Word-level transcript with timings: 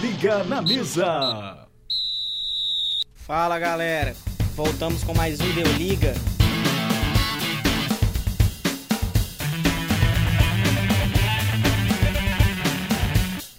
Liga 0.00 0.42
na 0.44 0.62
mesa. 0.62 1.68
Fala 3.14 3.58
galera, 3.58 4.16
voltamos 4.54 5.04
com 5.04 5.12
mais 5.12 5.38
um 5.38 5.52
Deu 5.52 5.66
Liga. 5.74 6.14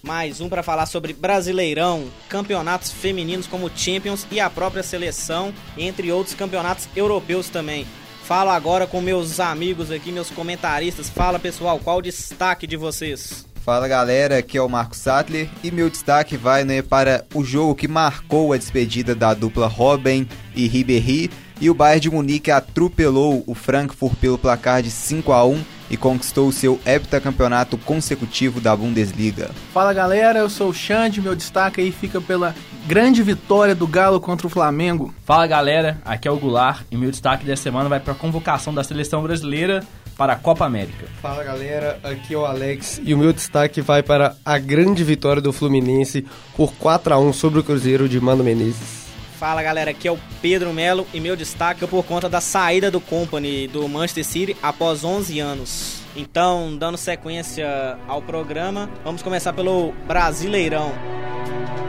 Mais 0.01 0.41
um 0.41 0.49
para 0.49 0.63
falar 0.63 0.87
sobre 0.87 1.13
Brasileirão, 1.13 2.09
campeonatos 2.27 2.91
femininos 2.91 3.45
como 3.45 3.69
Champions 3.75 4.25
e 4.31 4.39
a 4.39 4.49
própria 4.49 4.81
seleção, 4.81 5.53
entre 5.77 6.11
outros 6.11 6.35
campeonatos 6.35 6.89
europeus 6.95 7.47
também. 7.49 7.85
Falo 8.23 8.49
agora 8.49 8.87
com 8.87 9.01
meus 9.01 9.39
amigos 9.39 9.91
aqui, 9.91 10.11
meus 10.11 10.31
comentaristas. 10.31 11.09
Fala 11.09 11.37
pessoal, 11.37 11.79
qual 11.79 11.97
o 11.99 12.01
destaque 12.01 12.65
de 12.65 12.75
vocês? 12.75 13.45
Fala 13.63 13.87
galera, 13.87 14.39
aqui 14.39 14.57
é 14.57 14.61
o 14.61 14.67
Marco 14.67 14.93
Sattler 14.93 15.47
e 15.63 15.71
meu 15.71 15.89
destaque 15.89 16.35
vai 16.35 16.65
né, 16.65 16.81
para 16.81 17.23
o 17.33 17.45
jogo 17.45 17.73
que 17.73 17.87
marcou 17.87 18.51
a 18.51 18.57
despedida 18.57 19.15
da 19.15 19.33
dupla 19.33 19.67
Robin 19.67 20.27
e 20.53 20.67
Ribéry 20.67 21.31
e 21.61 21.69
o 21.69 21.73
Bayern 21.73 22.01
de 22.01 22.11
Munique 22.11 22.51
atropelou 22.51 23.41
o 23.47 23.55
Frankfurt 23.55 24.17
pelo 24.17 24.37
placar 24.37 24.83
de 24.83 24.91
5 24.91 25.31
a 25.31 25.45
1 25.45 25.63
e 25.89 25.95
conquistou 25.95 26.49
o 26.49 26.51
seu 26.51 26.77
heptacampeonato 26.85 27.77
consecutivo 27.77 28.59
da 28.59 28.75
Bundesliga. 28.75 29.51
Fala 29.73 29.93
galera, 29.93 30.39
eu 30.39 30.49
sou 30.49 30.67
o 30.67 30.73
Xande, 30.73 31.21
meu 31.21 31.33
destaque 31.33 31.79
aí 31.79 31.89
fica 31.89 32.19
pela 32.19 32.53
grande 32.85 33.23
vitória 33.23 33.73
do 33.73 33.87
Galo 33.87 34.19
contra 34.19 34.45
o 34.45 34.49
Flamengo. 34.49 35.15
Fala 35.23 35.47
galera, 35.47 36.01
aqui 36.03 36.27
é 36.27 36.31
o 36.31 36.37
Goulart 36.37 36.81
e 36.91 36.97
meu 36.97 37.11
destaque 37.11 37.45
dessa 37.45 37.63
semana 37.63 37.87
vai 37.87 38.01
para 38.01 38.11
a 38.11 38.17
convocação 38.17 38.73
da 38.73 38.83
seleção 38.83 39.23
brasileira 39.23 39.85
para 40.17 40.33
a 40.33 40.35
Copa 40.35 40.65
América. 40.65 41.05
Fala 41.21 41.43
galera, 41.43 41.99
aqui 42.03 42.33
é 42.33 42.37
o 42.37 42.45
Alex 42.45 43.01
e 43.03 43.13
o 43.13 43.17
meu 43.17 43.33
destaque 43.33 43.81
vai 43.81 44.03
para 44.03 44.35
a 44.45 44.57
grande 44.57 45.03
vitória 45.03 45.41
do 45.41 45.53
Fluminense 45.53 46.25
por 46.55 46.73
4 46.73 47.13
a 47.13 47.19
1 47.19 47.33
sobre 47.33 47.59
o 47.59 47.63
Cruzeiro 47.63 48.07
de 48.07 48.19
Mano 48.19 48.43
Menezes. 48.43 49.03
Fala 49.37 49.61
galera, 49.61 49.91
aqui 49.91 50.07
é 50.07 50.11
o 50.11 50.19
Pedro 50.41 50.71
Melo 50.71 51.05
e 51.13 51.19
meu 51.19 51.35
destaque 51.35 51.83
é 51.83 51.87
por 51.87 52.05
conta 52.05 52.29
da 52.29 52.39
saída 52.39 52.89
do 52.89 53.01
Company 53.01 53.67
do 53.67 53.87
Manchester 53.89 54.25
City 54.25 54.57
após 54.61 55.03
11 55.03 55.39
anos. 55.39 56.01
Então, 56.15 56.77
dando 56.77 56.97
sequência 56.97 57.97
ao 58.07 58.21
programa, 58.21 58.89
vamos 59.03 59.21
começar 59.21 59.51
pelo 59.51 59.91
Brasileirão. 60.07 60.91
Brasileirão. 60.91 61.82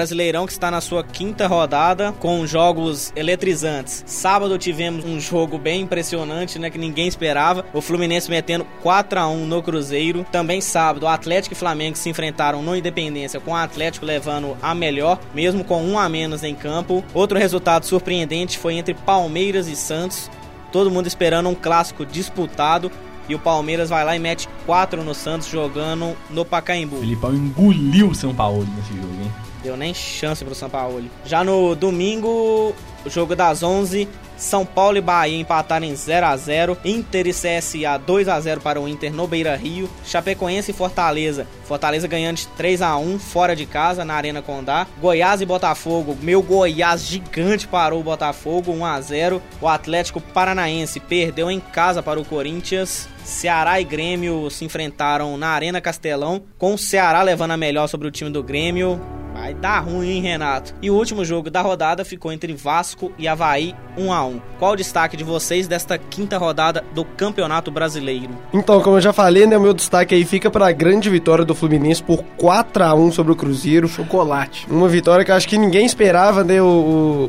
Brasileirão 0.00 0.46
que 0.46 0.52
está 0.52 0.70
na 0.70 0.80
sua 0.80 1.04
quinta 1.04 1.46
rodada 1.46 2.10
com 2.12 2.46
jogos 2.46 3.12
eletrizantes. 3.14 4.02
Sábado 4.06 4.56
tivemos 4.56 5.04
um 5.04 5.20
jogo 5.20 5.58
bem 5.58 5.82
impressionante, 5.82 6.58
né, 6.58 6.70
que 6.70 6.78
ninguém 6.78 7.06
esperava. 7.06 7.66
O 7.74 7.82
Fluminense 7.82 8.30
metendo 8.30 8.66
4 8.82 9.20
a 9.20 9.28
1 9.28 9.44
no 9.44 9.62
Cruzeiro. 9.62 10.24
Também 10.32 10.62
sábado, 10.62 11.02
o 11.02 11.08
Atlético 11.08 11.52
e 11.52 11.58
Flamengo 11.58 11.98
se 11.98 12.08
enfrentaram 12.08 12.62
no 12.62 12.74
Independência 12.74 13.40
com 13.40 13.50
o 13.50 13.56
Atlético 13.56 14.06
levando 14.06 14.56
a 14.62 14.74
melhor, 14.74 15.20
mesmo 15.34 15.62
com 15.62 15.84
um 15.84 15.98
a 15.98 16.08
menos 16.08 16.42
em 16.42 16.54
campo. 16.54 17.04
Outro 17.12 17.38
resultado 17.38 17.84
surpreendente 17.84 18.58
foi 18.58 18.76
entre 18.76 18.94
Palmeiras 18.94 19.68
e 19.68 19.76
Santos. 19.76 20.30
Todo 20.72 20.90
mundo 20.90 21.08
esperando 21.08 21.50
um 21.50 21.54
clássico 21.54 22.06
disputado. 22.06 22.90
E 23.28 23.34
o 23.34 23.38
Palmeiras 23.38 23.90
vai 23.90 24.02
lá 24.02 24.16
e 24.16 24.18
mete 24.18 24.48
4 24.64 25.04
no 25.04 25.14
Santos 25.14 25.46
jogando 25.46 26.16
no 26.30 26.42
Pacaembu. 26.42 26.96
O 26.96 27.00
Filipão 27.00 27.34
engoliu 27.34 28.08
o 28.08 28.14
São 28.14 28.34
Paulo 28.34 28.66
nesse 28.74 28.94
jogo, 28.94 29.12
hein? 29.22 29.49
Deu 29.62 29.76
nem 29.76 29.92
chance 29.92 30.44
pro 30.44 30.54
São 30.54 30.70
Paulo. 30.70 31.04
Já 31.24 31.44
no 31.44 31.74
domingo, 31.74 32.74
o 33.04 33.10
jogo 33.10 33.36
das 33.36 33.62
11, 33.62 34.08
São 34.36 34.64
Paulo 34.64 34.96
e 34.96 35.00
Bahia 35.00 35.38
empataram 35.38 35.86
em 35.86 35.94
0 35.94 36.26
a 36.26 36.36
0 36.36 36.78
Inter 36.84 37.26
e 37.26 37.32
CSA 37.32 37.98
2 37.98 38.28
a 38.28 38.40
0 38.40 38.60
para 38.60 38.80
o 38.80 38.88
Inter 38.88 39.12
no 39.12 39.26
Beira 39.26 39.56
Rio. 39.56 39.88
Chapecoense 40.04 40.70
e 40.70 40.74
Fortaleza. 40.74 41.46
Fortaleza 41.64 42.08
ganhando 42.08 42.38
de 42.38 42.46
3 42.48 42.82
a 42.82 42.96
1 42.96 43.18
fora 43.18 43.54
de 43.54 43.66
casa 43.66 44.04
na 44.04 44.14
Arena 44.14 44.42
Condá. 44.42 44.86
Goiás 45.00 45.40
e 45.40 45.46
Botafogo. 45.46 46.16
Meu 46.22 46.42
Goiás 46.42 47.06
gigante 47.06 47.68
parou 47.68 48.00
o 48.00 48.04
Botafogo 48.04 48.72
1 48.72 48.84
a 48.84 49.00
0 49.00 49.42
O 49.60 49.68
Atlético 49.68 50.20
Paranaense 50.20 51.00
perdeu 51.00 51.50
em 51.50 51.60
casa 51.60 52.02
para 52.02 52.20
o 52.20 52.24
Corinthians. 52.24 53.08
Ceará 53.24 53.80
e 53.80 53.84
Grêmio 53.84 54.50
se 54.50 54.64
enfrentaram 54.64 55.36
na 55.36 55.48
Arena 55.48 55.80
Castelão, 55.80 56.42
com 56.58 56.74
o 56.74 56.78
Ceará 56.78 57.22
levando 57.22 57.52
a 57.52 57.56
melhor 57.56 57.86
sobre 57.86 58.08
o 58.08 58.10
time 58.10 58.30
do 58.30 58.42
Grêmio. 58.42 59.19
Vai 59.50 59.54
dar 59.54 59.80
ruim, 59.80 60.08
hein, 60.08 60.22
Renato? 60.22 60.72
E 60.80 60.88
o 60.90 60.94
último 60.94 61.24
jogo 61.24 61.50
da 61.50 61.60
rodada 61.60 62.04
ficou 62.04 62.32
entre 62.32 62.52
Vasco 62.52 63.12
e 63.18 63.26
Havaí 63.26 63.74
1 63.96 64.12
a 64.12 64.24
1 64.24 64.40
Qual 64.58 64.72
o 64.72 64.76
destaque 64.76 65.16
de 65.16 65.24
vocês 65.24 65.66
desta 65.66 65.96
quinta 65.96 66.36
rodada 66.36 66.84
do 66.94 67.04
Campeonato 67.04 67.70
Brasileiro? 67.70 68.30
Então, 68.52 68.80
como 68.80 68.96
eu 68.96 69.00
já 69.00 69.12
falei, 69.12 69.46
né, 69.46 69.58
meu 69.58 69.72
destaque 69.72 70.14
aí 70.14 70.24
fica 70.24 70.50
para 70.50 70.68
a 70.68 70.72
grande 70.72 71.08
vitória 71.08 71.44
do 71.44 71.54
Fluminense 71.54 72.02
por 72.02 72.22
4 72.36 72.84
a 72.84 72.94
1 72.94 73.12
sobre 73.12 73.32
o 73.32 73.36
Cruzeiro. 73.36 73.88
Chocolate. 73.88 74.66
Uma 74.70 74.88
vitória 74.88 75.24
que 75.24 75.30
eu 75.30 75.34
acho 75.34 75.48
que 75.48 75.56
ninguém 75.56 75.86
esperava, 75.86 76.44
né? 76.44 76.60
O, 76.60 76.66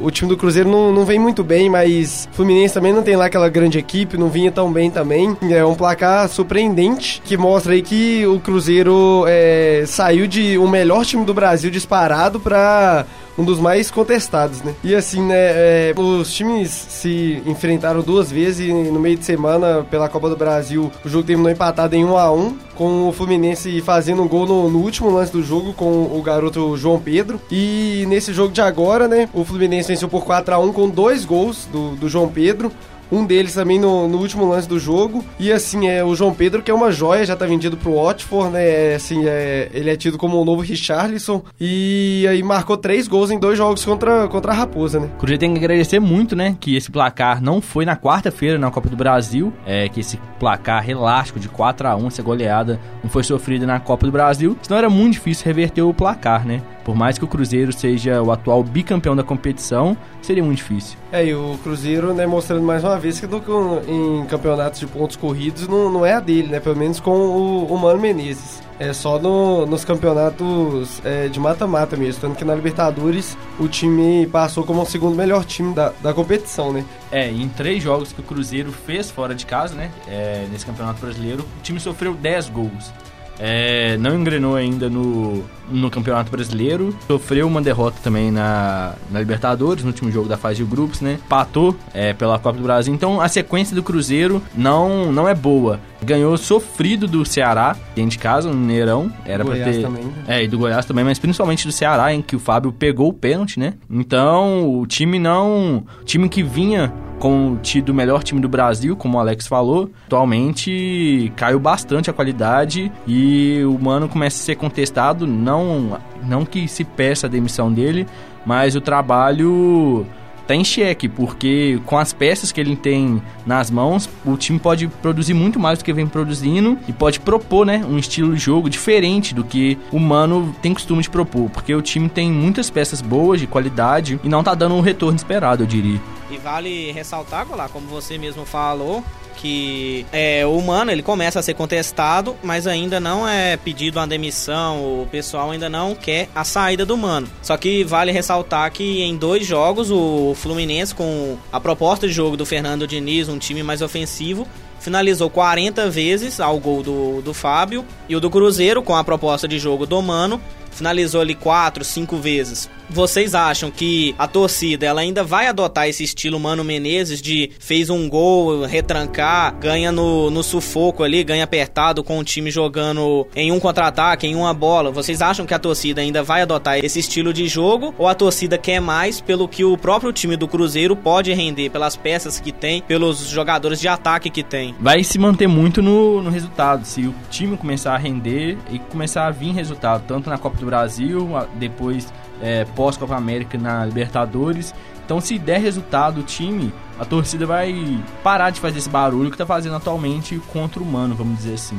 o, 0.01 0.05
o 0.05 0.11
time 0.11 0.29
do 0.29 0.37
Cruzeiro 0.37 0.69
não, 0.69 0.91
não 0.91 1.05
vem 1.05 1.19
muito 1.19 1.43
bem, 1.43 1.69
mas 1.69 2.27
o 2.31 2.35
Fluminense 2.35 2.73
também 2.73 2.93
não 2.93 3.03
tem 3.03 3.15
lá 3.15 3.25
aquela 3.25 3.49
grande 3.49 3.77
equipe, 3.77 4.17
não 4.17 4.29
vinha 4.29 4.51
tão 4.51 4.71
bem 4.71 4.91
também. 4.91 5.37
É 5.49 5.63
um 5.65 5.75
placar 5.75 6.27
surpreendente 6.27 7.21
que 7.23 7.37
mostra 7.37 7.73
aí 7.73 7.81
que 7.81 8.25
o 8.27 8.39
Cruzeiro 8.39 9.25
é, 9.27 9.83
saiu 9.87 10.27
de 10.27 10.57
o 10.57 10.67
melhor 10.67 11.05
time 11.05 11.25
do 11.25 11.33
Brasil 11.33 11.71
disparado 11.71 12.39
para 12.39 13.05
um 13.37 13.43
dos 13.43 13.59
mais 13.59 13.89
contestados, 13.89 14.61
né? 14.61 14.75
E 14.83 14.95
assim, 14.95 15.21
né, 15.21 15.35
é, 15.35 15.93
os 15.97 16.33
times 16.33 16.69
se 16.69 17.41
enfrentaram 17.45 18.01
duas 18.01 18.31
vezes 18.31 18.69
e 18.69 18.73
no 18.73 18.99
meio 18.99 19.17
de 19.17 19.25
semana, 19.25 19.85
pela 19.89 20.09
Copa 20.09 20.29
do 20.29 20.35
Brasil, 20.35 20.91
o 21.03 21.09
jogo 21.09 21.25
terminou 21.25 21.51
empatado 21.51 21.95
em 21.95 22.03
1 22.03 22.17
a 22.17 22.31
1 22.31 22.57
com 22.75 23.09
o 23.09 23.11
Fluminense 23.11 23.79
fazendo 23.81 24.23
um 24.23 24.27
gol 24.27 24.45
no, 24.45 24.69
no 24.69 24.79
último 24.79 25.09
lance 25.11 25.31
do 25.31 25.43
jogo 25.43 25.73
com 25.73 26.03
o 26.05 26.21
garoto 26.21 26.75
João 26.77 26.99
Pedro. 26.99 27.39
E 27.51 28.05
nesse 28.07 28.33
jogo 28.33 28.51
de 28.51 28.61
agora, 28.61 29.07
né, 29.07 29.29
o 29.33 29.43
Fluminense 29.43 29.89
venceu 29.89 30.09
por 30.09 30.23
4 30.23 30.55
a 30.55 30.57
1 30.57 30.73
com 30.73 30.89
dois 30.89 31.25
gols 31.25 31.67
do, 31.71 31.95
do 31.95 32.09
João 32.09 32.27
Pedro 32.27 32.71
um 33.11 33.25
deles 33.25 33.53
também 33.53 33.79
no, 33.79 34.07
no, 34.07 34.17
último 34.17 34.47
lance 34.47 34.67
do 34.67 34.79
jogo. 34.79 35.23
E 35.39 35.51
assim, 35.51 35.87
é 35.87 36.03
o 36.03 36.15
João 36.15 36.33
Pedro, 36.33 36.61
que 36.61 36.71
é 36.71 36.73
uma 36.73 36.91
joia, 36.91 37.25
já 37.25 37.35
tá 37.35 37.45
vendido 37.45 37.75
pro 37.75 37.95
Watford, 37.95 38.53
né? 38.53 38.69
É, 38.69 38.95
assim, 38.95 39.25
é, 39.25 39.69
ele 39.73 39.89
é 39.89 39.95
tido 39.95 40.17
como 40.17 40.41
o 40.41 40.45
novo 40.45 40.61
Richarlison. 40.61 41.43
E 41.59 42.25
aí 42.29 42.41
marcou 42.41 42.77
três 42.77 43.07
gols 43.07 43.31
em 43.31 43.39
dois 43.39 43.57
jogos 43.57 43.83
contra, 43.83 44.27
contra 44.27 44.51
a 44.51 44.55
Raposa, 44.55 44.99
né? 44.99 45.09
O 45.15 45.19
Cruzeiro 45.19 45.39
tem 45.39 45.53
que 45.53 45.59
agradecer 45.59 45.99
muito, 45.99 46.35
né? 46.35 46.55
Que 46.59 46.75
esse 46.75 46.89
placar 46.89 47.41
não 47.41 47.61
foi 47.61 47.85
na 47.85 47.97
quarta-feira 47.97 48.57
na 48.57 48.71
Copa 48.71 48.89
do 48.89 48.95
Brasil. 48.95 49.51
É 49.65 49.89
que 49.89 49.99
esse 49.99 50.17
placar 50.39 50.89
elástico 50.89 51.39
de 51.39 51.49
4 51.49 51.87
a 51.87 51.95
1 51.95 52.07
essa 52.07 52.23
goleada, 52.23 52.79
não 53.03 53.09
foi 53.09 53.23
sofrida 53.23 53.65
na 53.65 53.79
Copa 53.79 54.05
do 54.05 54.11
Brasil. 54.11 54.57
Senão 54.61 54.77
era 54.77 54.89
muito 54.89 55.13
difícil 55.13 55.45
reverter 55.45 55.81
o 55.81 55.93
placar, 55.93 56.45
né? 56.45 56.61
Por 56.83 56.95
mais 56.95 57.17
que 57.17 57.23
o 57.23 57.27
Cruzeiro 57.27 57.71
seja 57.71 58.21
o 58.21 58.31
atual 58.31 58.63
bicampeão 58.63 59.15
da 59.15 59.23
competição, 59.23 59.95
seria 60.21 60.43
muito 60.43 60.57
difícil. 60.57 60.97
É, 61.11 61.25
e 61.25 61.33
o 61.33 61.57
Cruzeiro, 61.63 62.13
né, 62.13 62.25
mostrando 62.25 62.63
mais 62.63 62.83
uma 62.83 62.97
vez 63.01 63.19
que 63.19 63.27
do, 63.27 63.41
em 63.87 64.25
campeonatos 64.27 64.79
de 64.79 64.87
pontos 64.87 65.17
corridos 65.17 65.67
não, 65.67 65.91
não 65.91 66.05
é 66.05 66.13
a 66.13 66.19
dele, 66.19 66.47
né? 66.47 66.59
Pelo 66.59 66.77
menos 66.77 66.99
com 66.99 67.11
o, 67.11 67.65
o 67.65 67.77
Mano 67.77 67.99
Menezes. 67.99 68.61
É 68.79 68.93
só 68.93 69.19
no, 69.19 69.65
nos 69.65 69.83
campeonatos 69.83 71.01
é, 71.03 71.27
de 71.27 71.39
mata-mata 71.39 71.97
mesmo. 71.97 72.21
Tanto 72.21 72.35
que 72.35 72.45
na 72.45 72.55
Libertadores 72.55 73.37
o 73.59 73.67
time 73.67 74.25
passou 74.27 74.63
como 74.63 74.81
o 74.81 74.85
segundo 74.85 75.15
melhor 75.15 75.43
time 75.43 75.73
da, 75.73 75.91
da 76.01 76.13
competição, 76.13 76.71
né? 76.71 76.85
É, 77.11 77.29
em 77.29 77.49
três 77.49 77.83
jogos 77.83 78.13
que 78.13 78.21
o 78.21 78.23
Cruzeiro 78.23 78.71
fez 78.71 79.11
fora 79.11 79.35
de 79.35 79.45
casa, 79.45 79.75
né? 79.75 79.91
É, 80.07 80.47
nesse 80.51 80.65
campeonato 80.65 81.01
brasileiro, 81.01 81.45
o 81.59 81.61
time 81.61 81.79
sofreu 81.79 82.13
10 82.13 82.49
gols. 82.49 82.91
É, 83.39 83.97
não 83.97 84.15
engrenou 84.15 84.55
ainda 84.55 84.89
no, 84.89 85.43
no 85.69 85.89
Campeonato 85.89 86.31
Brasileiro. 86.31 86.95
Sofreu 87.07 87.47
uma 87.47 87.61
derrota 87.61 87.97
também 88.03 88.31
na, 88.31 88.93
na 89.09 89.19
Libertadores, 89.19 89.83
no 89.83 89.89
último 89.89 90.11
jogo 90.11 90.27
da 90.27 90.37
fase 90.37 90.57
de 90.57 90.63
grupos, 90.63 91.01
né? 91.01 91.19
Patou 91.27 91.75
é, 91.93 92.13
pela 92.13 92.37
Copa 92.37 92.57
do 92.57 92.63
Brasil. 92.63 92.93
Então 92.93 93.21
a 93.21 93.27
sequência 93.27 93.75
do 93.75 93.81
Cruzeiro 93.81 94.41
não, 94.55 95.11
não 95.11 95.27
é 95.27 95.33
boa. 95.33 95.79
Ganhou 96.03 96.35
sofrido 96.37 97.07
do 97.07 97.25
Ceará, 97.25 97.75
dentro 97.95 98.11
de 98.11 98.19
casa, 98.19 98.49
no 98.49 98.55
Mineirão. 98.55 99.11
Era 99.25 99.43
Goiás 99.43 99.63
pra 99.63 99.73
ter. 99.73 99.81
também, 99.81 100.03
né? 100.03 100.13
É, 100.27 100.43
e 100.43 100.47
do 100.47 100.57
Goiás 100.57 100.85
também, 100.85 101.03
mas 101.03 101.19
principalmente 101.19 101.65
do 101.65 101.71
Ceará, 101.71 102.13
em 102.13 102.21
que 102.21 102.35
o 102.35 102.39
Fábio 102.39 102.71
pegou 102.71 103.09
o 103.09 103.13
pênalti, 103.13 103.59
né? 103.59 103.75
Então, 103.89 104.67
o 104.79 104.85
time 104.85 105.19
não. 105.19 105.83
O 106.01 106.03
time 106.03 106.27
que 106.27 106.41
vinha 106.41 106.91
com 107.21 107.51
o 107.51 107.57
tido 107.57 107.89
o 107.89 107.93
melhor 107.93 108.23
time 108.23 108.41
do 108.41 108.49
Brasil, 108.49 108.95
como 108.95 109.17
o 109.17 109.19
Alex 109.19 109.45
falou, 109.45 109.91
atualmente 110.07 111.31
caiu 111.35 111.59
bastante 111.59 112.09
a 112.09 112.13
qualidade 112.13 112.91
e 113.07 113.61
o 113.63 113.77
Mano 113.79 114.09
começa 114.09 114.41
a 114.41 114.43
ser 114.43 114.55
contestado, 114.55 115.27
não, 115.27 115.99
não 116.23 116.43
que 116.43 116.67
se 116.67 116.83
peça 116.83 117.27
a 117.27 117.29
demissão 117.29 117.71
dele, 117.71 118.07
mas 118.43 118.75
o 118.75 118.81
trabalho 118.81 120.03
tá 120.47 120.55
em 120.55 120.63
xeque, 120.63 121.07
porque 121.07 121.79
com 121.85 121.97
as 121.97 122.13
peças 122.13 122.51
que 122.51 122.59
ele 122.59 122.75
tem 122.75 123.21
nas 123.45 123.69
mãos, 123.71 124.09
o 124.25 124.35
time 124.37 124.59
pode 124.59 124.87
produzir 124.87 125.33
muito 125.33 125.59
mais 125.59 125.79
do 125.79 125.85
que 125.85 125.93
vem 125.93 126.07
produzindo 126.07 126.77
e 126.87 126.93
pode 126.93 127.19
propor, 127.19 127.65
né, 127.65 127.85
um 127.87 127.97
estilo 127.97 128.33
de 128.33 128.39
jogo 128.39 128.69
diferente 128.69 129.33
do 129.33 129.43
que 129.43 129.77
o 129.91 129.99
Mano 129.99 130.55
tem 130.61 130.73
costume 130.73 131.01
de 131.01 131.09
propor, 131.09 131.49
porque 131.49 131.73
o 131.73 131.81
time 131.81 132.09
tem 132.09 132.31
muitas 132.31 132.69
peças 132.69 133.01
boas, 133.01 133.39
de 133.39 133.47
qualidade, 133.47 134.19
e 134.23 134.29
não 134.29 134.43
tá 134.43 134.53
dando 134.53 134.75
o 134.75 134.81
retorno 134.81 135.15
esperado, 135.15 135.63
eu 135.63 135.67
diria. 135.67 136.01
E 136.29 136.37
vale 136.37 136.91
ressaltar, 136.91 137.45
Golar, 137.45 137.69
como 137.69 137.87
você 137.87 138.17
mesmo 138.17 138.45
falou, 138.45 139.03
que 139.41 140.05
é, 140.11 140.45
o 140.45 140.61
Mano 140.61 140.91
ele 140.91 141.01
começa 141.01 141.39
a 141.39 141.41
ser 141.41 141.55
contestado, 141.55 142.35
mas 142.43 142.67
ainda 142.67 142.99
não 142.99 143.27
é 143.27 143.57
pedido 143.57 143.97
uma 143.97 144.07
demissão, 144.07 145.01
o 145.01 145.07
pessoal 145.09 145.49
ainda 145.49 145.67
não 145.67 145.95
quer 145.95 146.29
a 146.35 146.43
saída 146.43 146.85
do 146.85 146.95
Mano. 146.95 147.27
Só 147.41 147.57
que 147.57 147.83
vale 147.83 148.11
ressaltar 148.11 148.71
que 148.71 149.01
em 149.01 149.17
dois 149.17 149.45
jogos 149.45 149.89
o 149.89 150.33
Fluminense, 150.35 150.93
com 150.93 151.37
a 151.51 151.59
proposta 151.59 152.07
de 152.07 152.13
jogo 152.13 152.37
do 152.37 152.45
Fernando 152.45 152.85
Diniz, 152.85 153.27
um 153.27 153.39
time 153.39 153.63
mais 153.63 153.81
ofensivo, 153.81 154.47
finalizou 154.79 155.29
40 155.29 155.89
vezes 155.89 156.39
ao 156.39 156.59
gol 156.59 156.83
do, 156.83 157.21
do 157.21 157.33
Fábio, 157.33 157.83
e 158.07 158.15
o 158.15 158.19
do 158.19 158.29
Cruzeiro, 158.29 158.83
com 158.83 158.95
a 158.95 159.03
proposta 159.03 159.47
de 159.47 159.57
jogo 159.57 159.85
do 159.87 159.99
Mano, 160.01 160.39
finalizou 160.71 161.21
ali 161.21 161.35
4, 161.35 161.83
5 161.83 162.17
vezes. 162.17 162.69
Vocês 162.93 163.33
acham 163.33 163.71
que 163.71 164.13
a 164.19 164.27
torcida 164.27 164.85
ela 164.85 164.99
ainda 164.99 165.23
vai 165.23 165.47
adotar 165.47 165.87
esse 165.87 166.03
estilo 166.03 166.37
Mano 166.37 166.61
Menezes 166.61 167.21
de 167.21 167.51
fez 167.57 167.89
um 167.89 168.09
gol, 168.09 168.65
retrancar, 168.65 169.55
ganha 169.57 169.93
no, 169.93 170.29
no 170.29 170.43
sufoco 170.43 171.01
ali, 171.01 171.23
ganha 171.23 171.45
apertado 171.45 172.03
com 172.03 172.19
o 172.19 172.23
time 172.23 172.51
jogando 172.51 173.25
em 173.33 173.49
um 173.49 173.61
contra-ataque, 173.61 174.27
em 174.27 174.35
uma 174.35 174.53
bola? 174.53 174.91
Vocês 174.91 175.21
acham 175.21 175.45
que 175.45 175.53
a 175.53 175.59
torcida 175.59 176.01
ainda 176.01 176.21
vai 176.21 176.41
adotar 176.41 176.79
esse 176.83 176.99
estilo 176.99 177.31
de 177.31 177.47
jogo 177.47 177.95
ou 177.97 178.09
a 178.09 178.13
torcida 178.13 178.57
quer 178.57 178.81
mais 178.81 179.21
pelo 179.21 179.47
que 179.47 179.63
o 179.63 179.77
próprio 179.77 180.11
time 180.11 180.35
do 180.35 180.45
Cruzeiro 180.45 180.93
pode 180.93 181.31
render, 181.31 181.69
pelas 181.69 181.95
peças 181.95 182.41
que 182.41 182.51
tem, 182.51 182.81
pelos 182.81 183.29
jogadores 183.29 183.79
de 183.79 183.87
ataque 183.87 184.29
que 184.29 184.43
tem? 184.43 184.75
Vai 184.81 185.01
se 185.01 185.17
manter 185.17 185.47
muito 185.47 185.81
no, 185.81 186.21
no 186.21 186.29
resultado, 186.29 186.83
se 186.83 187.07
o 187.07 187.15
time 187.29 187.55
começar 187.55 187.95
a 187.95 187.97
render 187.97 188.57
e 188.69 188.79
começar 188.79 189.27
a 189.27 189.31
vir 189.31 189.53
resultado, 189.53 190.03
tanto 190.05 190.29
na 190.29 190.37
Copa 190.37 190.57
do 190.61 190.67
Brasil, 190.67 191.29
depois 191.55 192.11
é, 192.41 192.65
pós-Copa 192.75 193.15
América 193.15 193.57
na 193.57 193.85
Libertadores. 193.85 194.73
Então, 195.05 195.19
se 195.19 195.37
der 195.37 195.59
resultado 195.59 196.21
o 196.21 196.23
time, 196.23 196.73
a 196.99 197.03
torcida 197.03 197.45
vai 197.45 198.01
parar 198.23 198.49
de 198.49 198.59
fazer 198.59 198.77
esse 198.77 198.89
barulho 198.89 199.29
que 199.29 199.37
tá 199.37 199.45
fazendo 199.45 199.75
atualmente 199.75 200.41
contra 200.53 200.81
o 200.81 200.85
Mano, 200.85 201.15
vamos 201.15 201.37
dizer 201.37 201.55
assim. 201.55 201.77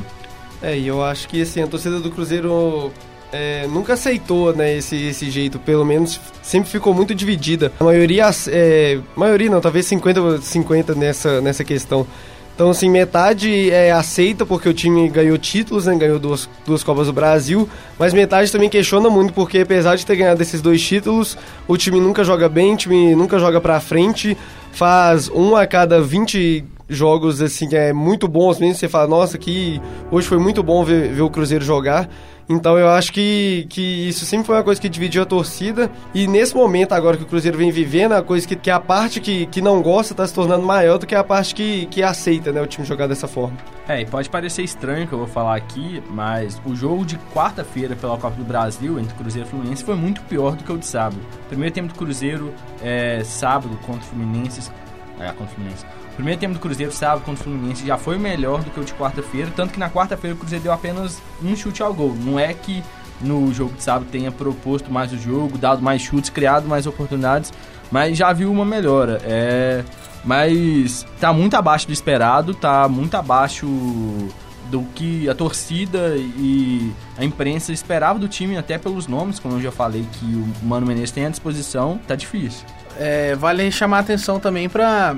É, 0.61 0.77
e 0.77 0.87
eu 0.87 1.03
acho 1.03 1.29
que 1.29 1.43
assim, 1.43 1.63
a 1.63 1.67
torcida 1.67 1.99
do 1.99 2.11
Cruzeiro 2.11 2.93
é, 3.33 3.67
nunca 3.67 3.95
aceitou 3.95 4.55
né, 4.55 4.77
esse, 4.77 4.97
esse 4.97 5.31
jeito, 5.31 5.59
pelo 5.59 5.85
menos 5.85 6.21
sempre 6.43 6.71
ficou 6.71 6.93
muito 6.93 7.15
dividida. 7.15 7.73
A 7.81 7.85
maioria, 7.85 8.31
é, 8.49 9.01
maioria 9.17 9.51
não, 9.51 9.61
talvez 9.61 9.87
50-50 9.87 10.95
nessa, 10.95 11.41
nessa 11.41 11.65
questão. 11.65 12.07
Então, 12.63 12.71
assim, 12.71 12.89
metade 12.89 13.73
é 13.73 13.91
aceita 13.91 14.47
porque 14.47 14.69
o 14.69 14.73
time 14.73 15.09
ganhou 15.09 15.37
títulos, 15.37 15.87
né, 15.87 15.97
ganhou 15.97 16.21
duas, 16.21 16.49
duas 16.65 16.85
Copas 16.85 17.09
do 17.09 17.13
Brasil, 17.13 17.69
mas 17.99 18.15
metade 18.15 18.53
também 18.53 18.69
questiona 18.69 19.11
muito 19.11 19.33
porque, 19.33 19.59
apesar 19.59 19.97
de 19.97 20.07
ter 20.07 20.15
ganhado 20.15 20.41
esses 20.41 20.63
dois 20.63 20.81
títulos, 20.81 21.37
o 21.67 21.77
time 21.77 21.99
nunca 21.99 22.23
joga 22.23 22.49
bem, 22.49 22.75
o 22.75 22.77
time 22.77 23.17
nunca 23.17 23.37
joga 23.37 23.61
pra 23.61 23.81
frente, 23.81 24.39
faz 24.71 25.29
um 25.29 25.57
a 25.57 25.67
cada 25.67 26.01
20 26.01 26.65
jogos, 26.95 27.41
assim, 27.41 27.69
que 27.69 27.77
é 27.77 27.93
muito 27.93 28.29
bons 28.29 28.59
mesmo, 28.59 28.75
você 28.75 28.89
fala, 28.89 29.07
nossa, 29.07 29.39
que 29.39 29.81
hoje 30.11 30.27
foi 30.27 30.39
muito 30.39 30.63
bom 30.63 30.85
ver, 30.85 31.13
ver 31.13 31.23
o 31.23 31.31
Cruzeiro 31.31 31.65
jogar. 31.65 32.09
Então 32.49 32.79
eu 32.79 32.89
acho 32.89 33.13
que, 33.13 33.67
que 33.69 34.09
isso 34.09 34.25
sempre 34.25 34.47
foi 34.47 34.57
uma 34.57 34.65
coisa 34.65 34.81
que 34.81 34.89
dividiu 34.89 35.23
a 35.23 35.27
torcida. 35.27 35.91
E 36.15 36.27
nesse 36.27 36.55
momento 36.55 36.93
agora 36.93 37.17
que 37.17 37.23
o 37.23 37.27
Cruzeiro 37.27 37.57
vem 37.57 37.71
vivendo, 37.71 38.13
a 38.13 38.23
coisa 38.23 38.47
que, 38.47 38.57
que 38.57 38.71
a 38.71 38.81
parte 38.81 39.21
que, 39.21 39.47
que 39.47 39.61
não 39.61 39.81
gosta 39.81 40.13
está 40.13 40.27
se 40.27 40.35
tornando 40.35 40.65
maior 40.65 40.99
do 40.99 41.07
que 41.07 41.15
a 41.15 41.25
parte 41.25 41.55
que, 41.55 41.87
que 41.87 42.03
aceita 42.03 42.53
né, 42.53 42.61
o 42.61 42.67
time 42.67 42.87
jogar 42.87 43.07
dessa 43.07 43.29
forma. 43.29 43.57
É, 43.89 44.01
e 44.01 44.07
pode 44.07 44.29
parecer 44.29 44.63
estranho 44.63 45.07
que 45.07 45.13
eu 45.13 45.19
vou 45.19 45.27
falar 45.27 45.57
aqui, 45.57 46.03
mas 46.11 46.61
o 46.65 46.75
jogo 46.75 47.05
de 47.05 47.19
quarta-feira 47.35 47.97
pela 47.97 48.17
Copa 48.17 48.37
do 48.37 48.45
Brasil 48.45 48.99
entre 48.99 49.15
Cruzeiro 49.15 49.49
e 49.49 49.51
Fluminense 49.51 49.85
foi 49.85 49.97
muito 49.97 50.21
pior 50.23 50.57
do 50.57 50.65
que 50.65 50.73
o 50.73 50.79
de 50.79 50.87
sábado. 50.87 51.21
Primeiro 51.49 51.75
tempo 51.75 51.89
do 51.89 51.95
Cruzeiro, 51.95 52.53
é, 52.83 53.23
sábado 53.25 53.77
contra 53.87 54.03
o 54.03 54.05
Fluminense. 54.05 54.71
É, 55.21 55.29
contra 55.29 55.45
o 55.45 55.49
Fluminense. 55.49 55.85
O 56.13 56.15
primeiro 56.17 56.41
tempo 56.41 56.55
do 56.55 56.61
Cruzeiro, 56.61 56.93
sábado 56.93 57.25
contra 57.25 57.41
o 57.41 57.45
Fluminense, 57.45 57.87
já 57.87 57.97
foi 57.97 58.19
melhor 58.19 58.63
do 58.63 58.71
que 58.71 58.81
o 58.81 58.85
de 58.85 58.93
quarta-feira, 58.95 59.51
tanto 59.55 59.73
que 59.73 59.79
na 59.79 59.89
quarta-feira 59.89 60.35
o 60.35 60.39
Cruzeiro 60.39 60.65
deu 60.65 60.73
apenas 60.73 61.21
um 61.43 61.55
chute 61.55 61.83
ao 61.83 61.93
gol. 61.95 62.15
Não 62.15 62.39
é 62.39 62.53
que 62.53 62.83
no 63.21 63.53
jogo 63.55 63.75
de 63.75 63.83
sábado 63.83 64.07
tenha 64.11 64.33
proposto 64.33 64.91
mais 64.91 65.13
o 65.13 65.19
jogo, 65.19 65.57
dado 65.57 65.81
mais 65.81 66.03
chutes, 66.03 66.29
criado 66.29 66.67
mais 66.67 66.87
oportunidades, 66.87 67.53
mas 67.91 68.17
já 68.17 68.33
viu 68.33 68.51
uma 68.51 68.65
melhora. 68.65 69.21
É, 69.25 69.85
mas 70.25 71.07
tá 71.21 71.33
muito 71.33 71.55
abaixo 71.57 71.87
do 71.87 71.93
esperado, 71.93 72.55
tá 72.55 72.89
muito 72.89 73.15
abaixo 73.17 73.67
do 74.71 74.83
que 74.95 75.29
a 75.29 75.35
torcida 75.35 76.17
e 76.17 76.93
a 77.19 77.25
imprensa 77.25 77.73
esperava 77.73 78.19
do 78.19 78.27
time, 78.27 78.57
até 78.57 78.79
pelos 78.79 79.07
nomes, 79.07 79.39
como 79.39 79.57
eu 79.57 79.61
já 79.61 79.71
falei, 79.71 80.05
que 80.13 80.25
o 80.25 80.67
Mano 80.67 80.87
Menezes 80.87 81.11
tem 81.11 81.27
à 81.27 81.29
disposição, 81.29 82.01
tá 82.09 82.15
difícil. 82.15 82.65
É, 82.99 83.35
vale 83.35 83.71
chamar 83.71 83.99
a 83.99 84.01
atenção 84.01 84.39
também 84.39 84.69
para 84.69 85.17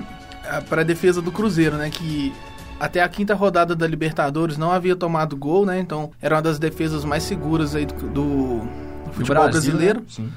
a 0.70 0.82
defesa 0.82 1.20
do 1.20 1.32
Cruzeiro, 1.32 1.76
né? 1.76 1.90
Que 1.90 2.32
até 2.78 3.02
a 3.02 3.08
quinta 3.08 3.34
rodada 3.34 3.74
da 3.74 3.86
Libertadores 3.86 4.56
não 4.56 4.70
havia 4.70 4.96
tomado 4.96 5.36
gol, 5.36 5.64
né? 5.64 5.78
Então 5.78 6.10
era 6.20 6.36
uma 6.36 6.42
das 6.42 6.58
defesas 6.58 7.04
mais 7.04 7.22
seguras 7.22 7.74
aí 7.74 7.86
do, 7.86 7.94
do 7.94 9.12
futebol 9.12 9.44
Brasil, 9.44 9.72
brasileiro. 9.72 10.00
né? 10.00 10.06
Sim. 10.08 10.32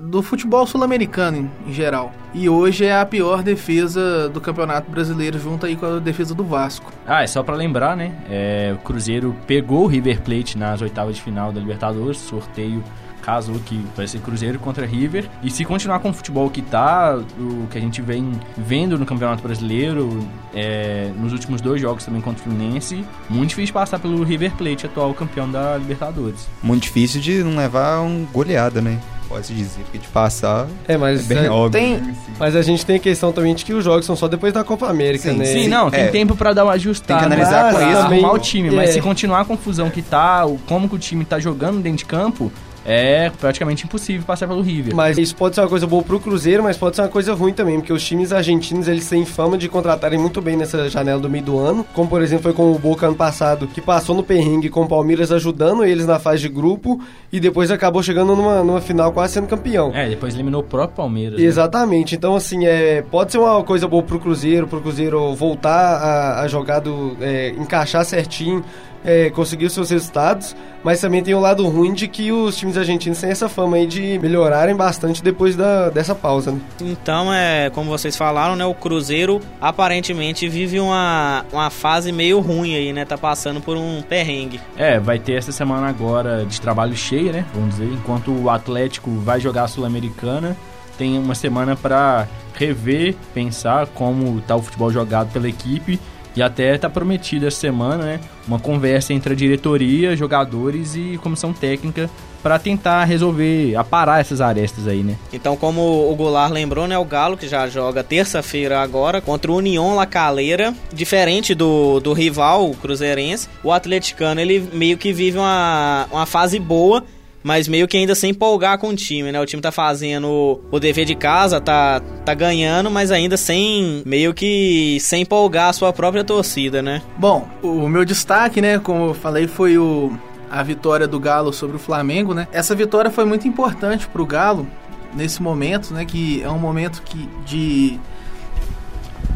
do 0.00 0.22
futebol 0.22 0.66
sul-americano 0.66 1.50
em, 1.66 1.72
geral. 1.72 2.12
E 2.34 2.48
hoje 2.48 2.84
é 2.84 2.98
a 2.98 3.06
pior 3.06 3.42
defesa 3.42 4.28
do 4.28 4.40
Campeonato 4.40 4.90
Brasileiro, 4.90 5.38
junto 5.38 5.66
aí 5.66 5.76
com 5.76 5.86
a 5.86 5.98
defesa 5.98 6.34
do 6.34 6.44
Vasco. 6.44 6.92
Ah, 7.06 7.22
é 7.22 7.26
só 7.26 7.42
pra 7.42 7.54
lembrar, 7.54 7.96
né? 7.96 8.14
É, 8.28 8.74
o 8.74 8.78
Cruzeiro 8.78 9.34
pegou 9.46 9.84
o 9.84 9.86
River 9.86 10.20
Plate 10.20 10.58
nas 10.58 10.82
oitavas 10.82 11.16
de 11.16 11.22
final 11.22 11.52
da 11.52 11.60
Libertadores, 11.60 12.18
sorteio 12.18 12.82
casou 13.26 13.56
que 13.66 13.84
vai 13.96 14.06
ser 14.06 14.20
Cruzeiro 14.20 14.56
contra 14.60 14.86
River. 14.86 15.28
E 15.42 15.50
se 15.50 15.64
continuar 15.64 15.98
com 15.98 16.10
o 16.10 16.12
futebol 16.12 16.48
que 16.48 16.62
tá, 16.62 17.18
o 17.38 17.66
que 17.66 17.76
a 17.76 17.80
gente 17.80 18.00
vem 18.00 18.30
vendo 18.56 18.96
no 18.96 19.04
Campeonato 19.04 19.42
Brasileiro, 19.42 20.24
é, 20.54 21.10
nos 21.18 21.32
últimos 21.32 21.60
dois 21.60 21.80
jogos 21.80 22.04
também 22.04 22.20
contra 22.20 22.40
o 22.40 22.44
Fluminense, 22.44 23.04
muito 23.28 23.48
difícil 23.50 23.74
passar 23.74 23.98
pelo 23.98 24.22
River 24.22 24.52
Plate, 24.52 24.86
atual 24.86 25.12
campeão 25.12 25.50
da 25.50 25.76
Libertadores. 25.76 26.46
Muito 26.62 26.84
difícil 26.84 27.20
de 27.20 27.42
não 27.42 27.56
levar 27.56 28.00
um 28.00 28.24
goleada, 28.32 28.80
né? 28.80 29.00
Pode 29.28 29.52
dizer, 29.52 29.82
porque 29.82 29.98
de 29.98 30.06
passar 30.06 30.68
É, 30.86 30.92
é 30.92 30.96
mas 30.96 31.26
bem 31.26 31.46
é, 31.46 31.50
óbvio. 31.50 31.80
tem- 31.80 31.96
né? 31.96 32.14
Mas 32.38 32.54
a 32.54 32.62
gente 32.62 32.86
tem 32.86 32.94
a 32.94 32.98
questão 33.00 33.32
também 33.32 33.56
de 33.56 33.64
que 33.64 33.74
os 33.74 33.82
jogos 33.82 34.06
são 34.06 34.14
só 34.14 34.28
depois 34.28 34.52
da 34.52 34.62
Copa 34.62 34.88
América, 34.88 35.32
Sim, 35.32 35.36
né? 35.38 35.44
Sim, 35.46 35.66
não, 35.68 35.90
tem 35.90 36.02
é. 36.02 36.08
tempo 36.08 36.36
pra 36.36 36.52
dar 36.52 36.62
uma 36.62 36.74
ajustada. 36.74 37.20
Tem 37.20 37.28
que 37.28 37.34
analisar 37.34 37.72
com 37.72 37.90
isso. 37.90 37.98
arrumar 37.98 38.32
o 38.32 38.38
time, 38.38 38.70
mas 38.70 38.90
é. 38.90 38.92
se 38.92 39.00
continuar 39.00 39.40
a 39.40 39.44
confusão 39.44 39.90
que 39.90 40.00
tá, 40.00 40.46
o 40.46 40.58
como 40.58 40.88
que 40.88 40.94
o 40.94 40.98
time 40.98 41.24
tá 41.24 41.40
jogando 41.40 41.80
dentro 41.80 41.98
de 41.98 42.04
campo, 42.04 42.52
é 42.86 43.30
praticamente 43.30 43.84
impossível 43.84 44.24
passar 44.24 44.46
pelo 44.46 44.62
River. 44.62 44.94
Mas 44.94 45.18
isso 45.18 45.34
pode 45.34 45.56
ser 45.56 45.60
uma 45.62 45.68
coisa 45.68 45.86
boa 45.86 46.02
pro 46.02 46.20
Cruzeiro, 46.20 46.62
mas 46.62 46.76
pode 46.76 46.94
ser 46.94 47.02
uma 47.02 47.08
coisa 47.08 47.34
ruim 47.34 47.52
também, 47.52 47.80
porque 47.80 47.92
os 47.92 48.04
times 48.04 48.32
argentinos 48.32 48.86
eles 48.86 49.08
têm 49.08 49.24
fama 49.24 49.58
de 49.58 49.68
contratarem 49.68 50.18
muito 50.18 50.40
bem 50.40 50.56
nessa 50.56 50.88
janela 50.88 51.20
do 51.20 51.28
meio 51.28 51.44
do 51.44 51.58
ano, 51.58 51.84
como 51.92 52.08
por 52.08 52.22
exemplo 52.22 52.44
foi 52.44 52.52
com 52.52 52.70
o 52.70 52.78
Boca 52.78 53.06
ano 53.06 53.16
passado, 53.16 53.66
que 53.66 53.80
passou 53.80 54.14
no 54.14 54.22
perrengue 54.22 54.68
com 54.68 54.82
o 54.82 54.88
Palmeiras 54.88 55.32
ajudando 55.32 55.84
eles 55.84 56.06
na 56.06 56.20
fase 56.20 56.42
de 56.42 56.48
grupo 56.48 57.00
e 57.32 57.40
depois 57.40 57.70
acabou 57.70 58.02
chegando 58.02 58.36
numa, 58.36 58.62
numa 58.62 58.80
final 58.80 59.12
quase 59.12 59.34
sendo 59.34 59.48
campeão. 59.48 59.90
É, 59.92 60.08
depois 60.08 60.34
eliminou 60.34 60.60
o 60.60 60.64
próprio 60.64 60.96
Palmeiras. 60.96 61.40
né? 61.40 61.44
Exatamente, 61.44 62.14
então 62.14 62.36
assim, 62.36 62.66
é, 62.66 63.02
pode 63.02 63.32
ser 63.32 63.38
uma 63.38 63.64
coisa 63.64 63.88
boa 63.88 64.02
pro 64.02 64.20
Cruzeiro, 64.20 64.68
pro 64.68 64.80
Cruzeiro 64.80 65.34
voltar 65.34 65.96
a, 65.96 66.40
a 66.42 66.48
jogar, 66.48 66.78
do, 66.78 67.16
é, 67.20 67.50
encaixar 67.50 68.04
certinho. 68.04 68.64
É, 69.06 69.30
conseguiu 69.30 69.70
seus 69.70 69.90
resultados, 69.90 70.56
mas 70.82 71.00
também 71.00 71.22
tem 71.22 71.32
o 71.32 71.40
lado 71.40 71.66
ruim 71.68 71.94
de 71.94 72.08
que 72.08 72.32
os 72.32 72.56
times 72.56 72.76
argentinos 72.76 73.20
têm 73.20 73.30
essa 73.30 73.48
fama 73.48 73.76
aí 73.76 73.86
de 73.86 74.18
melhorarem 74.18 74.74
bastante 74.74 75.22
depois 75.22 75.54
da, 75.54 75.88
dessa 75.88 76.14
pausa, 76.14 76.50
né? 76.50 76.60
Então, 76.80 77.32
é, 77.32 77.70
como 77.70 77.88
vocês 77.88 78.16
falaram, 78.16 78.56
né, 78.56 78.64
o 78.64 78.74
Cruzeiro 78.74 79.40
aparentemente 79.60 80.48
vive 80.48 80.80
uma, 80.80 81.44
uma 81.52 81.70
fase 81.70 82.10
meio 82.10 82.40
ruim 82.40 82.74
aí, 82.74 82.92
né? 82.92 83.04
Tá 83.04 83.16
passando 83.16 83.60
por 83.60 83.76
um 83.76 84.02
perrengue. 84.02 84.60
É, 84.76 84.98
vai 84.98 85.20
ter 85.20 85.34
essa 85.34 85.52
semana 85.52 85.88
agora 85.88 86.44
de 86.44 86.60
trabalho 86.60 86.96
cheio, 86.96 87.32
né? 87.32 87.44
Vamos 87.54 87.76
dizer, 87.76 87.92
enquanto 87.92 88.32
o 88.32 88.50
Atlético 88.50 89.10
vai 89.20 89.38
jogar 89.38 89.64
a 89.64 89.68
Sul-Americana, 89.68 90.56
tem 90.98 91.16
uma 91.18 91.34
semana 91.34 91.76
para 91.76 92.26
rever, 92.54 93.14
pensar 93.32 93.86
como 93.88 94.40
tá 94.40 94.56
o 94.56 94.62
futebol 94.62 94.90
jogado 94.90 95.30
pela 95.30 95.48
equipe 95.48 96.00
e 96.36 96.42
até 96.42 96.76
tá 96.76 96.90
prometido 96.90 97.46
essa 97.46 97.58
semana, 97.58 98.04
né, 98.04 98.20
uma 98.46 98.58
conversa 98.58 99.12
entre 99.12 99.32
a 99.32 99.36
diretoria, 99.36 100.16
jogadores 100.16 100.94
e 100.94 101.18
comissão 101.22 101.52
técnica 101.52 102.10
para 102.42 102.58
tentar 102.60 103.02
resolver, 103.04 103.74
aparar 103.74 104.20
essas 104.20 104.40
arestas 104.40 104.86
aí, 104.86 105.02
né? 105.02 105.16
Então, 105.32 105.56
como 105.56 106.08
o 106.08 106.14
Goulart 106.14 106.52
lembrou, 106.52 106.86
né, 106.86 106.96
o 106.96 107.04
Galo 107.04 107.36
que 107.36 107.48
já 107.48 107.66
joga 107.66 108.04
terça-feira 108.04 108.80
agora 108.80 109.20
contra 109.20 109.50
o 109.50 109.56
União 109.56 109.96
La 109.96 110.06
Calera, 110.06 110.72
diferente 110.92 111.56
do, 111.56 111.98
do 111.98 112.12
rival, 112.12 112.70
o 112.70 112.76
Cruzeirense, 112.76 113.48
o 113.64 113.72
atleticano 113.72 114.40
ele 114.40 114.60
meio 114.72 114.96
que 114.96 115.12
vive 115.12 115.38
uma, 115.38 116.06
uma 116.12 116.24
fase 116.24 116.60
boa 116.60 117.02
mas 117.46 117.68
meio 117.68 117.86
que 117.86 117.96
ainda 117.96 118.12
sem 118.12 118.30
empolgar 118.30 118.76
com 118.76 118.88
o 118.88 118.96
time, 118.96 119.30
né? 119.30 119.40
O 119.40 119.46
time 119.46 119.62
tá 119.62 119.70
fazendo 119.70 120.60
o 120.68 120.80
dever 120.80 121.04
de 121.04 121.14
casa, 121.14 121.60
tá, 121.60 122.00
tá 122.24 122.34
ganhando, 122.34 122.90
mas 122.90 123.12
ainda 123.12 123.36
sem, 123.36 124.02
meio 124.04 124.34
que 124.34 124.98
sem 124.98 125.22
empolgar 125.22 125.68
a 125.68 125.72
sua 125.72 125.92
própria 125.92 126.24
torcida, 126.24 126.82
né? 126.82 127.00
Bom, 127.16 127.48
o 127.62 127.88
meu 127.88 128.04
destaque, 128.04 128.60
né, 128.60 128.80
como 128.80 129.10
eu 129.10 129.14
falei, 129.14 129.46
foi 129.46 129.78
o, 129.78 130.10
a 130.50 130.60
vitória 130.64 131.06
do 131.06 131.20
Galo 131.20 131.52
sobre 131.52 131.76
o 131.76 131.78
Flamengo, 131.78 132.34
né? 132.34 132.48
Essa 132.50 132.74
vitória 132.74 133.12
foi 133.12 133.24
muito 133.24 133.46
importante 133.46 134.08
pro 134.08 134.26
Galo 134.26 134.66
nesse 135.14 135.40
momento, 135.40 135.94
né, 135.94 136.04
que 136.04 136.42
é 136.42 136.50
um 136.50 136.58
momento 136.58 137.00
que 137.02 137.28
de 137.46 138.00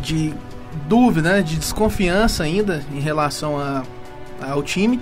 de 0.02 0.34
dúvida, 0.88 1.34
né, 1.34 1.42
de 1.42 1.54
desconfiança 1.54 2.42
ainda 2.42 2.82
em 2.92 2.98
relação 2.98 3.56
a, 3.56 3.84
ao 4.40 4.64
time 4.64 4.98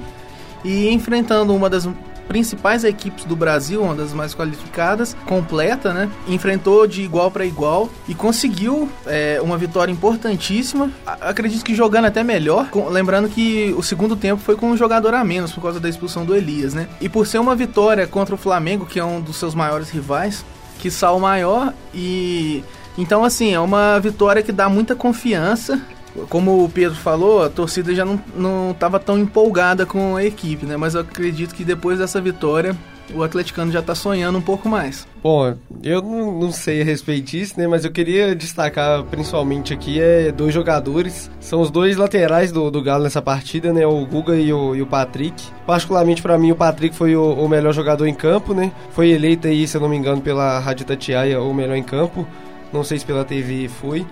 e 0.62 0.90
enfrentando 0.90 1.54
uma 1.54 1.70
das 1.70 1.88
principais 2.28 2.84
equipes 2.84 3.24
do 3.24 3.34
Brasil, 3.34 3.82
uma 3.82 3.94
das 3.94 4.12
mais 4.12 4.34
qualificadas, 4.34 5.16
completa, 5.26 5.92
né? 5.94 6.08
Enfrentou 6.28 6.86
de 6.86 7.02
igual 7.02 7.30
para 7.30 7.44
igual 7.44 7.88
e 8.06 8.14
conseguiu 8.14 8.88
é, 9.06 9.40
uma 9.42 9.56
vitória 9.56 9.90
importantíssima. 9.90 10.90
Acredito 11.06 11.64
que 11.64 11.74
jogando 11.74 12.04
até 12.04 12.22
melhor. 12.22 12.68
Com, 12.70 12.88
lembrando 12.88 13.28
que 13.28 13.74
o 13.76 13.82
segundo 13.82 14.14
tempo 14.14 14.42
foi 14.42 14.54
com 14.54 14.70
um 14.70 14.76
jogador 14.76 15.14
a 15.14 15.24
menos 15.24 15.52
por 15.52 15.62
causa 15.62 15.80
da 15.80 15.88
expulsão 15.88 16.24
do 16.24 16.36
Elias, 16.36 16.74
né? 16.74 16.86
E 17.00 17.08
por 17.08 17.26
ser 17.26 17.38
uma 17.38 17.56
vitória 17.56 18.06
contra 18.06 18.34
o 18.34 18.38
Flamengo, 18.38 18.84
que 18.84 19.00
é 19.00 19.04
um 19.04 19.20
dos 19.20 19.36
seus 19.36 19.54
maiores 19.54 19.88
rivais, 19.88 20.44
que 20.78 20.90
sal 20.90 21.18
maior 21.18 21.72
e 21.94 22.62
então 22.96 23.24
assim 23.24 23.52
é 23.54 23.60
uma 23.60 23.98
vitória 23.98 24.42
que 24.42 24.52
dá 24.52 24.68
muita 24.68 24.94
confiança 24.94 25.80
como 26.28 26.64
o 26.64 26.68
Pedro 26.68 26.96
falou, 26.96 27.42
a 27.42 27.48
torcida 27.48 27.94
já 27.94 28.04
não 28.04 28.70
estava 28.70 28.98
tão 28.98 29.18
empolgada 29.18 29.86
com 29.86 30.16
a 30.16 30.24
equipe, 30.24 30.66
né? 30.66 30.76
Mas 30.76 30.94
eu 30.94 31.00
acredito 31.00 31.54
que 31.54 31.64
depois 31.64 31.98
dessa 31.98 32.20
vitória, 32.20 32.76
o 33.14 33.22
atleticano 33.22 33.72
já 33.72 33.80
está 33.80 33.94
sonhando 33.94 34.38
um 34.38 34.42
pouco 34.42 34.68
mais. 34.68 35.06
Bom, 35.22 35.54
eu 35.82 36.02
não, 36.02 36.38
não, 36.38 36.52
sei 36.52 36.80
a 36.80 36.84
respeito 36.84 37.30
disso, 37.30 37.54
né? 37.58 37.66
Mas 37.66 37.84
eu 37.84 37.90
queria 37.90 38.34
destacar 38.34 39.02
principalmente 39.04 39.72
aqui 39.72 40.00
é 40.00 40.30
dois 40.30 40.52
jogadores. 40.52 41.30
São 41.40 41.60
os 41.60 41.70
dois 41.70 41.96
laterais 41.96 42.52
do, 42.52 42.70
do 42.70 42.82
Galo 42.82 43.04
nessa 43.04 43.22
partida, 43.22 43.72
né? 43.72 43.86
O 43.86 44.04
Guga 44.06 44.36
e 44.36 44.52
o, 44.52 44.74
e 44.74 44.82
o 44.82 44.86
Patrick. 44.86 45.42
Particularmente 45.66 46.22
para 46.22 46.38
mim, 46.38 46.52
o 46.52 46.56
Patrick 46.56 46.94
foi 46.94 47.16
o, 47.16 47.32
o, 47.34 47.48
melhor 47.48 47.72
jogador 47.72 48.06
em 48.06 48.14
campo, 48.14 48.54
né? 48.54 48.72
Foi 48.90 49.10
eleito 49.10 49.48
aí, 49.48 49.66
se 49.66 49.76
eu 49.76 49.80
não 49.80 49.88
me 49.88 49.96
engano, 49.96 50.20
pela 50.20 50.58
Rádio 50.58 50.86
Tatiaia 50.86 51.40
o 51.40 51.52
melhor 51.54 51.76
em 51.76 51.82
campo. 51.82 52.26
Não 52.72 52.84
sei 52.84 52.98
se 52.98 53.06
pela 53.06 53.24
TV 53.24 53.68
foi. 53.68 54.06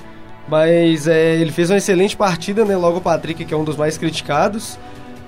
Mas 0.48 1.08
é, 1.08 1.36
ele 1.36 1.50
fez 1.50 1.70
uma 1.70 1.76
excelente 1.76 2.16
partida, 2.16 2.64
né? 2.64 2.76
Logo 2.76 2.98
o 2.98 3.00
Patrick, 3.00 3.44
que 3.44 3.52
é 3.52 3.56
um 3.56 3.64
dos 3.64 3.76
mais 3.76 3.98
criticados. 3.98 4.78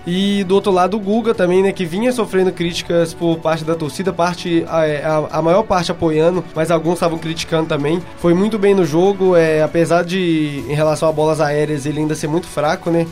E 0.07 0.43
do 0.45 0.55
outro 0.55 0.73
lado 0.73 0.97
o 0.97 1.01
Guga 1.01 1.35
também, 1.35 1.63
né, 1.63 1.71
que 1.71 1.85
vinha 1.85 2.11
sofrendo 2.11 2.51
críticas 2.51 3.13
por 3.13 3.37
parte 3.41 3.63
da 3.63 3.75
torcida, 3.75 4.11
parte 4.11 4.65
a, 4.67 4.79
a, 4.81 5.39
a 5.39 5.43
maior 5.43 5.63
parte 5.65 5.93
apoiando, 5.93 6.43
mas 6.55 6.71
alguns 6.71 6.95
estavam 6.95 7.19
criticando 7.19 7.69
também. 7.69 8.03
Foi 8.17 8.33
muito 8.33 8.59
bem 8.59 8.75
no 8.75 8.87
jogo, 8.87 9.37
é, 9.37 9.63
apesar 9.63 10.03
de 10.05 10.65
em 10.67 10.73
relação 10.73 11.11
a 11.11 11.13
bolas 11.13 11.43
aéreas 11.43 11.85
ele 11.85 12.01
ainda 12.01 12.15
ser 12.15 12.27
muito 12.27 12.47
fraco, 12.47 12.91
né? 12.91 13.07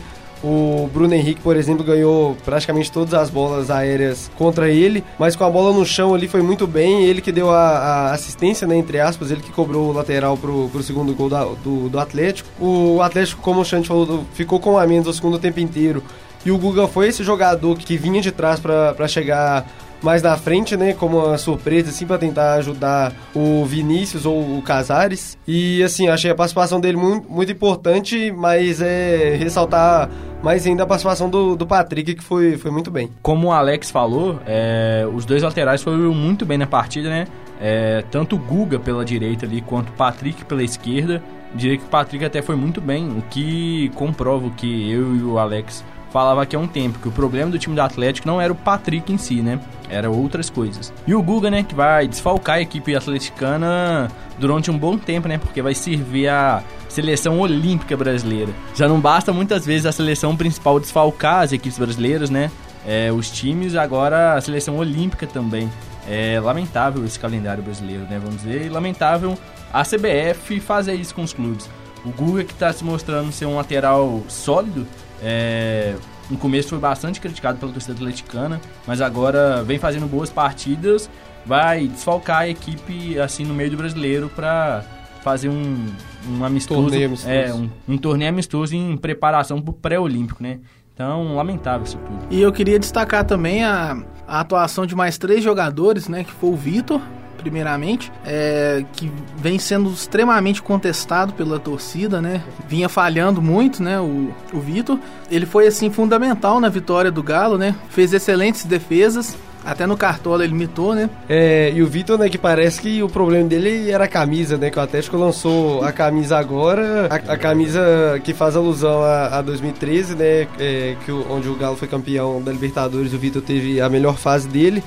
O 0.45 0.89
Bruno 0.93 1.15
Henrique, 1.15 1.41
por 1.41 1.57
exemplo, 1.57 1.85
ganhou 1.85 2.37
praticamente 2.45 2.93
todas 2.93 3.15
as 3.15 3.31
bolas 3.31 3.71
aéreas 3.71 4.31
contra 4.37 4.69
ele, 4.69 5.03
mas 5.19 5.35
com 5.35 5.45
a 5.45 5.51
bola 5.51 5.73
no 5.73 5.85
chão 5.85 6.15
ali 6.15 6.29
foi 6.29 6.43
muito 6.43 6.67
bem. 6.67 7.05
Ele 7.05 7.21
que 7.21 7.33
deu 7.33 7.51
a, 7.51 7.69
a 7.69 8.13
assistência, 8.13 8.67
né, 8.67 8.77
entre 8.77 9.01
aspas, 9.01 9.31
ele 9.31 9.41
que 9.41 9.51
cobrou 9.51 9.89
o 9.89 9.93
lateral 9.93 10.37
pro, 10.37 10.69
pro 10.69 10.83
segundo 10.83 11.15
gol 11.15 11.31
da, 11.31 11.45
do, 11.45 11.89
do 11.89 11.99
Atlético. 11.99 12.49
O 12.61 13.01
Atlético, 13.01 13.41
como 13.41 13.61
o 13.61 13.65
Xande 13.65 13.89
falou, 13.89 14.25
ficou 14.35 14.61
com 14.61 14.79
a 14.79 14.87
menos 14.87 15.09
o 15.09 15.13
segundo 15.13 15.39
tempo 15.39 15.59
inteiro. 15.59 16.03
E 16.45 16.51
o 16.53 16.59
Guga 16.59 16.87
foi 16.87 17.09
esse 17.09 17.25
jogador 17.25 17.77
que 17.77 17.97
vinha 17.97 18.21
de 18.21 18.31
trás 18.31 18.61
para 18.61 19.09
chegar 19.09 19.67
mais 20.03 20.23
na 20.23 20.37
frente, 20.37 20.77
né, 20.77 20.93
como 20.93 21.25
uma 21.25 21.39
surpresa, 21.39 21.91
assim, 21.91 22.07
para 22.07 22.19
tentar 22.19 22.55
ajudar 22.55 23.13
o 23.35 23.65
Vinícius 23.65 24.27
ou 24.27 24.59
o 24.59 24.63
Casares. 24.63 25.37
E, 25.47 25.83
assim, 25.83 26.09
achei 26.09 26.31
a 26.31 26.35
participação 26.35 26.81
dele 26.81 26.97
muito, 26.97 27.31
muito 27.31 27.53
importante, 27.53 28.31
mas 28.33 28.81
é 28.81 29.37
ressaltar 29.37 30.09
mais 30.43 30.67
ainda 30.67 30.83
a 30.83 30.87
participação 30.87 31.29
do, 31.29 31.57
do 31.57 31.67
Patrick, 31.67 32.15
que 32.15 32.23
foi, 32.23 32.57
foi 32.57 32.71
muito 32.71 32.91
bem. 32.91 33.11
Como 33.23 33.49
o 33.49 33.53
Alex 33.53 33.91
falou, 33.91 34.39
é, 34.47 35.07
os 35.13 35.25
dois 35.25 35.43
laterais 35.43 35.83
foram 35.83 36.15
muito 36.15 36.45
bem 36.45 36.59
na 36.59 36.67
partida, 36.67 37.09
né? 37.09 37.27
É, 37.61 38.05
tanto 38.11 38.37
o 38.37 38.39
Guga 38.39 38.79
pela 38.79 39.05
direita 39.05 39.47
ali, 39.47 39.61
quanto 39.63 39.89
o 39.89 39.93
Patrick 39.93 40.45
pela 40.45 40.63
esquerda. 40.63 41.23
Diria 41.55 41.79
que 41.79 41.85
o 41.85 41.89
Patrick 41.89 42.25
até 42.25 42.43
foi 42.43 42.55
muito 42.55 42.81
bem, 42.81 43.09
o 43.09 43.23
que 43.23 43.91
comprova 43.95 44.47
o 44.47 44.51
que 44.51 44.91
eu 44.91 45.17
e 45.17 45.23
o 45.23 45.39
Alex 45.39 45.83
falava 46.11 46.43
aqui 46.43 46.57
há 46.57 46.59
um 46.59 46.67
tempo, 46.67 46.99
que 46.99 47.09
o 47.09 47.13
problema 47.13 47.51
do 47.51 47.59
time 47.59 47.75
do 47.75 47.83
Atlético 47.83 48.27
não 48.27 48.41
era 48.41 48.53
o 48.53 48.57
Patrick 48.57 49.13
em 49.13 49.19
si, 49.19 49.43
né? 49.43 49.61
Era 49.89 50.11
outras 50.11 50.51
coisas. 50.51 50.93
E 51.07 51.15
o 51.15 51.23
Guga, 51.23 51.51
né, 51.51 51.63
que 51.63 51.75
vai 51.75 52.09
desfalcar 52.09 52.57
a 52.57 52.61
equipe 52.61 52.95
atleticana 52.95 54.09
durante 54.39 54.71
um 54.71 54.79
bom 54.79 54.97
tempo, 54.97 55.29
né? 55.29 55.39
Porque 55.39 55.63
vai 55.63 55.75
servir 55.75 56.29
a 56.29 56.63
seleção 56.89 57.41
olímpica 57.41 57.97
brasileira. 57.97 58.53
Já 58.75 58.89
não 58.89 59.01
basta 59.01 59.33
muitas 59.33 59.67
vezes 59.67 59.87
a 59.87 59.93
seleção 59.93 60.37
principal 60.37 60.81
desfalcar 60.81 61.43
as 61.43 61.53
equipes 61.53 61.79
brasileiras, 61.79 62.31
né? 62.31 62.51
É, 62.87 63.13
os 63.13 63.31
times, 63.31 63.75
agora 63.75 64.35
a 64.35 64.41
seleção 64.41 64.77
olímpica 64.79 65.27
também. 65.27 65.71
É 66.09 66.41
lamentável 66.41 67.05
esse 67.05 67.19
calendário 67.19 67.63
brasileiro, 67.63 68.05
né? 68.05 68.21
Vamos 68.23 68.43
dizer, 68.43 68.65
e 68.65 68.69
lamentável 68.69 69.37
a 69.73 69.83
CBF 69.83 70.61
fazer 70.61 70.95
isso 70.95 71.15
com 71.15 71.23
os 71.23 71.33
clubes. 71.33 71.69
O 72.05 72.11
Guga 72.11 72.45
que 72.45 72.53
está 72.53 72.73
se 72.73 72.85
mostrando 72.85 73.33
ser 73.33 73.47
um 73.47 73.57
lateral 73.57 74.23
sólido, 74.29 74.87
é, 75.23 75.95
no 76.31 76.37
começo 76.37 76.71
foi 76.71 76.79
bastante 76.79 77.21
criticado 77.21 77.59
pela 77.59 77.73
torcida 77.73 77.95
atleticana, 77.95 78.61
mas 78.87 79.01
agora 79.01 79.63
vem 79.63 79.79
fazendo 79.79 80.07
boas 80.07 80.31
partidas, 80.31 81.11
vai 81.45 81.87
desfalcar 81.87 82.41
a 82.41 82.49
equipe 82.49 83.19
assim 83.19 83.45
no 83.45 83.55
meio 83.55 83.71
do 83.71 83.77
brasileiro 83.77 84.31
para 84.35 84.85
fazer 85.23 85.49
um, 85.49 85.87
um 86.29 86.45
amistoso, 86.45 86.83
torneio 86.83 87.07
amistoso. 87.07 87.33
É, 87.33 87.53
um, 87.53 87.69
um 87.89 87.99
torneio 87.99 88.31
amistoso 88.31 88.75
em 88.77 88.97
preparação 88.97 89.61
para 89.61 89.71
o 89.71 89.75
pré-olímpico, 89.75 90.43
né? 90.43 90.61
Então, 90.95 91.35
lamentável 91.35 91.85
isso 91.85 91.99
tudo. 91.99 92.27
E 92.31 92.41
eu 92.41 92.53
queria 92.53 92.79
destacar 92.79 93.25
também 93.25 93.63
a, 93.63 94.03
a 94.27 94.41
atuação 94.41 94.87
de 94.87 94.95
mais 94.95 95.19
três 95.19 95.43
jogadores, 95.43 96.09
né? 96.09 96.25
Que 96.25 96.33
foi 96.33 96.51
o 96.51 96.57
Vitor, 96.57 97.03
primeiramente, 97.37 98.11
é, 98.25 98.85
que 98.93 99.11
vem 99.37 99.59
sendo 99.59 99.91
extremamente 99.91 100.63
contestado 100.63 101.33
pela 101.35 101.59
torcida, 101.59 102.21
né? 102.21 102.43
Vinha 102.69 102.89
falhando 102.89 103.41
muito, 103.41 103.83
né? 103.83 104.01
O, 104.01 104.33
o 104.53 104.61
Vitor. 104.61 104.99
Ele 105.31 105.47
foi, 105.47 105.67
assim, 105.67 105.91
fundamental 105.91 106.61
na 106.61 106.69
vitória 106.69 107.11
do 107.11 107.23
Galo, 107.23 107.57
né? 107.59 107.75
Fez 107.91 108.13
excelentes 108.13 108.65
defesas. 108.65 109.37
Até 109.67 109.85
no 109.85 109.97
Cartola 109.97 110.45
ele 110.45 110.55
mitou, 110.55 110.95
né? 110.95 111.11
É, 111.29 111.73
e 111.75 111.83
o 111.83 111.89
Vitor, 111.89 112.17
né, 112.17 112.29
que 112.29 112.39
parece 112.39 112.81
que 112.81 113.03
o 113.03 113.09
problema 113.09 113.49
dele 113.49 113.91
era 113.91 114.05
a 114.05 114.09
camisa, 114.09 114.57
né? 114.57 114.71
Que 114.71 114.79
o 114.79 114.83
Atlético 114.83 115.17
lançou 115.17 115.83
a 115.83 115.91
camisa 115.91 116.39
agora, 116.39 117.09
a, 117.11 117.33
a 117.33 117.37
camisa 117.37 117.81
que 118.23 118.33
faz 118.33 118.55
alusão 118.55 119.03
a, 119.03 119.39
a 119.39 119.43
2013, 119.43 120.15
né? 120.15 120.47
É, 120.57 120.97
que 121.05 121.11
o, 121.11 121.27
onde 121.29 121.49
o 121.49 121.57
Galo 121.57 121.75
foi 121.75 121.89
campeão 121.89 122.41
da 122.41 122.53
Libertadores, 122.53 123.13
o 123.13 123.19
Vitor 123.19 123.43
teve 123.43 123.81
a 123.81 123.89
melhor 123.89 124.17
fase 124.17 124.47
dele. 124.47 124.85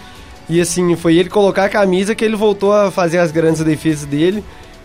E 0.49 0.59
assim, 0.59 0.95
foi 0.95 1.15
ele 1.15 1.29
colocar 1.29 1.65
a 1.65 1.69
camisa 1.69 2.15
que 2.15 2.25
ele 2.25 2.35
voltou 2.35 2.73
a 2.73 2.89
fazer 2.89 3.19
as 3.19 3.31
grandes 3.31 3.63
defesas 3.63 4.05
dele. 4.05 4.43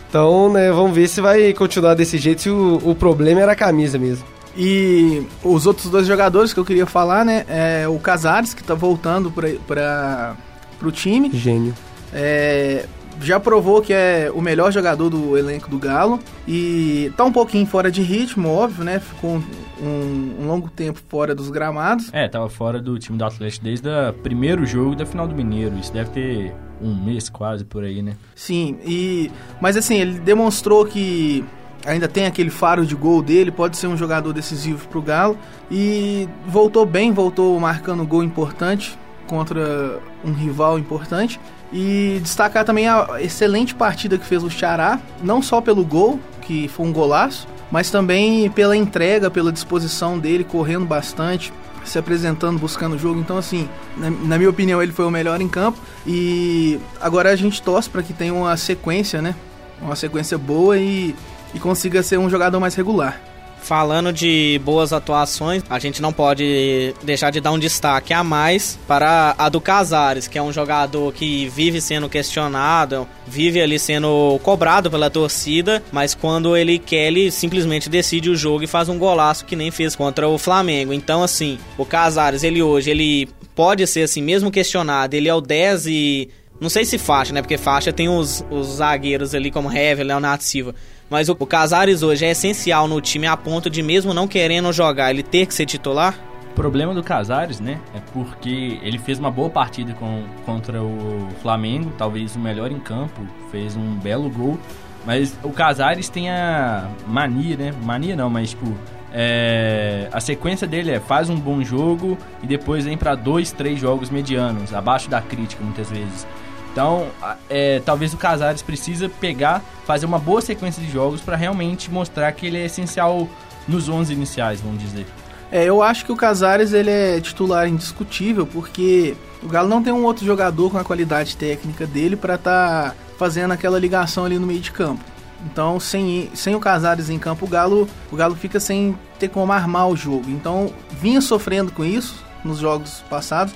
Então, 0.08 0.52
né, 0.52 0.70
vamos 0.70 0.94
ver 0.94 1.08
se 1.08 1.20
vai 1.20 1.52
continuar 1.54 1.94
desse 1.94 2.18
jeito, 2.18 2.42
se 2.42 2.50
o, 2.50 2.80
o 2.84 2.94
problema 2.94 3.40
era 3.40 3.52
a 3.52 3.56
camisa 3.56 3.98
mesmo. 3.98 4.24
E 4.56 5.26
os 5.42 5.66
outros 5.66 5.90
dois 5.90 6.06
jogadores 6.06 6.52
que 6.52 6.60
eu 6.60 6.64
queria 6.64 6.86
falar, 6.86 7.24
né, 7.24 7.44
é 7.48 7.88
o 7.88 7.98
Casares, 7.98 8.54
que 8.54 8.62
tá 8.62 8.74
voltando 8.74 9.32
para 9.66 10.36
o 10.82 10.92
time. 10.92 11.30
Gênio. 11.32 11.74
É, 12.12 12.86
já 13.20 13.38
provou 13.38 13.80
que 13.80 13.92
é 13.92 14.30
o 14.34 14.40
melhor 14.40 14.72
jogador 14.72 15.10
do 15.10 15.36
elenco 15.36 15.68
do 15.70 15.78
Galo 15.78 16.18
e 16.46 17.12
tá 17.16 17.24
um 17.24 17.32
pouquinho 17.32 17.66
fora 17.66 17.90
de 17.90 18.02
ritmo, 18.02 18.48
óbvio, 18.48 18.84
né? 18.84 19.00
Ficou 19.00 19.42
um, 19.80 20.34
um 20.40 20.46
longo 20.46 20.70
tempo 20.70 21.00
fora 21.08 21.34
dos 21.34 21.50
gramados. 21.50 22.10
É, 22.12 22.28
tava 22.28 22.48
fora 22.48 22.80
do 22.80 22.98
time 22.98 23.18
do 23.18 23.24
Atlético 23.24 23.64
desde 23.64 23.88
o 23.88 24.12
primeiro 24.12 24.64
jogo 24.66 24.94
da 24.94 25.06
final 25.06 25.26
do 25.26 25.34
Mineiro. 25.34 25.76
Isso 25.78 25.92
deve 25.92 26.10
ter 26.10 26.54
um 26.80 26.94
mês 26.94 27.28
quase 27.28 27.64
por 27.64 27.84
aí, 27.84 28.02
né? 28.02 28.14
Sim, 28.34 28.78
e 28.84 29.30
mas 29.60 29.76
assim, 29.76 29.96
ele 29.96 30.18
demonstrou 30.18 30.84
que 30.84 31.44
ainda 31.86 32.08
tem 32.08 32.26
aquele 32.26 32.50
faro 32.50 32.84
de 32.86 32.94
gol 32.94 33.22
dele, 33.22 33.50
pode 33.50 33.76
ser 33.76 33.86
um 33.86 33.96
jogador 33.96 34.32
decisivo 34.32 34.86
pro 34.88 35.02
Galo 35.02 35.38
e 35.70 36.28
voltou 36.46 36.84
bem, 36.86 37.12
voltou 37.12 37.58
marcando 37.60 38.06
gol 38.06 38.22
importante 38.22 38.98
contra 39.26 39.98
um 40.24 40.32
rival 40.32 40.78
importante. 40.78 41.40
E 41.76 42.20
destacar 42.22 42.64
também 42.64 42.86
a 42.86 43.20
excelente 43.20 43.74
partida 43.74 44.16
que 44.16 44.24
fez 44.24 44.44
o 44.44 44.48
Xará, 44.48 45.00
não 45.20 45.42
só 45.42 45.60
pelo 45.60 45.84
gol, 45.84 46.20
que 46.40 46.68
foi 46.68 46.86
um 46.86 46.92
golaço, 46.92 47.48
mas 47.68 47.90
também 47.90 48.48
pela 48.48 48.76
entrega, 48.76 49.28
pela 49.28 49.50
disposição 49.50 50.16
dele, 50.16 50.44
correndo 50.44 50.86
bastante, 50.86 51.52
se 51.84 51.98
apresentando, 51.98 52.60
buscando 52.60 52.94
o 52.94 52.98
jogo. 52.98 53.18
Então, 53.18 53.36
assim, 53.36 53.68
na, 53.96 54.08
na, 54.08 54.38
minha 54.38 54.48
opinião, 54.48 54.80
ele 54.80 54.92
foi 54.92 55.04
o 55.04 55.10
melhor 55.10 55.40
em 55.40 55.48
campo. 55.48 55.76
E 56.06 56.78
agora 57.00 57.30
a 57.30 57.36
gente 57.36 57.60
torce 57.60 57.90
para 57.90 58.04
que 58.04 58.12
tenha 58.12 58.32
uma 58.32 58.56
sequência, 58.56 59.20
né? 59.20 59.34
Uma 59.82 59.96
sequência 59.96 60.38
boa 60.38 60.78
e, 60.78 61.12
e 61.52 61.58
consiga 61.58 62.04
ser 62.04 62.20
um 62.20 62.30
jogador 62.30 62.60
mais 62.60 62.76
regular. 62.76 63.20
Falando 63.64 64.12
de 64.12 64.60
boas 64.62 64.92
atuações, 64.92 65.62
a 65.70 65.78
gente 65.78 66.02
não 66.02 66.12
pode 66.12 66.94
deixar 67.02 67.30
de 67.30 67.40
dar 67.40 67.50
um 67.50 67.58
destaque 67.58 68.12
a 68.12 68.22
mais 68.22 68.78
para 68.86 69.34
a 69.38 69.48
do 69.48 69.58
Casares, 69.58 70.28
que 70.28 70.36
é 70.36 70.42
um 70.42 70.52
jogador 70.52 71.10
que 71.14 71.48
vive 71.48 71.80
sendo 71.80 72.06
questionado, 72.06 73.08
vive 73.26 73.62
ali 73.62 73.78
sendo 73.78 74.38
cobrado 74.42 74.90
pela 74.90 75.08
torcida, 75.08 75.82
mas 75.90 76.14
quando 76.14 76.54
ele 76.54 76.78
quer, 76.78 77.06
ele 77.06 77.30
simplesmente 77.30 77.88
decide 77.88 78.28
o 78.28 78.36
jogo 78.36 78.64
e 78.64 78.66
faz 78.66 78.90
um 78.90 78.98
golaço 78.98 79.46
que 79.46 79.56
nem 79.56 79.70
fez 79.70 79.96
contra 79.96 80.28
o 80.28 80.36
Flamengo. 80.36 80.92
Então, 80.92 81.22
assim, 81.22 81.58
o 81.78 81.86
Casares, 81.86 82.44
ele 82.44 82.60
hoje, 82.60 82.90
ele 82.90 83.30
pode 83.54 83.86
ser 83.86 84.02
assim, 84.02 84.20
mesmo 84.20 84.50
questionado, 84.50 85.14
ele 85.14 85.26
é 85.26 85.34
o 85.34 85.40
10 85.40 85.86
e 85.86 86.28
não 86.60 86.68
sei 86.68 86.84
se 86.84 86.98
faixa, 86.98 87.32
né? 87.32 87.42
Porque 87.42 87.58
faixa 87.58 87.92
tem 87.92 88.08
os, 88.08 88.44
os 88.50 88.76
zagueiros 88.76 89.34
ali 89.34 89.50
como 89.50 89.72
Hever, 89.72 90.06
Leonardo 90.06 90.42
Silva. 90.42 90.74
Mas 91.08 91.28
o, 91.28 91.36
Casares 91.36 92.02
hoje 92.02 92.24
é 92.24 92.30
essencial 92.30 92.88
no 92.88 93.00
time 93.00 93.26
a 93.26 93.36
ponto 93.36 93.68
de 93.68 93.82
mesmo 93.82 94.14
não 94.14 94.26
querendo 94.26 94.72
jogar, 94.72 95.10
ele 95.10 95.22
ter 95.22 95.46
que 95.46 95.54
ser 95.54 95.66
titular? 95.66 96.14
O 96.50 96.54
problema 96.54 96.94
do 96.94 97.02
Casares, 97.02 97.60
né, 97.60 97.80
é 97.94 98.00
porque 98.12 98.78
ele 98.82 98.98
fez 98.98 99.18
uma 99.18 99.30
boa 99.30 99.50
partida 99.50 99.92
com, 99.94 100.22
contra 100.46 100.82
o 100.82 101.28
Flamengo, 101.42 101.92
talvez 101.98 102.36
o 102.36 102.38
melhor 102.38 102.70
em 102.70 102.78
campo, 102.78 103.20
fez 103.50 103.76
um 103.76 103.96
belo 103.96 104.30
gol, 104.30 104.58
mas 105.04 105.36
o 105.42 105.50
Casares 105.50 106.08
tem 106.08 106.30
a 106.30 106.88
mania, 107.06 107.56
né, 107.56 107.74
mania 107.82 108.14
não, 108.14 108.30
mas 108.30 108.50
tipo, 108.50 108.72
é, 109.12 110.08
a 110.12 110.20
sequência 110.20 110.66
dele 110.66 110.90
é 110.90 111.00
faz 111.00 111.28
um 111.28 111.36
bom 111.36 111.62
jogo 111.62 112.16
e 112.42 112.46
depois 112.46 112.84
vem 112.84 112.96
para 112.96 113.14
dois, 113.14 113.52
três 113.52 113.78
jogos 113.78 114.08
medianos, 114.08 114.72
abaixo 114.72 115.10
da 115.10 115.20
crítica 115.20 115.62
muitas 115.62 115.90
vezes. 115.90 116.26
Então, 116.74 117.06
é, 117.48 117.80
talvez 117.84 118.12
o 118.12 118.16
Casares 118.16 118.60
precisa 118.60 119.08
pegar, 119.08 119.62
fazer 119.86 120.06
uma 120.06 120.18
boa 120.18 120.40
sequência 120.40 120.82
de 120.82 120.90
jogos 120.90 121.20
para 121.20 121.36
realmente 121.36 121.88
mostrar 121.88 122.32
que 122.32 122.48
ele 122.48 122.58
é 122.58 122.64
essencial 122.64 123.28
nos 123.68 123.88
11 123.88 124.12
iniciais, 124.12 124.60
vamos 124.60 124.82
dizer. 124.82 125.06
É, 125.52 125.62
eu 125.62 125.80
acho 125.80 126.04
que 126.04 126.10
o 126.10 126.16
Casares 126.16 126.72
ele 126.72 126.90
é 126.90 127.20
titular 127.20 127.68
indiscutível 127.68 128.44
porque 128.44 129.14
o 129.40 129.46
Galo 129.46 129.68
não 129.68 129.84
tem 129.84 129.92
um 129.92 130.02
outro 130.02 130.26
jogador 130.26 130.68
com 130.68 130.76
a 130.76 130.82
qualidade 130.82 131.36
técnica 131.36 131.86
dele 131.86 132.16
para 132.16 132.34
estar 132.34 132.90
tá 132.90 132.96
fazendo 133.16 133.52
aquela 133.52 133.78
ligação 133.78 134.24
ali 134.24 134.36
no 134.36 134.46
meio 134.48 134.58
de 134.58 134.72
campo. 134.72 135.04
Então, 135.44 135.78
sem, 135.78 136.28
sem 136.34 136.56
o 136.56 136.60
Casares 136.60 137.08
em 137.08 137.20
campo, 137.20 137.44
o 137.44 137.48
Galo, 137.48 137.88
o 138.10 138.16
Galo 138.16 138.34
fica 138.34 138.58
sem 138.58 138.98
ter 139.16 139.28
como 139.28 139.52
armar 139.52 139.88
o 139.88 139.96
jogo. 139.96 140.28
Então, 140.28 140.72
vinha 140.90 141.20
sofrendo 141.20 141.70
com 141.70 141.84
isso 141.84 142.16
nos 142.44 142.58
jogos 142.58 143.04
passados. 143.08 143.54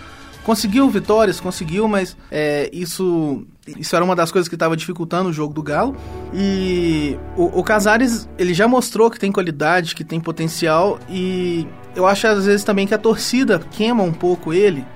Conseguiu 0.49 0.88
vitórias, 0.88 1.40
conseguiu, 1.40 1.87
mas 1.87 2.17
é, 2.31 2.71
isso 2.73 3.45
isso 3.67 3.95
era 3.95 4.02
uma 4.02 4.17
das 4.17 4.33
coisas 4.33 4.49
que 4.49 4.55
estava 4.55 4.75
dificultando 4.75 5.28
o 5.28 5.33
jogo 5.33 5.52
do 5.52 5.62
Galo. 5.62 5.95
E 6.33 7.19
o, 7.37 7.61
o, 7.61 7.62
Casares, 7.62 8.26
ele 8.38 8.55
já 8.55 8.67
mostrou 8.67 9.11
que 9.11 9.21
tem 9.21 9.31
qualidade, 9.31 9.95
que 9.95 10.02
tem 10.02 10.19
potencial. 10.19 10.99
E 11.07 11.67
eu 11.95 12.07
acho 12.07 12.26
às 12.26 12.47
vezes 12.47 12.64
também 12.64 12.87
que 12.87 12.95
a 12.95 12.99
torcida 12.99 13.59
queima 13.59 14.02
um 14.02 14.11
pouco 14.11 14.55
ele 14.55 14.87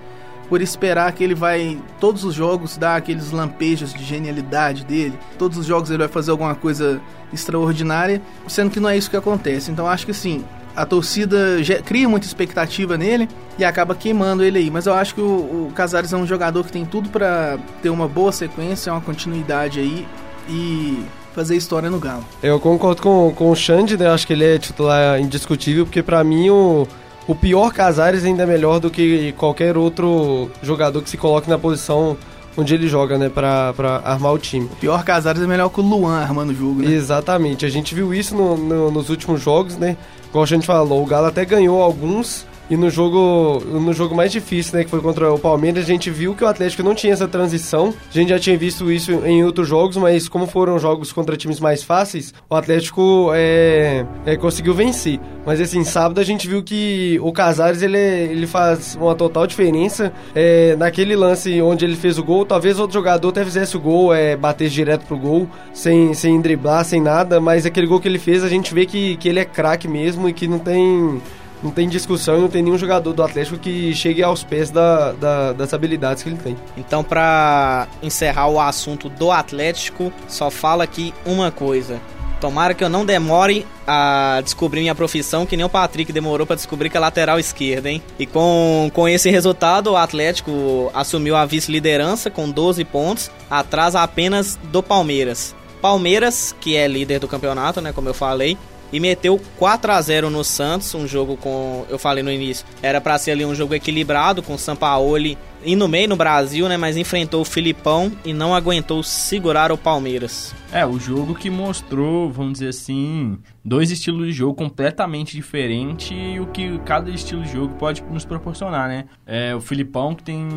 por 0.48 0.62
esperar 0.62 1.12
que 1.12 1.22
ele 1.22 1.34
vai, 1.34 1.78
todos 2.00 2.24
os 2.24 2.32
jogos, 2.32 2.78
dar 2.78 2.96
aqueles 2.96 3.30
lampejos 3.30 3.92
de 3.92 4.02
genialidade 4.02 4.86
dele. 4.86 5.18
Todos 5.36 5.58
os 5.58 5.66
jogos 5.66 5.90
ele 5.90 5.98
vai 5.98 6.08
fazer 6.08 6.30
alguma 6.30 6.54
coisa 6.54 6.98
extraordinária, 7.30 8.22
sendo 8.48 8.70
que 8.70 8.80
não 8.80 8.88
é 8.88 8.96
isso 8.96 9.10
que 9.10 9.18
acontece. 9.18 9.70
Então 9.70 9.86
acho 9.86 10.06
que 10.06 10.14
sim, 10.14 10.46
a 10.74 10.86
torcida 10.86 11.38
cria 11.84 12.08
muita 12.08 12.26
expectativa 12.26 12.96
nele 12.96 13.28
e 13.58 13.64
acaba 13.64 13.94
queimando 13.94 14.42
ele 14.42 14.58
aí. 14.58 14.70
Mas 14.70 14.86
eu 14.86 14.94
acho 14.94 15.14
que 15.14 15.20
o, 15.20 15.68
o 15.68 15.72
Casares 15.74 16.12
é 16.12 16.16
um 16.16 16.26
jogador 16.26 16.64
que 16.64 16.72
tem 16.72 16.84
tudo 16.84 17.08
para 17.08 17.58
ter 17.82 17.90
uma 17.90 18.08
boa 18.08 18.32
sequência, 18.32 18.92
uma 18.92 19.00
continuidade 19.00 19.80
aí 19.80 20.06
e 20.48 21.04
fazer 21.34 21.56
história 21.56 21.90
no 21.90 21.98
Galo. 21.98 22.24
Eu 22.42 22.58
concordo 22.60 23.02
com, 23.02 23.32
com 23.34 23.50
o 23.50 23.56
Xande, 23.56 23.96
né? 23.96 24.08
Acho 24.08 24.26
que 24.26 24.32
ele 24.32 24.44
é 24.44 24.58
titular 24.58 25.20
indiscutível, 25.20 25.84
porque 25.84 26.02
para 26.02 26.22
mim 26.22 26.50
o, 26.50 26.86
o 27.26 27.34
pior 27.34 27.72
Casares 27.72 28.24
ainda 28.24 28.42
é 28.42 28.46
melhor 28.46 28.80
do 28.80 28.90
que 28.90 29.32
qualquer 29.32 29.76
outro 29.76 30.50
jogador 30.62 31.02
que 31.02 31.10
se 31.10 31.16
coloque 31.16 31.48
na 31.48 31.58
posição 31.58 32.16
onde 32.56 32.74
ele 32.74 32.86
joga, 32.86 33.16
né, 33.16 33.30
pra, 33.30 33.72
pra 33.72 34.02
armar 34.04 34.32
o 34.32 34.38
time. 34.38 34.66
O 34.66 34.76
pior 34.76 35.02
Casares 35.04 35.42
é 35.42 35.46
melhor 35.46 35.70
que 35.70 35.80
o 35.80 35.82
Luan 35.82 36.18
armando 36.18 36.50
o 36.50 36.54
jogo, 36.54 36.82
né? 36.82 36.92
Exatamente, 36.92 37.64
a 37.64 37.68
gente 37.68 37.94
viu 37.94 38.12
isso 38.12 38.34
no, 38.34 38.56
no, 38.56 38.90
nos 38.90 39.08
últimos 39.08 39.40
jogos, 39.40 39.76
né? 39.76 39.96
Como 40.32 40.42
a 40.42 40.46
gente 40.46 40.66
falou, 40.66 41.02
o 41.02 41.06
Galo 41.06 41.26
até 41.26 41.44
ganhou 41.44 41.82
alguns, 41.82 42.46
e 42.70 42.76
no 42.76 42.88
jogo, 42.88 43.62
no 43.66 43.92
jogo 43.92 44.14
mais 44.14 44.32
difícil, 44.32 44.78
né, 44.78 44.84
que 44.84 44.90
foi 44.90 45.00
contra 45.00 45.32
o 45.32 45.38
Palmeiras, 45.38 45.84
a 45.84 45.86
gente 45.86 46.10
viu 46.10 46.34
que 46.34 46.44
o 46.44 46.46
Atlético 46.46 46.82
não 46.82 46.94
tinha 46.94 47.12
essa 47.12 47.28
transição. 47.28 47.92
A 48.10 48.12
gente 48.12 48.30
já 48.30 48.38
tinha 48.38 48.56
visto 48.56 48.90
isso 48.90 49.12
em 49.26 49.44
outros 49.44 49.68
jogos, 49.68 49.96
mas 49.96 50.28
como 50.28 50.46
foram 50.46 50.78
jogos 50.78 51.12
contra 51.12 51.36
times 51.36 51.60
mais 51.60 51.82
fáceis, 51.82 52.32
o 52.48 52.54
Atlético 52.54 53.30
é, 53.34 54.06
é, 54.24 54.36
conseguiu 54.36 54.74
vencer. 54.74 55.20
Mas 55.44 55.60
assim, 55.60 55.84
sábado 55.84 56.20
a 56.20 56.24
gente 56.24 56.48
viu 56.48 56.62
que 56.62 57.18
o 57.20 57.32
Casares 57.32 57.82
ele, 57.82 57.98
ele 57.98 58.46
faz 58.46 58.96
uma 58.96 59.14
total 59.14 59.46
diferença. 59.46 60.12
É, 60.34 60.76
naquele 60.76 61.16
lance 61.16 61.60
onde 61.60 61.84
ele 61.84 61.96
fez 61.96 62.18
o 62.18 62.24
gol, 62.24 62.46
talvez 62.46 62.78
outro 62.78 62.94
jogador 62.94 63.28
até 63.28 63.44
fizesse 63.44 63.76
o 63.76 63.80
gol, 63.80 64.14
é, 64.14 64.36
batesse 64.36 64.72
direto 64.72 65.04
pro 65.04 65.18
gol, 65.18 65.48
sem, 65.74 66.14
sem 66.14 66.40
driblar, 66.40 66.84
sem 66.84 67.00
nada, 67.00 67.40
mas 67.40 67.66
aquele 67.66 67.86
gol 67.86 68.00
que 68.00 68.08
ele 68.08 68.18
fez, 68.18 68.44
a 68.44 68.48
gente 68.48 68.72
vê 68.72 68.86
que, 68.86 69.16
que 69.16 69.28
ele 69.28 69.40
é 69.40 69.44
craque 69.44 69.88
mesmo 69.88 70.28
e 70.28 70.32
que 70.32 70.46
não 70.46 70.58
tem 70.58 71.20
não 71.62 71.70
tem 71.70 71.88
discussão 71.88 72.38
e 72.38 72.40
não 72.40 72.48
tem 72.48 72.62
nenhum 72.62 72.78
jogador 72.78 73.12
do 73.12 73.22
Atlético 73.22 73.58
que 73.58 73.94
chegue 73.94 74.22
aos 74.22 74.42
pés 74.42 74.70
da, 74.70 75.12
da, 75.12 75.52
das 75.52 75.72
habilidades 75.72 76.22
que 76.22 76.28
ele 76.28 76.38
tem. 76.38 76.56
Então, 76.76 77.04
para 77.04 77.86
encerrar 78.02 78.48
o 78.48 78.60
assunto 78.60 79.08
do 79.08 79.30
Atlético, 79.30 80.12
só 80.28 80.50
fala 80.50 80.84
aqui 80.84 81.14
uma 81.24 81.50
coisa. 81.50 82.00
Tomara 82.40 82.74
que 82.74 82.82
eu 82.82 82.88
não 82.88 83.06
demore 83.06 83.64
a 83.86 84.40
descobrir 84.42 84.80
minha 84.80 84.96
profissão, 84.96 85.46
que 85.46 85.56
nem 85.56 85.64
o 85.64 85.68
Patrick 85.68 86.12
demorou 86.12 86.44
para 86.44 86.56
descobrir 86.56 86.90
que 86.90 86.96
é 86.96 87.00
lateral 87.00 87.38
esquerda, 87.38 87.88
hein? 87.88 88.02
E 88.18 88.26
com, 88.26 88.90
com 88.92 89.06
esse 89.06 89.30
resultado, 89.30 89.92
o 89.92 89.96
Atlético 89.96 90.90
assumiu 90.92 91.36
a 91.36 91.46
vice-liderança 91.46 92.32
com 92.32 92.50
12 92.50 92.84
pontos, 92.84 93.30
atrás 93.48 93.94
apenas 93.94 94.58
do 94.72 94.82
Palmeiras. 94.82 95.54
Palmeiras, 95.80 96.52
que 96.60 96.76
é 96.76 96.88
líder 96.88 97.20
do 97.20 97.28
campeonato, 97.28 97.80
né, 97.80 97.92
como 97.92 98.08
eu 98.08 98.14
falei, 98.14 98.58
e 98.92 99.00
meteu 99.00 99.40
4 99.58 99.92
a 99.92 100.00
0 100.00 100.30
no 100.30 100.44
Santos, 100.44 100.94
um 100.94 101.06
jogo 101.06 101.36
com, 101.36 101.86
eu 101.88 101.98
falei 101.98 102.22
no 102.22 102.30
início, 102.30 102.66
era 102.82 103.00
para 103.00 103.18
ser 103.18 103.32
ali 103.32 103.44
um 103.44 103.54
jogo 103.54 103.74
equilibrado 103.74 104.42
com 104.42 104.54
o 104.54 104.58
Sampaoli 104.58 105.38
indo 105.64 105.88
meio 105.88 106.08
no 106.08 106.16
Brasil, 106.16 106.68
né, 106.68 106.76
mas 106.76 106.96
enfrentou 106.96 107.40
o 107.40 107.44
Filipão 107.44 108.12
e 108.24 108.32
não 108.32 108.54
aguentou 108.54 109.02
segurar 109.02 109.70
o 109.70 109.78
Palmeiras. 109.78 110.54
É, 110.72 110.84
o 110.84 110.98
jogo 110.98 111.34
que 111.34 111.50
mostrou, 111.50 112.30
vamos 112.30 112.54
dizer 112.54 112.68
assim, 112.68 113.38
dois 113.64 113.90
estilos 113.90 114.26
de 114.26 114.32
jogo 114.32 114.54
completamente 114.54 115.36
diferentes 115.36 116.10
e 116.12 116.40
o 116.40 116.46
que 116.46 116.78
cada 116.80 117.10
estilo 117.10 117.42
de 117.42 117.52
jogo 117.52 117.74
pode 117.74 118.02
nos 118.02 118.24
proporcionar, 118.24 118.88
né? 118.88 119.04
É, 119.26 119.54
o 119.54 119.60
Filipão 119.60 120.14
que 120.14 120.22
tem 120.22 120.48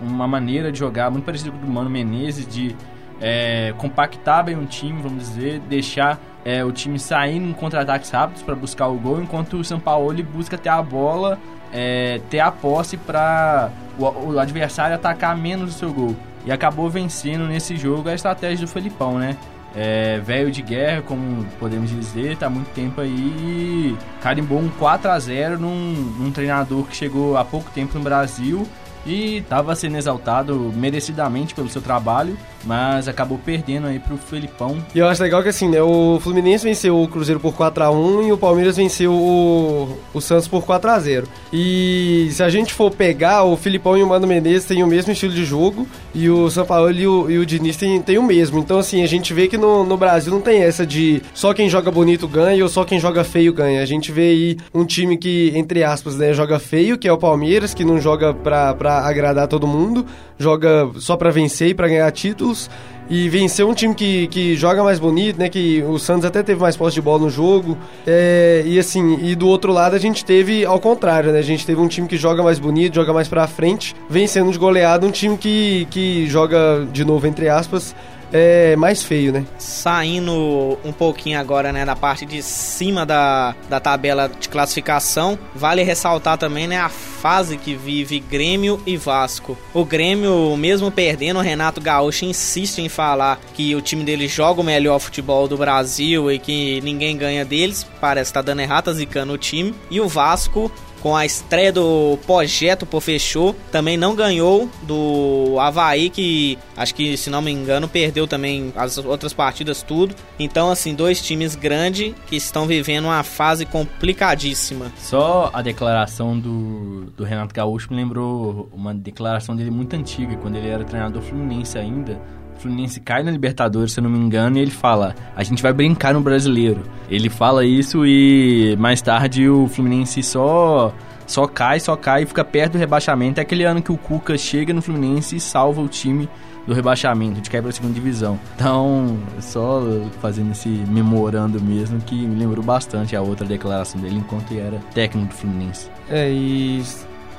uma 0.00 0.26
maneira 0.26 0.72
de 0.72 0.78
jogar 0.78 1.10
muito 1.10 1.24
parecida 1.24 1.50
com 1.50 1.58
o 1.58 1.60
do 1.60 1.68
Mano 1.68 1.90
Menezes, 1.90 2.46
de 2.46 2.74
é, 3.20 3.74
compactar 3.76 4.44
bem 4.44 4.56
o 4.56 4.66
time, 4.66 5.00
vamos 5.02 5.28
dizer, 5.28 5.60
deixar 5.60 6.18
é, 6.44 6.64
o 6.64 6.72
time 6.72 6.98
sair 6.98 7.36
em 7.36 7.52
contra-ataques 7.52 8.10
rápidos 8.10 8.42
para 8.42 8.54
buscar 8.54 8.88
o 8.88 8.94
gol, 8.94 9.20
enquanto 9.20 9.58
o 9.58 9.64
São 9.64 9.80
Paulo 9.80 10.22
busca 10.22 10.56
ter 10.56 10.68
a 10.68 10.82
bola, 10.82 11.38
é, 11.72 12.20
ter 12.30 12.40
a 12.40 12.50
posse 12.50 12.96
para 12.96 13.70
o, 13.98 14.04
o, 14.04 14.38
adversário 14.38 14.94
atacar 14.94 15.36
menos 15.36 15.74
o 15.74 15.78
seu 15.78 15.92
gol. 15.92 16.16
E 16.46 16.52
acabou 16.52 16.88
vencendo 16.88 17.46
nesse 17.46 17.76
jogo 17.76 18.08
a 18.08 18.14
estratégia 18.14 18.66
do 18.66 18.70
Felipão, 18.70 19.18
né? 19.18 19.36
É, 19.76 20.18
velho 20.20 20.50
de 20.50 20.62
guerra, 20.62 21.02
como 21.02 21.44
podemos 21.60 21.90
dizer, 21.90 22.36
tá 22.38 22.48
muito 22.48 22.68
tempo 22.70 23.02
aí 23.02 23.10
e 23.10 23.96
carimbou 24.22 24.58
um 24.58 24.70
4 24.70 25.10
a 25.10 25.18
0 25.18 25.58
num, 25.58 25.92
num 26.18 26.32
treinador 26.32 26.84
que 26.84 26.96
chegou 26.96 27.36
há 27.36 27.44
pouco 27.44 27.70
tempo 27.70 27.96
no 27.98 28.02
Brasil 28.02 28.66
e 29.04 29.36
estava 29.38 29.74
sendo 29.74 29.96
exaltado 29.96 30.72
merecidamente 30.74 31.54
pelo 31.54 31.68
seu 31.68 31.82
trabalho 31.82 32.36
mas 32.64 33.08
acabou 33.08 33.38
perdendo 33.38 33.86
aí 33.86 33.98
pro 33.98 34.16
Felipão. 34.16 34.78
E 34.94 34.98
eu 34.98 35.06
acho 35.06 35.22
legal 35.22 35.42
que 35.42 35.48
assim, 35.48 35.68
né, 35.68 35.82
o 35.82 36.18
Fluminense 36.20 36.64
venceu 36.64 37.00
o 37.00 37.08
Cruzeiro 37.08 37.40
por 37.40 37.54
4 37.54 37.84
a 37.84 37.90
1 37.90 38.28
e 38.28 38.32
o 38.32 38.38
Palmeiras 38.38 38.76
venceu 38.76 39.12
o, 39.12 39.98
o 40.12 40.20
Santos 40.20 40.48
por 40.48 40.64
4 40.64 40.90
a 40.90 40.98
0 40.98 41.28
E 41.52 42.28
se 42.30 42.42
a 42.42 42.48
gente 42.48 42.72
for 42.72 42.90
pegar, 42.90 43.44
o 43.44 43.56
Filipão 43.56 43.96
e 43.96 44.02
o 44.02 44.06
Mano 44.06 44.26
Menezes 44.26 44.66
têm 44.66 44.82
o 44.82 44.86
mesmo 44.86 45.12
estilo 45.12 45.32
de 45.32 45.44
jogo 45.44 45.86
e 46.14 46.28
o 46.28 46.50
São 46.50 46.64
Paulo 46.64 46.90
e 46.90 47.06
o, 47.06 47.30
e 47.30 47.38
o 47.38 47.46
Diniz 47.46 47.76
têm, 47.76 48.00
têm 48.02 48.18
o 48.18 48.22
mesmo. 48.22 48.58
Então 48.58 48.78
assim, 48.78 49.02
a 49.02 49.06
gente 49.06 49.32
vê 49.32 49.48
que 49.48 49.56
no, 49.56 49.84
no 49.84 49.96
Brasil 49.96 50.32
não 50.32 50.40
tem 50.40 50.62
essa 50.62 50.86
de 50.86 51.22
só 51.34 51.54
quem 51.54 51.68
joga 51.68 51.90
bonito 51.90 52.26
ganha 52.26 52.62
ou 52.62 52.68
só 52.68 52.84
quem 52.84 52.98
joga 52.98 53.24
feio 53.24 53.52
ganha. 53.52 53.82
A 53.82 53.86
gente 53.86 54.10
vê 54.12 54.30
aí 54.30 54.56
um 54.74 54.84
time 54.84 55.16
que, 55.16 55.52
entre 55.54 55.84
aspas, 55.84 56.16
né, 56.16 56.32
joga 56.32 56.58
feio, 56.58 56.98
que 56.98 57.08
é 57.08 57.12
o 57.12 57.18
Palmeiras, 57.18 57.74
que 57.74 57.84
não 57.84 58.00
joga 58.00 58.34
pra, 58.34 58.74
pra 58.74 59.06
agradar 59.06 59.48
todo 59.48 59.66
mundo, 59.66 60.06
joga 60.38 60.88
só 60.96 61.16
pra 61.16 61.30
vencer 61.30 61.68
e 61.68 61.74
pra 61.74 61.88
ganhar 61.88 62.10
títulos. 62.12 62.70
E 63.10 63.26
venceu 63.30 63.66
um 63.68 63.72
time 63.72 63.94
que, 63.94 64.26
que 64.26 64.54
joga 64.54 64.84
mais 64.84 64.98
bonito, 64.98 65.38
né? 65.38 65.48
Que 65.48 65.82
o 65.82 65.98
Santos 65.98 66.26
até 66.26 66.42
teve 66.42 66.60
mais 66.60 66.76
posse 66.76 66.94
de 66.94 67.00
bola 67.00 67.20
no 67.20 67.30
jogo. 67.30 67.76
É, 68.06 68.62
e 68.66 68.78
assim, 68.78 69.18
e 69.22 69.34
do 69.34 69.48
outro 69.48 69.72
lado 69.72 69.96
a 69.96 69.98
gente 69.98 70.22
teve 70.24 70.64
ao 70.66 70.78
contrário, 70.78 71.32
né? 71.32 71.38
A 71.38 71.42
gente 71.42 71.64
teve 71.64 71.80
um 71.80 71.88
time 71.88 72.06
que 72.06 72.18
joga 72.18 72.42
mais 72.42 72.58
bonito, 72.58 72.94
joga 72.94 73.12
mais 73.14 73.26
pra 73.26 73.46
frente, 73.46 73.96
vencendo 74.10 74.52
de 74.52 74.58
goleada 74.58 75.06
um 75.06 75.10
time 75.10 75.38
que, 75.38 75.88
que 75.90 76.26
joga, 76.26 76.86
de 76.92 77.02
novo, 77.02 77.26
entre 77.26 77.48
aspas, 77.48 77.96
é 78.32 78.76
mais 78.76 79.02
feio, 79.02 79.32
né? 79.32 79.44
Saindo 79.58 80.78
um 80.84 80.92
pouquinho 80.92 81.38
agora, 81.38 81.72
né, 81.72 81.84
da 81.84 81.96
parte 81.96 82.26
de 82.26 82.42
cima 82.42 83.04
da, 83.04 83.54
da 83.68 83.80
tabela 83.80 84.28
de 84.28 84.48
classificação, 84.48 85.38
vale 85.54 85.82
ressaltar 85.82 86.38
também, 86.38 86.66
né, 86.66 86.78
a 86.78 86.88
fase 86.88 87.56
que 87.56 87.74
vive 87.74 88.20
Grêmio 88.20 88.80
e 88.86 88.96
Vasco. 88.96 89.56
O 89.74 89.84
Grêmio, 89.84 90.56
mesmo 90.56 90.90
perdendo, 90.90 91.38
o 91.38 91.42
Renato 91.42 91.80
Gaúcho 91.80 92.24
insiste 92.24 92.78
em 92.78 92.88
falar 92.88 93.40
que 93.54 93.74
o 93.74 93.80
time 93.80 94.04
dele 94.04 94.28
joga 94.28 94.60
o 94.60 94.64
melhor 94.64 94.98
futebol 94.98 95.48
do 95.48 95.56
Brasil 95.56 96.30
e 96.30 96.38
que 96.38 96.80
ninguém 96.82 97.16
ganha 97.16 97.44
deles. 97.44 97.86
Parece 98.00 98.30
que 98.30 98.34
tá 98.34 98.42
dando 98.42 98.60
errado, 98.60 98.84
tá 98.84 98.92
zicando 98.92 99.32
o 99.32 99.38
time. 99.38 99.74
E 99.90 100.00
o 100.00 100.08
Vasco 100.08 100.70
com 101.02 101.16
a 101.16 101.24
estreia 101.24 101.72
do 101.72 102.18
Projeto 102.26 102.86
por 102.86 103.00
Fechou, 103.00 103.54
também 103.70 103.96
não 103.96 104.14
ganhou 104.14 104.68
do 104.82 105.56
Havaí, 105.60 106.10
que 106.10 106.58
acho 106.76 106.94
que, 106.94 107.16
se 107.16 107.30
não 107.30 107.42
me 107.42 107.50
engano, 107.50 107.88
perdeu 107.88 108.26
também 108.26 108.72
as 108.76 108.98
outras 108.98 109.32
partidas, 109.32 109.82
tudo. 109.82 110.14
Então, 110.38 110.70
assim, 110.70 110.94
dois 110.94 111.20
times 111.20 111.54
grandes 111.54 112.14
que 112.26 112.36
estão 112.36 112.66
vivendo 112.66 113.06
uma 113.06 113.22
fase 113.22 113.64
complicadíssima. 113.64 114.92
Só 114.98 115.50
a 115.52 115.62
declaração 115.62 116.38
do, 116.38 117.06
do 117.16 117.24
Renato 117.24 117.54
Gaúcho 117.54 117.88
me 117.90 117.96
lembrou 117.96 118.68
uma 118.72 118.94
declaração 118.94 119.56
dele 119.56 119.70
muito 119.70 119.94
antiga, 119.94 120.36
quando 120.36 120.56
ele 120.56 120.68
era 120.68 120.84
treinador 120.84 121.22
fluminense 121.22 121.78
ainda. 121.78 122.20
Fluminense 122.58 123.00
cai 123.00 123.22
na 123.22 123.30
Libertadores, 123.30 123.92
se 123.92 124.00
eu 124.00 124.04
não 124.04 124.10
me 124.10 124.18
engano, 124.18 124.58
e 124.58 124.60
ele 124.60 124.70
fala: 124.70 125.14
a 125.34 125.42
gente 125.42 125.62
vai 125.62 125.72
brincar 125.72 126.14
no 126.14 126.20
brasileiro. 126.20 126.82
Ele 127.10 127.28
fala 127.28 127.64
isso 127.64 128.04
e 128.04 128.76
mais 128.78 129.00
tarde 129.00 129.48
o 129.48 129.66
Fluminense 129.68 130.22
só 130.22 130.92
só 131.26 131.46
cai, 131.46 131.78
só 131.78 131.94
cai 131.94 132.22
e 132.22 132.26
fica 132.26 132.42
perto 132.42 132.72
do 132.72 132.78
rebaixamento. 132.78 133.38
É 133.38 133.42
aquele 133.42 133.64
ano 133.64 133.82
que 133.82 133.92
o 133.92 133.96
Cuca 133.98 134.36
chega 134.36 134.72
no 134.72 134.80
Fluminense 134.80 135.36
e 135.36 135.40
salva 135.40 135.80
o 135.80 135.88
time 135.88 136.28
do 136.66 136.74
rebaixamento, 136.74 137.40
de 137.40 137.48
quebra 137.48 137.70
a 137.70 137.72
segunda 137.72 137.94
divisão. 137.94 138.38
Então, 138.54 139.18
só 139.40 139.82
fazendo 140.20 140.52
esse 140.52 140.68
memorando 140.68 141.60
mesmo 141.60 141.98
que 142.00 142.14
me 142.14 142.38
lembrou 142.38 142.62
bastante 142.62 143.16
a 143.16 143.22
outra 143.22 143.46
declaração 143.46 143.98
dele 144.00 144.16
enquanto 144.16 144.50
ele 144.52 144.60
era 144.60 144.78
técnico 144.94 145.28
do 145.28 145.34
Fluminense. 145.34 145.90
É, 146.10 146.30
e 146.30 146.82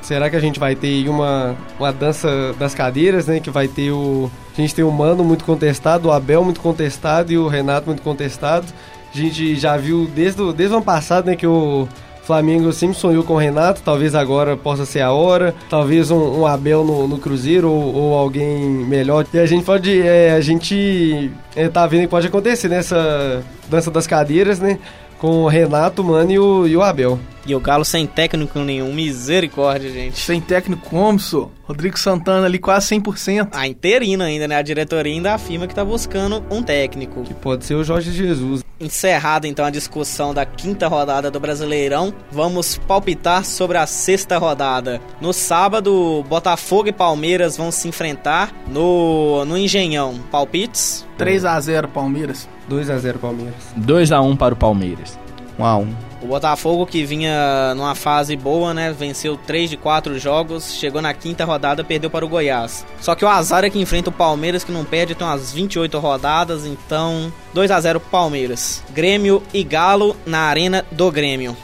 será 0.02 0.30
que 0.30 0.36
a 0.36 0.40
gente 0.40 0.60
vai 0.60 0.76
ter 0.76 1.08
uma, 1.10 1.56
uma 1.80 1.92
dança 1.92 2.54
das 2.58 2.74
cadeiras, 2.74 3.28
né? 3.28 3.40
Que 3.40 3.50
vai 3.50 3.68
ter 3.68 3.92
o. 3.92 4.30
A 4.58 4.62
gente 4.62 4.76
tem 4.76 4.84
o 4.84 4.92
Mano 4.92 5.24
muito 5.24 5.46
contestado, 5.46 6.08
o 6.08 6.12
Abel 6.12 6.44
muito 6.44 6.60
contestado 6.60 7.32
e 7.32 7.38
o 7.38 7.48
Renato 7.48 7.88
muito 7.88 8.02
contestado. 8.02 8.68
A 9.14 9.18
gente 9.18 9.56
já 9.56 9.76
viu 9.78 10.10
desde 10.14 10.42
o, 10.42 10.54
desde 10.54 10.74
o 10.74 10.78
ano 10.78 10.86
passado, 10.86 11.26
né, 11.26 11.36
que 11.36 11.48
o 11.48 11.88
Flamengo 12.30 12.72
sempre 12.72 12.96
sonhou 12.96 13.24
com 13.24 13.34
o 13.34 13.38
Renato, 13.38 13.82
talvez 13.84 14.14
agora 14.14 14.56
possa 14.56 14.86
ser 14.86 15.02
a 15.02 15.12
hora, 15.12 15.56
talvez 15.68 16.12
um, 16.12 16.42
um 16.42 16.46
Abel 16.46 16.84
no, 16.84 17.08
no 17.08 17.18
Cruzeiro 17.18 17.72
ou, 17.72 17.96
ou, 17.96 18.16
alguém 18.16 18.70
melhor. 18.70 19.26
E 19.34 19.40
a 19.40 19.48
gente 19.48 19.66
pode, 19.66 20.00
é, 20.00 20.34
a 20.34 20.42
gente 20.42 21.32
é, 21.56 21.68
tá 21.68 21.88
vendo 21.88 22.02
que 22.02 22.08
pode 22.08 22.28
acontecer 22.28 22.68
nessa 22.68 23.44
dança 23.68 23.90
das 23.90 24.06
cadeiras, 24.06 24.60
né? 24.60 24.78
Com 25.18 25.44
o 25.44 25.48
Renato, 25.48 26.04
Mano 26.04 26.32
e 26.32 26.38
o, 26.38 26.68
e 26.68 26.78
o 26.78 26.84
Abel. 26.84 27.18
E 27.50 27.56
o 27.56 27.60
Galo 27.60 27.84
sem 27.84 28.06
técnico 28.06 28.60
nenhum, 28.60 28.94
misericórdia, 28.94 29.90
gente. 29.90 30.20
Sem 30.20 30.40
técnico 30.40 30.88
como, 30.88 31.20
sou? 31.20 31.52
Rodrigo 31.64 31.98
Santana 31.98 32.46
ali 32.46 32.60
quase 32.60 32.96
100%. 32.96 33.50
A 33.54 33.68
interina 33.68 34.26
ainda, 34.26 34.48
né? 34.48 34.56
A 34.56 34.62
diretoria 34.62 35.12
ainda 35.12 35.34
afirma 35.34 35.66
que 35.66 35.74
tá 35.74 35.84
buscando 35.84 36.46
um 36.52 36.62
técnico. 36.62 37.24
Que 37.24 37.34
pode 37.34 37.66
ser 37.66 37.74
o 37.74 37.84
Jorge 37.84 38.12
Jesus. 38.12 38.64
Encerrada 38.80 39.48
então 39.48 39.66
a 39.66 39.72
discussão 39.72 40.32
da 40.32 40.46
quinta 40.46 40.88
rodada 40.88 41.32
do 41.32 41.40
Brasileirão, 41.40 42.14
vamos 42.32 42.78
palpitar 42.78 43.44
sobre 43.44 43.80
a 43.80 43.88
sexta 43.88 44.38
rodada. 44.38 45.02
No 45.20 45.34
sábado, 45.34 46.24
Botafogo 46.30 46.90
e 46.90 46.94
Palmeiras 46.94 47.58
vão 47.58 47.72
se 47.72 47.88
enfrentar 47.88 48.54
no, 48.68 49.44
no 49.46 49.58
Engenhão. 49.58 50.20
Palpites? 50.30 51.04
3 51.18 51.46
a 51.46 51.60
0 51.60 51.88
Palmeiras. 51.88 52.48
2 52.68 52.92
a 52.92 52.98
0 53.00 53.18
Palmeiras. 53.18 53.74
2 53.76 54.12
a 54.12 54.22
1 54.22 54.38
para 54.38 54.54
o 54.54 54.58
Palmeiras. 54.58 55.18
1 55.58 55.66
a 55.66 55.78
1 55.78 56.09
o 56.22 56.28
Botafogo 56.28 56.86
que 56.86 57.06
vinha 57.06 57.74
numa 57.76 57.96
fase 57.96 58.36
boa, 58.36 58.74
né? 58.74 58.92
Venceu 58.92 59.38
3 59.38 59.70
de 59.70 59.78
4 59.78 60.20
jogos, 60.20 60.74
chegou 60.74 61.02
na 61.02 61.14
quinta 61.14 61.46
rodada, 61.46 61.84
perdeu 61.84 62.10
para 62.10 62.26
o 62.26 62.30
Goiás. 62.30 62.86
Só 63.00 63.16
que 63.16 63.26
o 63.26 63.28
azar 63.28 63.64
é 63.64 63.70
que 63.70 63.80
enfrenta 63.80 64.10
o 64.10 64.14
Palmeiras 64.14 64.64
que 64.64 64.72
não 64.72 64.84
perde, 64.84 65.16
tem 65.16 65.26
umas 65.26 65.52
28 65.52 65.98
rodadas, 66.00 66.66
então 66.66 67.32
2 67.54 67.72
a 67.72 67.80
0 67.80 68.00
Palmeiras. 68.00 68.84
Grêmio 68.92 69.42
e 69.54 69.64
Galo 69.64 70.16
na 70.26 70.42
Arena 70.42 70.86
do 70.92 71.12
Grêmio. 71.12 71.56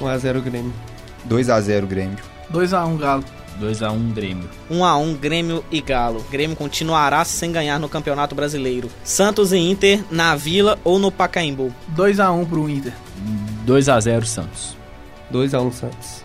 1 0.00 0.06
a 0.06 0.18
0 0.18 0.40
Grêmio. 0.40 0.72
2 1.24 1.50
a 1.50 1.60
0 1.60 1.86
Grêmio. 1.86 2.18
2 2.50 2.74
a 2.74 2.84
1 2.84 2.96
Galo. 2.96 3.24
2x1 3.60 4.12
Grêmio. 4.12 4.48
1x1 4.70 5.16
Grêmio 5.18 5.64
e 5.70 5.80
Galo. 5.80 6.24
Grêmio 6.30 6.56
continuará 6.56 7.24
sem 7.24 7.52
ganhar 7.52 7.78
no 7.78 7.88
Campeonato 7.88 8.34
Brasileiro. 8.34 8.90
Santos 9.04 9.52
e 9.52 9.58
Inter 9.58 10.02
na 10.10 10.34
Vila 10.34 10.78
ou 10.82 10.98
no 10.98 11.12
Pacaembu. 11.12 11.72
2x1 11.94 12.48
pro 12.48 12.68
Inter. 12.68 12.94
2x0 13.66 14.24
Santos. 14.24 14.76
2x1 15.32 15.72
Santos. 15.72 16.22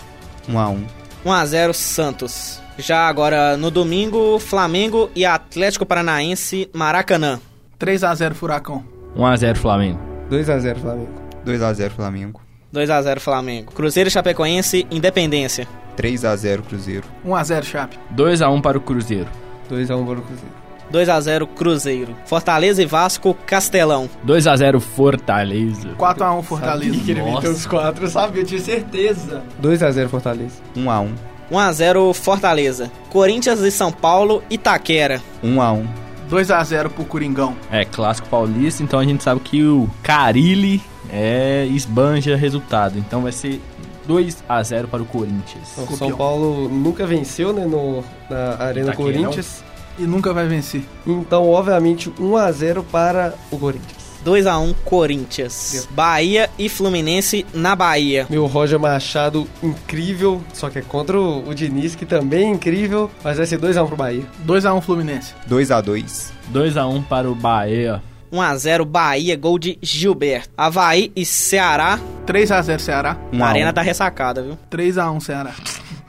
1x1. 0.49 0.85
1x0 1.25 1.73
Santos. 1.73 2.61
Já 2.77 3.07
agora 3.07 3.57
no 3.57 3.71
domingo, 3.71 4.39
Flamengo 4.39 5.09
e 5.15 5.25
Atlético 5.25 5.85
Paranaense 5.85 6.69
Maracanã. 6.73 7.39
3x0 7.79 8.33
Furacão. 8.33 8.85
1x0 9.15 9.55
Flamengo. 9.55 9.99
2x0 10.29 10.75
Flamengo. 10.77 11.21
2x0 11.45 11.89
Flamengo. 11.91 12.41
2x0 12.73 13.19
Flamengo. 13.19 13.71
Cruzeiro 13.71 14.07
e 14.09 14.11
Chapecoense, 14.11 14.85
Independência. 14.91 15.67
3x0 15.97 16.61
Cruzeiro. 16.63 17.07
1x0 17.25 17.63
Chape. 17.63 17.99
2x1 18.15 18.61
para 18.61 18.77
o 18.77 18.81
Cruzeiro. 18.81 19.29
2x1 19.71 20.05
para 20.05 20.19
o 20.19 20.21
Cruzeiro. 20.21 20.66
2x0 20.91 21.47
Cruzeiro. 21.55 22.15
Fortaleza 22.25 22.81
e 22.81 22.85
Vasco, 22.85 23.33
Castelão. 23.45 24.09
2x0 24.25 24.79
Fortaleza. 24.79 25.89
4x1 25.97 26.43
Fortaleza. 26.43 26.95
Ih, 26.95 26.99
que 26.99 27.11
ele 27.11 27.21
meteu 27.21 27.51
os 27.51 27.65
4, 27.65 28.05
eu 28.05 28.09
sabia, 28.09 28.41
eu 28.41 28.45
tinha 28.45 28.61
certeza. 28.61 29.43
2x0 29.61 30.07
Fortaleza. 30.07 30.55
1x1. 30.75 31.09
1x0 31.51 32.13
Fortaleza. 32.13 32.91
Corinthians 33.09 33.59
e 33.61 33.71
São 33.71 33.91
Paulo, 33.91 34.43
Itaquera. 34.49 35.21
1x1. 35.43 35.85
2x0 36.29 36.89
pro 36.89 37.05
Coringão. 37.05 37.55
É, 37.71 37.85
clássico 37.85 38.27
paulista, 38.27 38.83
então 38.83 38.99
a 38.99 39.03
gente 39.05 39.23
sabe 39.23 39.39
que 39.39 39.63
o 39.63 39.89
Carilli 40.03 40.81
é, 41.09 41.65
esbanja 41.71 42.35
resultado. 42.35 42.99
Então 42.99 43.21
vai 43.21 43.31
ser 43.31 43.61
2 44.05 44.43
a 44.47 44.61
0 44.63 44.87
para 44.87 45.01
o 45.01 45.05
Corinthians. 45.05 45.77
O 45.77 45.95
São 45.95 46.11
Paulo 46.15 46.69
nunca 46.69 47.05
venceu, 47.05 47.53
né, 47.53 47.65
no, 47.65 48.03
na 48.29 48.55
Arena 48.59 48.87
Itaquerão. 48.91 48.95
Corinthians. 48.95 49.63
E 49.97 50.03
nunca 50.03 50.33
vai 50.33 50.47
vencer. 50.47 50.83
Então, 51.05 51.49
obviamente, 51.49 52.11
1 52.19 52.37
a 52.37 52.51
0 52.51 52.83
para 52.83 53.33
o 53.51 53.57
Corinthians. 53.57 54.07
2x1 54.25 54.75
Corinthians. 54.83 55.87
Bahia 55.91 56.49
e 56.59 56.67
Fluminense 56.67 57.45
na 57.53 57.75
Bahia. 57.75 58.27
Meu 58.29 58.45
Roger 58.45 58.77
Machado, 58.77 59.47
incrível. 59.63 60.43
Só 60.53 60.69
que 60.69 60.79
é 60.79 60.81
contra 60.81 61.17
o, 61.19 61.47
o 61.47 61.55
Diniz, 61.55 61.95
que 61.95 62.05
também 62.05 62.45
é 62.45 62.49
incrível. 62.49 63.09
Mas 63.23 63.37
vai 63.37 63.45
ser 63.45 63.59
2x1 63.59 63.87
pro 63.87 63.95
Bahia. 63.95 64.23
2x1 64.45 64.81
Fluminense. 64.81 65.33
2x2. 65.49 66.31
2x1 66.53 67.03
para 67.05 67.29
o 67.29 67.35
Bahia. 67.35 68.01
1x0 68.31 68.83
Bahia, 68.83 69.37
gol 69.37 69.57
de 69.57 69.79
Gilberto. 69.81 70.49
Havaí 70.57 71.11
e 71.15 71.25
Ceará. 71.25 71.97
3x0 72.25 72.79
Ceará. 72.79 73.17
A 73.31 73.45
a 73.45 73.47
arena 73.47 73.69
um. 73.69 73.73
tá 73.73 73.81
ressacada, 73.81 74.41
viu? 74.41 74.57
3x1 74.69 75.21
Ceará. 75.21 75.53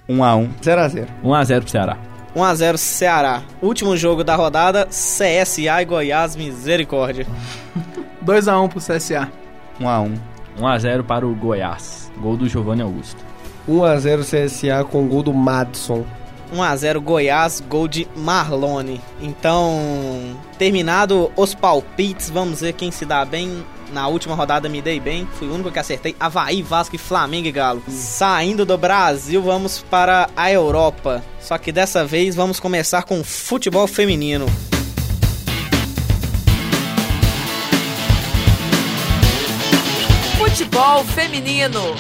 1x1. 0.08 0.48
0x0. 0.60 1.06
1x0 1.22 1.60
pro 1.60 1.70
Ceará. 1.70 1.98
1x0 2.34 2.76
Ceará. 2.76 3.42
Último 3.60 3.96
jogo 3.96 4.22
da 4.22 4.36
rodada, 4.36 4.86
CSA 4.86 5.82
e 5.82 5.84
Goiás, 5.84 6.36
misericórdia. 6.36 7.26
2x1 8.24 8.68
pro 8.68 8.80
CSA. 8.80 9.32
1x1. 9.80 10.18
1x0 10.60 11.02
para 11.04 11.26
o 11.26 11.34
Goiás. 11.34 12.10
Gol 12.20 12.36
do 12.36 12.48
Giovanni 12.48 12.82
Augusto. 12.82 13.24
1x0 13.68 14.22
CSA 14.22 14.84
com 14.84 15.06
gol 15.06 15.22
do 15.22 15.32
Madison. 15.32 16.04
1 16.52 16.62
a 16.62 16.76
0 16.76 17.00
Goiás, 17.00 17.62
gol 17.68 17.86
de 17.86 18.08
Marlone. 18.16 19.00
Então, 19.20 19.78
terminado 20.58 21.30
os 21.36 21.54
palpites, 21.54 22.30
vamos 22.30 22.60
ver 22.60 22.72
quem 22.72 22.90
se 22.90 23.04
dá 23.04 23.24
bem. 23.24 23.64
Na 23.92 24.08
última 24.08 24.34
rodada 24.34 24.68
me 24.68 24.82
dei 24.82 25.00
bem, 25.00 25.26
fui 25.38 25.48
o 25.48 25.54
único 25.54 25.70
que 25.70 25.78
acertei. 25.78 26.14
Havaí, 26.18 26.62
Vasco, 26.62 26.94
e 26.94 26.98
Flamengo 26.98 27.48
e 27.48 27.52
Galo. 27.52 27.82
Saindo 27.88 28.64
do 28.64 28.76
Brasil, 28.76 29.42
vamos 29.42 29.82
para 29.90 30.28
a 30.36 30.50
Europa. 30.50 31.22
Só 31.40 31.56
que 31.58 31.72
dessa 31.72 32.04
vez 32.04 32.34
vamos 32.34 32.60
começar 32.60 33.04
com 33.04 33.22
futebol 33.24 33.86
feminino. 33.86 34.46
Futebol 40.38 41.04
feminino. 41.04 41.94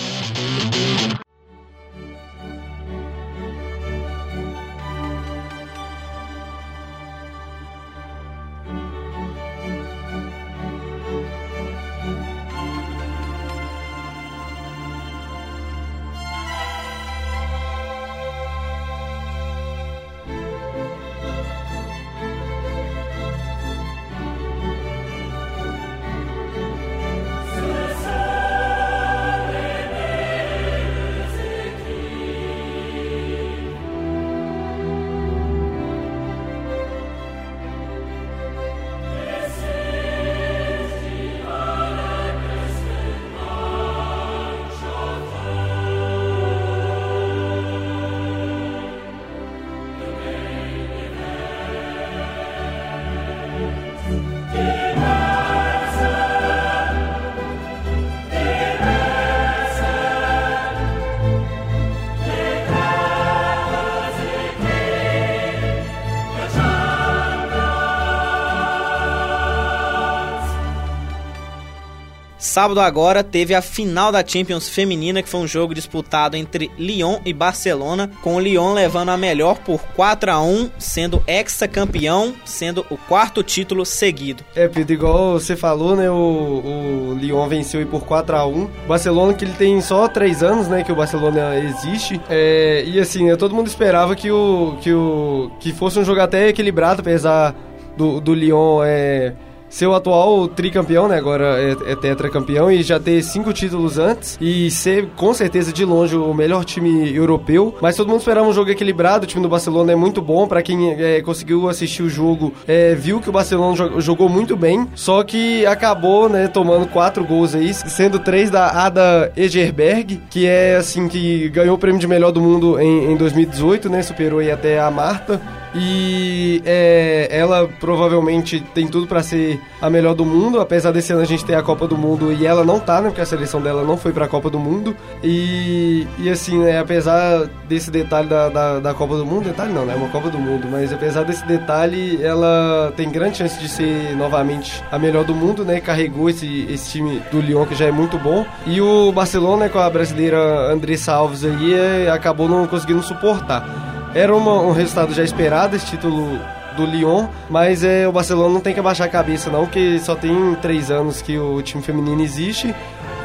Sábado 72.58 72.80
agora 72.80 73.22
teve 73.22 73.54
a 73.54 73.62
final 73.62 74.10
da 74.10 74.26
Champions 74.26 74.68
Feminina, 74.68 75.22
que 75.22 75.28
foi 75.28 75.38
um 75.38 75.46
jogo 75.46 75.72
disputado 75.72 76.36
entre 76.36 76.72
Lyon 76.76 77.20
e 77.24 77.32
Barcelona, 77.32 78.10
com 78.20 78.34
o 78.34 78.40
Lyon 78.40 78.74
levando 78.74 79.10
a 79.10 79.16
melhor 79.16 79.58
por 79.58 79.80
4 79.94 80.32
a 80.32 80.42
1 80.42 80.70
sendo 80.76 81.22
ex-campeão, 81.24 82.34
sendo 82.44 82.84
o 82.90 82.96
quarto 82.96 83.44
título 83.44 83.86
seguido. 83.86 84.42
É, 84.56 84.66
Pedro, 84.66 84.92
igual 84.92 85.34
você 85.34 85.54
falou, 85.54 85.94
né? 85.94 86.10
O, 86.10 87.12
o 87.12 87.16
Lyon 87.20 87.46
venceu 87.46 87.86
por 87.86 88.04
4 88.04 88.34
a 88.34 88.44
1 88.44 88.64
O 88.64 88.68
Barcelona, 88.88 89.34
que 89.34 89.44
ele 89.44 89.54
tem 89.54 89.80
só 89.80 90.08
3 90.08 90.42
anos, 90.42 90.66
né? 90.66 90.82
Que 90.82 90.90
o 90.90 90.96
Barcelona 90.96 91.56
existe. 91.60 92.20
É, 92.28 92.82
e 92.84 92.98
assim, 92.98 93.26
né, 93.26 93.36
todo 93.36 93.54
mundo 93.54 93.68
esperava 93.68 94.16
que 94.16 94.32
o, 94.32 94.76
que 94.80 94.92
o 94.92 95.52
que 95.60 95.72
fosse 95.72 95.96
um 96.00 96.04
jogo 96.04 96.20
até 96.20 96.48
equilibrado, 96.48 97.02
apesar 97.02 97.54
do, 97.96 98.20
do 98.20 98.34
Lyon 98.34 98.82
é, 98.82 99.34
ser 99.68 99.86
o 99.86 99.94
atual 99.94 100.48
tricampeão, 100.48 101.08
né? 101.08 101.16
Agora 101.16 101.60
é, 101.60 101.92
é 101.92 101.96
tetracampeão 101.96 102.70
e 102.70 102.82
já 102.82 102.98
ter 102.98 103.22
cinco 103.22 103.52
títulos 103.52 103.98
antes 103.98 104.38
e 104.40 104.70
ser 104.70 105.08
com 105.16 105.32
certeza 105.34 105.72
de 105.72 105.84
longe 105.84 106.16
o 106.16 106.32
melhor 106.34 106.64
time 106.64 107.14
europeu. 107.14 107.74
Mas 107.80 107.96
todo 107.96 108.08
mundo 108.08 108.20
esperava 108.20 108.46
um 108.46 108.52
jogo 108.52 108.70
equilibrado. 108.70 109.24
O 109.24 109.26
time 109.26 109.42
do 109.42 109.48
Barcelona 109.48 109.92
é 109.92 109.96
muito 109.96 110.20
bom. 110.20 110.46
Para 110.46 110.62
quem 110.62 110.92
é, 110.92 111.20
conseguiu 111.22 111.68
assistir 111.68 112.02
o 112.02 112.08
jogo, 112.08 112.52
é, 112.66 112.94
viu 112.94 113.20
que 113.20 113.28
o 113.28 113.32
Barcelona 113.32 114.00
jogou 114.00 114.28
muito 114.28 114.56
bem. 114.56 114.86
Só 114.94 115.22
que 115.22 115.66
acabou, 115.66 116.28
né? 116.28 116.48
Tomando 116.48 116.86
quatro 116.86 117.24
gols 117.24 117.54
aí, 117.54 117.72
sendo 117.74 118.18
três 118.18 118.50
da 118.50 118.84
Ada 118.84 119.32
Egerberg, 119.36 120.20
que 120.30 120.46
é 120.46 120.76
assim 120.76 121.08
que 121.08 121.48
ganhou 121.50 121.76
o 121.76 121.78
prêmio 121.78 122.00
de 122.00 122.06
melhor 122.06 122.30
do 122.30 122.40
mundo 122.40 122.80
em, 122.80 123.12
em 123.12 123.16
2018, 123.16 123.88
né? 123.88 124.02
Superou 124.02 124.40
aí 124.40 124.50
até 124.50 124.80
a 124.80 124.90
Marta. 124.90 125.40
E 125.78 126.60
é, 126.64 127.28
ela 127.30 127.68
provavelmente 127.78 128.60
tem 128.74 128.86
tudo 128.86 129.06
para 129.06 129.22
ser 129.22 129.60
a 129.80 129.88
melhor 129.88 130.14
do 130.14 130.24
mundo, 130.24 130.60
apesar 130.60 130.90
desse 130.90 131.12
ano 131.12 131.22
a 131.22 131.26
gente 131.26 131.44
ter 131.44 131.54
a 131.54 131.62
Copa 131.62 131.86
do 131.86 131.96
Mundo 131.96 132.32
e 132.32 132.46
ela 132.46 132.64
não 132.64 132.80
tá, 132.80 133.00
né? 133.00 133.08
Porque 133.08 133.20
a 133.20 133.26
seleção 133.26 133.60
dela 133.60 133.84
não 133.84 133.96
foi 133.96 134.12
pra 134.12 134.26
Copa 134.26 134.50
do 134.50 134.58
Mundo. 134.58 134.96
E, 135.22 136.06
e 136.18 136.28
assim, 136.28 136.58
né? 136.58 136.78
Apesar 136.78 137.46
desse 137.68 137.90
detalhe 137.90 138.28
da, 138.28 138.48
da, 138.48 138.80
da 138.80 138.94
Copa 138.94 139.16
do 139.16 139.24
Mundo, 139.24 139.44
detalhe 139.44 139.72
não, 139.72 139.84
né? 139.84 139.94
É 139.94 139.96
uma 139.96 140.08
Copa 140.08 140.28
do 140.30 140.38
Mundo, 140.38 140.66
mas 140.70 140.92
apesar 140.92 141.24
desse 141.24 141.46
detalhe, 141.46 142.22
ela 142.22 142.92
tem 142.96 143.10
grande 143.10 143.38
chance 143.38 143.58
de 143.58 143.68
ser 143.68 144.16
novamente 144.16 144.82
a 144.90 144.98
melhor 144.98 145.24
do 145.24 145.34
mundo, 145.34 145.64
né? 145.64 145.80
Carregou 145.80 146.28
esse, 146.28 146.66
esse 146.70 146.90
time 146.90 147.22
do 147.30 147.40
Lyon, 147.40 147.66
que 147.66 147.74
já 147.74 147.86
é 147.86 147.92
muito 147.92 148.18
bom. 148.18 148.44
E 148.66 148.80
o 148.80 149.12
Barcelona, 149.12 149.68
com 149.68 149.78
a 149.78 149.88
brasileira 149.88 150.72
Andressa 150.72 151.12
Alves 151.12 151.44
aí, 151.44 151.74
é, 151.74 152.10
acabou 152.10 152.48
não 152.48 152.66
conseguindo 152.66 153.02
suportar. 153.02 153.97
Era 154.14 154.34
uma, 154.34 154.60
um 154.60 154.72
resultado 154.72 155.12
já 155.12 155.22
esperado, 155.22 155.76
esse 155.76 155.86
título 155.86 156.38
do 156.76 156.86
Lyon, 156.86 157.26
mas 157.50 157.82
é, 157.82 158.06
o 158.06 158.12
Barcelona 158.12 158.54
não 158.54 158.60
tem 158.60 158.72
que 158.72 158.80
abaixar 158.80 159.06
a 159.06 159.10
cabeça 159.10 159.50
não, 159.50 159.66
que 159.66 159.98
só 159.98 160.14
tem 160.14 160.54
três 160.62 160.90
anos 160.90 161.20
que 161.20 161.36
o 161.36 161.60
time 161.60 161.82
feminino 161.82 162.22
existe 162.22 162.74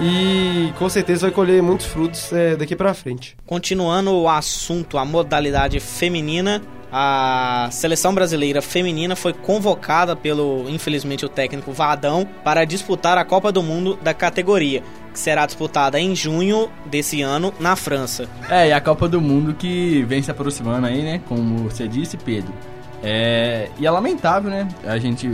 e 0.02 0.74
com 0.78 0.90
certeza 0.90 1.28
vai 1.28 1.32
colher 1.32 1.62
muitos 1.62 1.86
frutos 1.86 2.34
é, 2.34 2.56
daqui 2.56 2.76
para 2.76 2.94
frente. 2.94 3.38
Continuando 3.46 4.12
o 4.12 4.28
assunto, 4.28 4.98
a 4.98 5.06
modalidade 5.06 5.80
feminina, 5.80 6.62
a 6.96 7.70
seleção 7.72 8.14
brasileira 8.14 8.62
feminina 8.62 9.16
foi 9.16 9.34
convocada 9.34 10.16
pelo, 10.16 10.70
infelizmente, 10.70 11.26
o 11.26 11.30
técnico 11.30 11.72
Vadão 11.72 12.28
para 12.44 12.66
disputar 12.66 13.18
a 13.18 13.26
Copa 13.26 13.52
do 13.52 13.64
Mundo 13.64 13.98
da 14.00 14.14
categoria, 14.14 14.84
que 15.12 15.18
será 15.18 15.48
disputada 15.48 16.00
em 16.00 16.16
junho 16.16 16.70
desse 16.86 17.24
ano 17.24 17.52
na 17.60 17.76
França. 17.76 18.30
É, 18.48 18.68
e 18.68 18.72
a 18.72 18.80
Copa 18.80 19.10
do 19.10 19.20
Mundo 19.20 19.56
que 19.56 20.04
vem 20.04 20.22
se 20.22 20.30
aproximando 20.30 20.86
aí, 20.86 21.02
né? 21.02 21.20
Como 21.28 21.68
você 21.68 21.88
disse, 21.88 22.16
Pedro. 22.16 22.54
É, 23.02 23.70
e 23.80 23.88
é 23.88 23.92
lamentável, 23.92 24.52
né? 24.52 24.68
A 24.86 25.00
gente, 25.00 25.28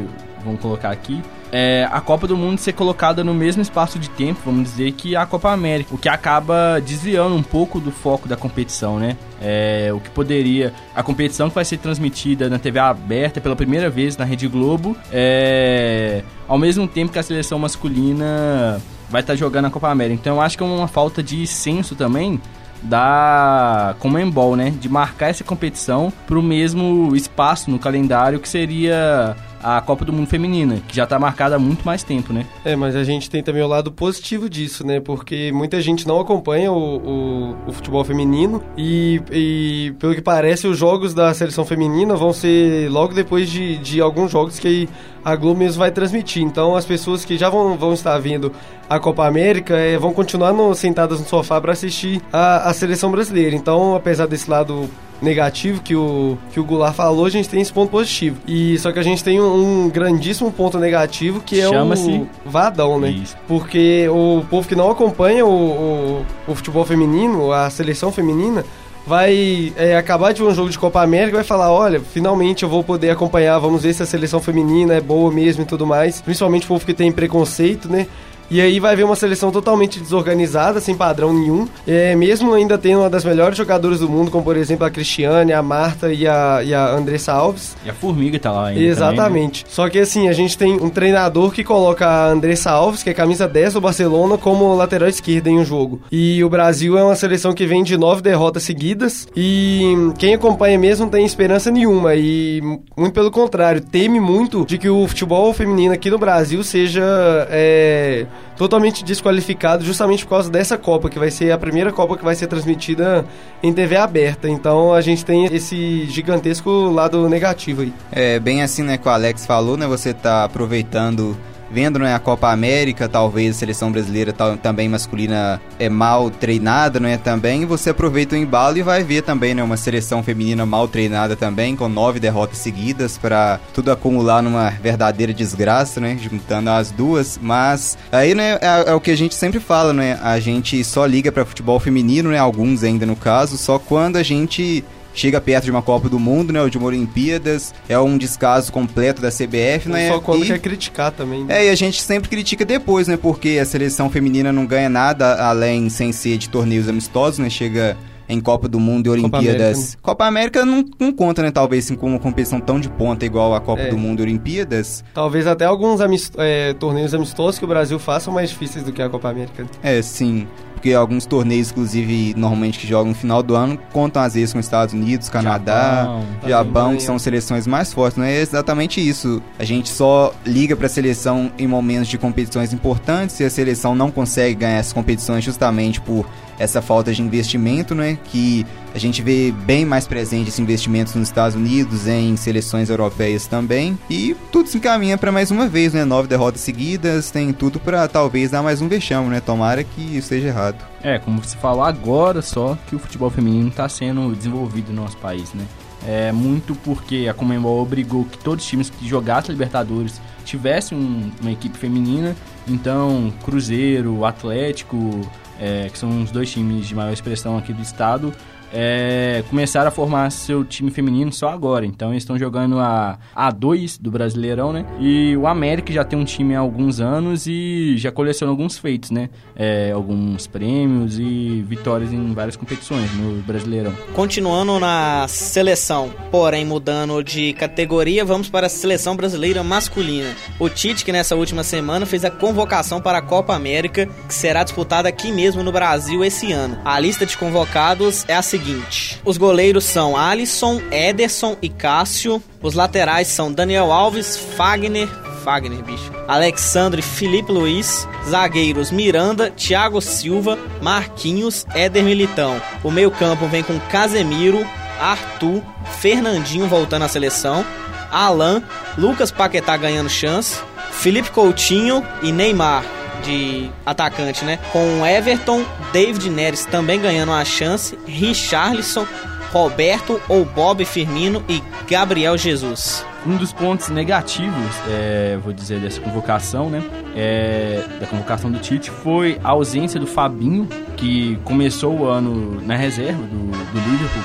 vamos 0.44 0.62
colocar 0.62 0.92
aqui, 0.92 1.22
é, 1.52 1.88
a 1.92 2.00
Copa 2.00 2.28
do 2.28 2.38
Mundo 2.38 2.60
ser 2.60 2.74
colocada 2.74 3.24
no 3.24 3.34
mesmo 3.34 3.62
espaço 3.62 3.98
de 3.98 4.10
tempo, 4.10 4.40
vamos 4.46 4.70
dizer, 4.70 4.92
que 4.92 5.16
a 5.16 5.26
Copa 5.26 5.52
América, 5.52 5.96
o 5.96 5.98
que 5.98 6.08
acaba 6.08 6.80
desviando 6.80 7.36
um 7.36 7.44
pouco 7.44 7.80
do 7.80 7.92
foco 7.92 8.28
da 8.28 8.36
competição, 8.36 9.00
né? 9.00 9.18
É, 9.42 9.90
o 9.94 10.00
que 10.00 10.10
poderia. 10.10 10.74
A 10.96 11.02
competição 11.02 11.50
que 11.50 11.56
vai 11.56 11.66
ser 11.66 11.78
transmitida 11.78 12.50
na 12.50 12.60
TV 12.60 12.78
aberta 12.80 13.42
pela 13.42 13.56
primeira 13.56 13.90
vez 13.90 14.16
na 14.18 14.26
Rede 14.26 14.48
Globo, 14.48 14.96
é, 15.12 16.24
ao 16.48 16.58
mesmo 16.58 16.88
tempo 16.88 17.12
que 17.12 17.20
a 17.20 17.24
seleção 17.24 17.58
masculina 17.58 18.80
vai 19.10 19.22
estar 19.22 19.34
tá 19.34 19.38
jogando 19.38 19.66
a 19.66 19.70
Copa 19.70 19.90
América. 19.90 20.20
Então 20.22 20.36
eu 20.36 20.42
acho 20.42 20.58
que 20.58 20.64
é 20.64 20.66
uma 20.66 20.88
falta 20.88 21.24
de 21.24 21.48
senso 21.48 21.96
também 21.96 22.40
da 22.82 23.96
Comembol, 24.00 24.56
né? 24.56 24.72
De 24.72 24.88
marcar 24.88 25.30
essa 25.30 25.44
competição 25.44 26.14
para 26.28 26.38
o 26.38 26.44
mesmo 26.44 27.16
espaço 27.16 27.70
no 27.72 27.80
calendário 27.80 28.40
que 28.40 28.48
seria 28.48 29.36
a 29.62 29.82
Copa 29.82 30.06
do 30.06 30.14
Mundo 30.14 30.28
Feminina, 30.28 30.82
que 30.88 30.96
já 30.96 31.04
está 31.04 31.20
marcada 31.20 31.56
há 31.56 31.60
muito 31.60 31.86
mais 31.86 32.04
tempo, 32.04 32.32
né? 32.34 32.46
É, 32.64 32.76
mas 32.76 32.96
a 32.96 33.04
gente 33.04 33.30
tem 33.30 33.44
também 33.44 33.62
o 33.62 33.68
lado 33.68 33.92
positivo 33.92 34.50
disso, 34.50 34.86
né? 34.86 35.00
Porque 35.00 35.52
muita 35.52 35.82
gente 35.82 36.08
não 36.08 36.20
acompanha 36.20 36.72
o, 36.72 36.98
o, 36.98 37.56
o 37.68 37.72
futebol 37.72 38.04
feminino 38.04 38.64
e, 38.78 39.22
e, 39.32 39.94
pelo 40.00 40.16
que 40.16 40.22
parece, 40.22 40.68
os 40.68 40.78
jogos 40.78 41.14
da 41.14 41.34
seleção 41.34 41.66
feminina 41.66 42.16
vão 42.16 42.34
ser 42.34 42.90
logo 42.90 43.14
depois 43.14 43.50
de, 43.50 43.78
de 43.78 44.02
alguns 44.02 44.32
jogos 44.32 44.60
que 44.60 44.88
a 45.24 45.36
Globo 45.36 45.60
mesmo 45.60 45.80
vai 45.80 45.92
transmitir. 45.92 46.44
Então, 46.44 46.76
as 46.76 46.86
pessoas 46.86 47.26
que 47.26 47.38
já 47.38 47.50
vão, 47.50 47.78
vão 47.78 47.94
estar 47.94 48.18
vendo 48.20 48.52
a 48.90 49.00
Copa 49.00 49.28
América 49.28 49.76
é, 49.76 49.98
vão 49.98 50.14
continuar 50.14 50.54
no, 50.54 50.74
sentadas 50.74 51.20
no 51.20 51.26
sofá 51.26 51.60
para 51.62 51.74
assistir 51.74 52.22
a, 52.32 52.70
a 52.70 52.74
seleção 52.74 53.12
brasileira. 53.12 53.56
Então, 53.56 53.96
apesar 53.96 54.26
desse 54.26 54.50
lado 54.50 54.90
negativo 55.22 55.82
que 55.82 55.96
o, 55.96 56.38
que 56.52 56.60
o 56.60 56.64
Goulart 56.64 56.96
falou, 56.96 57.26
a 57.26 57.30
gente 57.30 57.50
tem 57.50 57.62
esse 57.62 57.72
ponto 57.72 57.90
positivo. 57.90 58.38
E 58.48 58.78
só 58.80 58.92
que 58.92 59.00
a 59.00 59.04
gente 59.04 59.24
tem 59.24 59.40
um, 59.40 59.86
um 59.86 59.90
grandíssimo 59.90 60.52
ponto 60.52 60.78
negativo 60.80 61.42
que 61.42 61.60
é 61.60 61.68
o 61.70 62.28
Vadão, 62.46 63.00
né? 63.00 63.10
Isso. 63.10 63.36
Porque 63.48 64.08
o 64.10 64.44
povo 64.50 64.68
que 64.68 64.76
não 64.76 64.90
acompanha 64.90 65.46
o, 65.46 65.50
o, 65.50 66.26
o 66.48 66.56
futebol 66.56 66.86
feminino, 66.86 67.52
a 67.52 67.70
seleção 67.70 68.12
feminina, 68.12 68.64
vai 69.06 69.74
é, 69.76 69.98
acabar 69.98 70.32
de 70.32 70.42
ver 70.42 70.48
um 70.48 70.54
jogo 70.54 70.70
de 70.70 70.78
Copa 70.78 71.02
América 71.02 71.32
e 71.32 71.36
vai 71.36 71.44
falar: 71.44 71.72
olha, 71.72 72.00
finalmente 72.00 72.64
eu 72.64 72.70
vou 72.70 72.84
poder 72.84 73.10
acompanhar, 73.10 73.58
vamos 73.58 73.82
ver 73.82 73.94
se 73.94 74.04
a 74.04 74.06
seleção 74.06 74.40
feminina 74.40 74.94
é 74.94 75.02
boa 75.02 75.32
mesmo 75.32 75.64
e 75.64 75.66
tudo 75.66 75.86
mais. 75.86 76.22
Principalmente 76.22 76.66
o 76.66 76.68
povo 76.68 76.86
que 76.86 76.94
tem 76.94 77.12
preconceito, 77.12 77.90
né? 77.90 78.08
E 78.50 78.60
aí 78.60 78.80
vai 78.80 78.96
ver 78.96 79.04
uma 79.04 79.16
seleção 79.16 79.52
totalmente 79.52 80.00
desorganizada, 80.00 80.80
sem 80.80 80.96
padrão 80.96 81.34
nenhum. 81.34 81.68
É, 81.88 82.16
mesmo 82.16 82.54
ainda 82.54 82.78
tendo 82.78 83.02
uma 83.02 83.10
das 83.10 83.24
melhores 83.24 83.58
jogadoras 83.58 84.00
do 84.00 84.10
mundo, 84.10 84.32
como 84.32 84.44
por 84.44 84.58
exemplo 84.58 84.86
a 84.86 84.90
Cristiane, 84.90 85.54
a 85.54 85.62
Marta 85.62 86.12
e 86.12 86.28
a, 86.28 86.62
e 86.64 86.74
a 86.74 86.90
Andressa 86.90 87.34
Alves. 87.34 87.76
E 87.86 87.90
a 87.90 87.94
Formiga 87.94 88.40
tá 88.40 88.52
lá 88.52 88.68
ainda. 88.68 88.82
Exatamente. 88.82 89.64
Também, 89.64 89.70
né? 89.70 89.74
Só 89.76 89.90
que 89.90 90.00
assim, 90.00 90.28
a 90.28 90.34
gente 90.34 90.58
tem 90.58 90.74
um 90.74 90.90
treinador 90.90 91.52
que 91.52 91.64
coloca 91.64 92.08
a 92.08 92.30
Andressa 92.30 92.72
Alves, 92.72 93.04
que 93.04 93.10
é 93.10 93.14
camisa 93.14 93.48
10 93.48 93.74
do 93.74 93.82
Barcelona, 93.82 94.38
como 94.38 94.76
lateral 94.76 95.08
esquerda 95.10 95.50
em 95.50 95.60
um 95.60 95.66
jogo. 95.66 96.02
E 96.12 96.44
o 96.44 96.50
Brasil 96.50 96.98
é 96.98 97.04
uma 97.04 97.16
seleção 97.16 97.54
que 97.54 97.66
vem 97.66 97.84
de 97.84 97.98
nove 97.98 98.22
derrotas 98.22 98.64
seguidas. 98.64 99.28
E 99.36 99.94
quem 100.18 100.34
acompanha 100.34 100.78
mesmo 100.78 101.06
não 101.06 101.12
tem 101.12 101.26
esperança 101.26 101.70
nenhuma. 101.72 102.16
E 102.16 102.62
muito 102.98 103.14
pelo 103.14 103.32
contrário, 103.32 103.82
teme 103.82 104.20
muito 104.20 104.66
de 104.66 104.78
que 104.78 104.90
o 104.90 105.08
futebol 105.08 105.54
feminino 105.54 105.94
aqui 105.94 106.10
no 106.10 106.18
Brasil 106.18 106.64
seja 106.64 107.04
é, 107.50 108.26
totalmente 108.56 109.04
desqualificado 109.04 109.84
justamente 109.84 110.24
por 110.24 110.32
causa 110.32 110.50
dessa 110.50 110.78
Copa, 110.78 111.10
que 111.10 111.18
vai 111.18 111.32
ser 111.32 111.52
a 111.52 111.58
primeira 111.58 111.92
Copa 111.92 112.18
que 112.18 112.24
vai 112.24 112.36
ser 112.36 112.48
transmitida 112.48 113.26
em 113.64 113.72
TV 113.74 113.96
aberta. 113.96 114.50
Então 114.50 114.94
a 114.94 115.02
gente 115.02 115.24
tem 115.24 115.46
esse 115.46 116.06
gigantesco 116.06 116.70
lado 116.90 117.30
negativo 117.30 117.82
aí. 117.82 117.94
É 118.12 118.40
bem 118.40 118.62
assim, 118.62 118.84
né, 118.84 118.98
que 118.98 119.08
o 119.08 119.12
Alex 119.12 119.46
falou, 119.46 119.78
né? 119.78 119.88
Você 119.88 120.14
tá 120.14 120.44
aproveitando 120.44 121.38
vendo 121.72 122.00
né, 122.00 122.14
a 122.14 122.20
Copa 122.20 122.52
América, 122.52 123.08
talvez 123.08 123.56
a 123.56 123.60
seleção 123.60 123.92
brasileira 123.92 124.34
também 124.62 124.90
masculina 124.90 125.62
é 125.78 125.90
mal 125.90 126.30
treinada, 126.30 127.00
né, 127.00 127.18
também, 127.18 127.66
você 127.66 127.92
aproveita 127.92 128.36
o 128.36 128.38
embalo 128.38 128.78
e 128.78 128.82
vai 128.82 129.04
ver 129.04 129.24
também, 129.24 129.54
né, 129.54 129.64
uma 129.64 129.78
seleção 129.78 130.24
feminina 130.24 130.66
mal 130.66 130.88
treinada 130.88 131.36
também, 131.36 131.76
com 131.76 131.88
nove 131.88 132.20
derrotas 132.20 132.58
seguidas, 132.58 133.18
para 133.18 133.60
tudo 133.74 133.92
acumular 133.92 134.42
numa 134.42 134.70
verdadeira 134.70 135.34
desgraça, 135.34 136.00
né, 136.00 136.18
juntando 136.20 136.70
as 136.70 136.92
duas, 136.92 137.40
mas 137.42 137.98
aí, 138.12 138.34
né, 138.34 138.58
é, 138.62 138.90
é, 138.90 138.94
o 138.94 139.00
que 139.00 139.12
a 139.12 139.18
gente 139.18 139.36
sempre 139.36 139.60
fala, 139.60 139.94
né, 139.94 140.20
a 140.22 140.40
gente 140.40 140.84
só 140.84 141.06
liga 141.06 141.32
para 141.32 141.46
futebol 141.46 141.80
feminino, 141.80 142.30
né, 142.30 142.38
alguns 142.38 142.84
ainda 142.84 143.06
no 143.06 143.16
caso, 143.16 143.58
só 143.58 143.80
quando 143.80 144.18
a 144.18 144.24
gente 144.24 144.84
chega 145.20 145.42
perto 145.42 145.66
de 145.66 145.72
uma 145.72 145.82
Copa 145.82 146.08
do 146.08 146.20
Mundo, 146.20 146.54
né? 146.54 146.62
Ou 146.62 146.70
de 146.70 146.78
uma 146.78 146.88
Olimpíadas. 146.88 147.74
É 147.88 148.00
um 148.00 148.18
descaso 148.18 148.72
completo 148.72 149.22
da 149.22 149.30
CBF, 149.30 149.90
né? 149.90 150.10
Só 150.10 150.20
quando 150.20 150.44
e, 150.44 150.48
quer 150.48 150.60
criticar 150.60 151.12
também. 151.12 151.44
Né? 151.44 151.60
É, 151.60 151.68
e 151.68 151.70
a 151.70 151.76
gente 151.76 152.02
sempre 152.02 152.30
critica 152.30 152.64
depois, 152.64 153.08
né? 153.08 153.18
Porque 153.18 153.60
a 153.62 153.66
seleção 153.66 154.10
feminina 154.10 154.52
não 154.52 154.66
ganha 154.66 154.90
nada 154.90 155.46
além 155.46 155.90
sem 155.90 156.12
ser 156.12 156.38
de 156.38 156.50
torneios 156.50 156.88
amistosos, 156.88 157.40
né? 157.40 157.50
Chega 157.50 157.98
em 158.30 158.40
Copa 158.40 158.68
do 158.68 158.80
Mundo 158.80 159.08
e 159.08 159.10
Olimpíadas. 159.10 159.98
Copa 160.02 160.26
América, 160.26 160.62
Copa 160.62 160.66
América 160.66 160.66
não, 160.66 160.86
não, 161.00 161.12
conta, 161.12 161.42
né? 161.42 161.50
Talvez 161.50 161.86
assim, 161.86 161.96
com 161.96 162.08
uma 162.08 162.20
competição 162.20 162.60
tão 162.60 162.80
de 162.80 162.88
ponta 162.88 163.26
igual 163.26 163.56
a 163.56 163.60
Copa 163.60 163.82
é. 163.82 163.90
do 163.90 163.98
Mundo 163.98 164.20
e 164.20 164.24
Olimpíadas. 164.24 165.04
Talvez 165.14 165.48
até 165.48 165.66
alguns 165.66 166.00
amist 166.00 166.34
é, 166.38 166.74
torneios 166.74 167.14
amistosos 167.14 167.58
que 167.58 167.66
o 167.66 167.68
Brasil 167.68 167.98
faça 167.98 168.26
são 168.26 168.34
mais 168.34 168.50
difíceis 168.50 168.86
do 168.86 168.94
que 168.94 169.02
a 169.02 169.10
Copa 169.10 169.30
América. 169.30 169.66
É, 169.82 170.02
sim 170.02 170.48
porque 170.80 170.94
alguns 170.94 171.26
torneios, 171.26 171.72
inclusive, 171.72 172.34
normalmente 172.38 172.80
que 172.80 172.88
jogam 172.88 173.10
no 173.10 173.16
final 173.16 173.44
do 173.44 173.54
ano, 173.54 173.78
contam 173.92 174.22
às 174.22 174.34
vezes 174.34 174.54
com 174.54 174.60
Estados 174.60 174.94
Unidos, 174.94 175.28
Canadá, 175.28 176.04
Japão, 176.04 176.48
Japão 176.48 176.96
que 176.96 177.04
são 177.04 177.20
seleções 177.20 177.68
mais 177.68 177.92
fortes. 177.92 178.18
Não 178.18 178.24
é 178.24 178.40
exatamente 178.40 179.06
isso. 179.06 179.42
A 179.60 179.66
gente 179.66 179.90
só 179.90 180.34
liga 180.46 180.78
para 180.78 180.86
a 180.86 180.90
seleção 180.90 181.52
em 181.60 181.68
momentos 181.68 182.08
de 182.08 182.18
competições 182.18 182.72
importantes 182.72 183.38
e 183.42 183.44
a 183.44 183.50
seleção 183.50 183.94
não 183.94 184.10
consegue 184.10 184.56
ganhar 184.56 184.78
essas 184.78 184.94
competições 184.94 185.44
justamente 185.44 186.00
por 186.00 186.26
essa 186.60 186.82
falta 186.82 187.14
de 187.14 187.22
investimento, 187.22 187.96
né? 187.96 188.20
Que 188.26 188.66
a 188.94 189.00
gente 189.00 189.22
vê 189.22 189.52
bem 189.66 189.86
mais 189.86 190.06
presente 190.06 190.50
esse 190.50 190.62
investimento 190.62 191.18
nos 191.18 191.30
Estados 191.30 191.56
Unidos, 191.56 192.06
em 192.06 192.36
seleções 192.36 192.90
europeias 192.90 193.48
também. 193.48 193.98
E 194.10 194.36
tudo 194.52 194.68
se 194.68 194.78
encaminha 194.78 195.18
para 195.18 195.32
mais 195.32 195.50
uma 195.50 195.68
vez, 195.68 195.94
né? 195.94 196.04
Nove 196.04 196.28
derrotas 196.28 196.62
seguidas, 196.62 197.32
tem 197.32 197.54
tudo 197.54 197.80
para 197.80 198.08
talvez 198.08 198.52
dar 198.52 198.62
mais 198.62 198.82
um 198.82 198.90
vexame, 198.90 199.30
né? 199.30 199.40
Tomara 199.40 199.84
que 199.84 200.18
esteja 200.18 200.50
errado. 200.50 200.86
É, 201.02 201.18
como 201.18 201.42
você 201.42 201.58
falou 201.58 201.84
agora 201.84 202.42
só 202.42 202.78
que 202.88 202.96
o 202.96 203.00
futebol 203.00 203.30
feminino 203.30 203.70
está 203.70 203.88
sendo 203.88 204.36
desenvolvido 204.36 204.92
no 204.92 205.04
nosso 205.04 205.18
país, 205.18 205.54
né? 205.54 205.66
É 206.08 206.32
muito 206.32 206.76
porque 206.76 207.28
a 207.30 207.34
Comembol 207.34 207.82
obrigou 207.82 208.26
que 208.26 208.38
todos 208.38 208.64
os 208.64 208.70
times 208.70 208.90
que 208.90 209.08
jogassem 209.08 209.52
Libertadores 209.52 210.22
tivessem 210.46 210.98
um, 210.98 211.30
uma 211.42 211.52
equipe 211.52 211.78
feminina. 211.78 212.36
Então, 212.68 213.34
Cruzeiro, 213.44 214.24
Atlético, 214.26 215.22
é, 215.60 215.90
que 215.90 215.98
são 215.98 216.22
os 216.24 216.32
dois 216.32 216.50
times 216.50 216.88
de 216.88 216.96
maior 216.96 217.12
expressão 217.12 217.58
aqui 217.58 217.74
do 217.74 217.82
estado, 217.82 218.34
é, 218.74 219.44
começaram 219.50 219.88
a 219.88 219.92
formar 219.92 220.30
seu 220.32 220.64
time 220.64 220.92
feminino 220.92 221.32
só 221.32 221.50
agora. 221.50 221.86
Então 221.86 222.12
eles 222.12 222.24
estão 222.24 222.38
jogando 222.38 222.80
a 222.80 223.18
A2 223.36 224.00
do 224.00 224.12
Brasileirão, 224.12 224.72
né? 224.72 224.86
E 225.00 225.36
o 225.36 225.48
América 225.48 225.92
já 225.92 226.04
tem 226.04 226.18
um 226.18 226.24
time 226.24 226.56
há 226.56 226.60
alguns 226.60 227.00
anos 227.00 227.48
e 227.48 227.96
já 227.98 228.12
coleciona 228.12 228.52
alguns 228.52 228.78
feitos, 228.78 229.12
né? 229.12 229.30
É, 229.56 229.92
alguns 229.92 230.48
prêmios 230.48 231.18
e 231.20 231.64
vitórias 231.68 232.14
em 232.14 232.34
várias 232.34 232.56
competições 232.56 233.12
no 233.14 233.42
Brasileirão. 233.42 233.94
Continuando 234.14 234.80
na 234.80 235.26
seleção, 235.28 236.14
porém 236.32 236.66
mudando 236.66 237.24
de 237.24 237.54
categoria, 237.54 238.24
vamos 238.24 238.50
para 238.50 238.68
a 238.68 238.70
seleção 238.70 239.16
brasileira 239.16 239.64
masculina. 239.64 240.30
O 240.60 240.70
Tite, 240.70 241.04
que 241.04 241.12
nessa 241.12 241.36
última 241.36 241.64
semana 241.64 242.06
fez 242.06 242.24
a 242.24 242.32
convocação 242.32 243.02
para 243.02 243.18
a 243.18 243.22
Copa 243.22 243.56
América, 243.56 244.08
que 244.28 244.34
será 244.34 244.64
disputada 244.64 245.10
aqui 245.10 245.32
mesmo 245.32 245.64
no 245.64 245.72
Brasil 245.72 246.24
esse 246.24 246.52
ano. 246.52 246.78
A 246.86 247.00
lista 247.00 247.26
de 247.26 247.38
convocados 247.38 248.26
é 248.28 248.36
a 248.36 248.42
seguinte 248.42 248.59
seguinte: 248.60 249.20
os 249.24 249.38
goleiros 249.38 249.86
são 249.86 250.16
Alisson, 250.16 250.82
Ederson 250.92 251.58
e 251.62 251.70
Cássio. 251.70 252.42
Os 252.62 252.74
laterais 252.74 253.28
são 253.28 253.52
Daniel 253.52 253.92
Alves, 253.92 254.38
Fagner, 254.38 255.08
Fagner, 255.44 255.82
bicho. 255.84 256.12
Alexandre 256.28 257.02
Felipe 257.02 257.52
Luiz. 257.52 258.08
Zagueiros 258.28 258.92
Miranda, 258.92 259.50
Thiago 259.50 260.00
Silva, 260.02 260.60
Marquinhos, 260.82 261.66
Éder 261.74 262.04
Militão. 262.04 262.62
O 262.84 262.92
meio-campo 262.92 263.48
vem 263.48 263.64
com 263.64 263.80
Casemiro, 263.90 264.64
Arthur, 265.02 265.64
Fernandinho 266.00 266.68
voltando 266.68 267.06
à 267.06 267.08
seleção, 267.08 267.66
Alan, 268.12 268.62
Lucas 268.98 269.32
Paquetá 269.32 269.76
ganhando 269.78 270.10
chance, 270.10 270.62
Felipe 270.92 271.32
Coutinho 271.32 272.06
e 272.22 272.32
Neymar 272.32 272.99
de 273.24 273.70
atacante, 273.86 274.44
né? 274.44 274.60
Com 274.72 275.06
Everton, 275.06 275.64
David 275.92 276.30
Neres 276.30 276.66
também 276.66 277.00
ganhando 277.00 277.30
uma 277.30 277.46
chance, 277.46 277.98
Richarlison, 278.06 279.06
Roberto 279.52 280.22
ou 280.30 280.46
Bob 280.46 280.84
Firmino 280.86 281.44
e 281.50 281.62
Gabriel 281.90 282.38
Jesus. 282.38 283.06
Um 283.26 283.36
dos 283.36 283.52
pontos 283.52 283.90
negativos, 283.90 284.76
é, 284.88 285.38
vou 285.44 285.52
dizer, 285.52 285.80
dessa 285.80 286.00
convocação, 286.00 286.70
né? 286.70 286.82
É, 287.16 287.84
da 288.00 288.08
convocação 288.08 288.50
do 288.50 288.60
Tite 288.60 288.90
foi 288.90 289.40
a 289.44 289.50
ausência 289.50 290.00
do 290.00 290.08
Fabinho, 290.08 290.68
que 290.96 291.38
começou 291.44 292.00
o 292.00 292.08
ano 292.08 292.62
na 292.66 292.76
reserva 292.76 293.22
do, 293.22 293.52
do 293.52 293.92
Liverpool, 293.92 294.24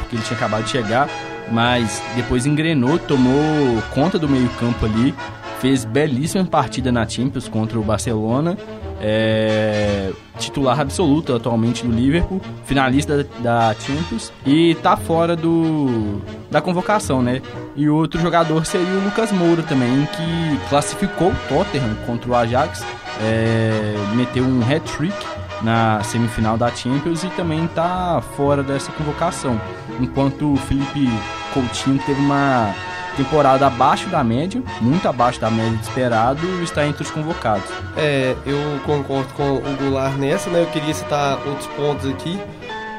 porque 0.00 0.16
ele 0.16 0.22
tinha 0.24 0.36
acabado 0.36 0.64
de 0.64 0.70
chegar, 0.70 1.08
mas 1.50 2.02
depois 2.16 2.44
engrenou, 2.44 2.98
tomou 2.98 3.82
conta 3.94 4.18
do 4.18 4.28
meio-campo 4.28 4.84
ali 4.84 5.14
fez 5.64 5.86
belíssima 5.86 6.44
partida 6.44 6.92
na 6.92 7.08
Champions 7.08 7.48
contra 7.48 7.80
o 7.80 7.82
Barcelona. 7.82 8.54
É, 9.00 10.12
titular 10.38 10.78
absoluto 10.78 11.34
atualmente 11.34 11.86
do 11.86 11.90
Liverpool, 11.90 12.38
finalista 12.66 13.26
da 13.38 13.74
Champions 13.74 14.30
e 14.44 14.74
tá 14.76 14.94
fora 14.94 15.34
do 15.34 16.20
da 16.50 16.60
convocação, 16.60 17.22
né? 17.22 17.40
E 17.74 17.88
outro 17.88 18.20
jogador 18.20 18.66
seria 18.66 18.94
o 18.94 19.04
Lucas 19.04 19.32
Moura 19.32 19.62
também, 19.62 20.06
que 20.06 20.68
classificou 20.68 21.30
o 21.30 21.36
Tottenham 21.48 21.94
contra 22.06 22.30
o 22.30 22.34
Ajax, 22.34 22.84
é, 23.22 23.94
meteu 24.14 24.44
um 24.44 24.60
hat-trick 24.62 25.16
na 25.62 26.02
semifinal 26.02 26.58
da 26.58 26.70
Champions 26.70 27.24
e 27.24 27.28
também 27.28 27.66
tá 27.68 28.22
fora 28.36 28.62
dessa 28.62 28.92
convocação. 28.92 29.58
Enquanto 29.98 30.52
o 30.52 30.56
Felipe 30.56 31.08
Coutinho 31.54 31.98
teve 32.04 32.20
uma 32.20 32.74
temporada 33.16 33.66
abaixo 33.66 34.08
da 34.08 34.22
média, 34.22 34.62
muito 34.80 35.08
abaixo 35.08 35.40
da 35.40 35.50
média 35.50 35.76
de 35.76 35.82
esperado, 35.82 36.62
está 36.62 36.86
entre 36.86 37.02
os 37.02 37.10
convocados. 37.10 37.68
É, 37.96 38.34
eu 38.46 38.58
concordo 38.84 39.32
com 39.34 39.56
o 39.56 39.76
Goulart 39.78 40.16
nessa, 40.16 40.50
né? 40.50 40.62
Eu 40.62 40.66
queria 40.66 40.94
citar 40.94 41.38
outros 41.46 41.66
pontos 41.68 42.08
aqui 42.08 42.38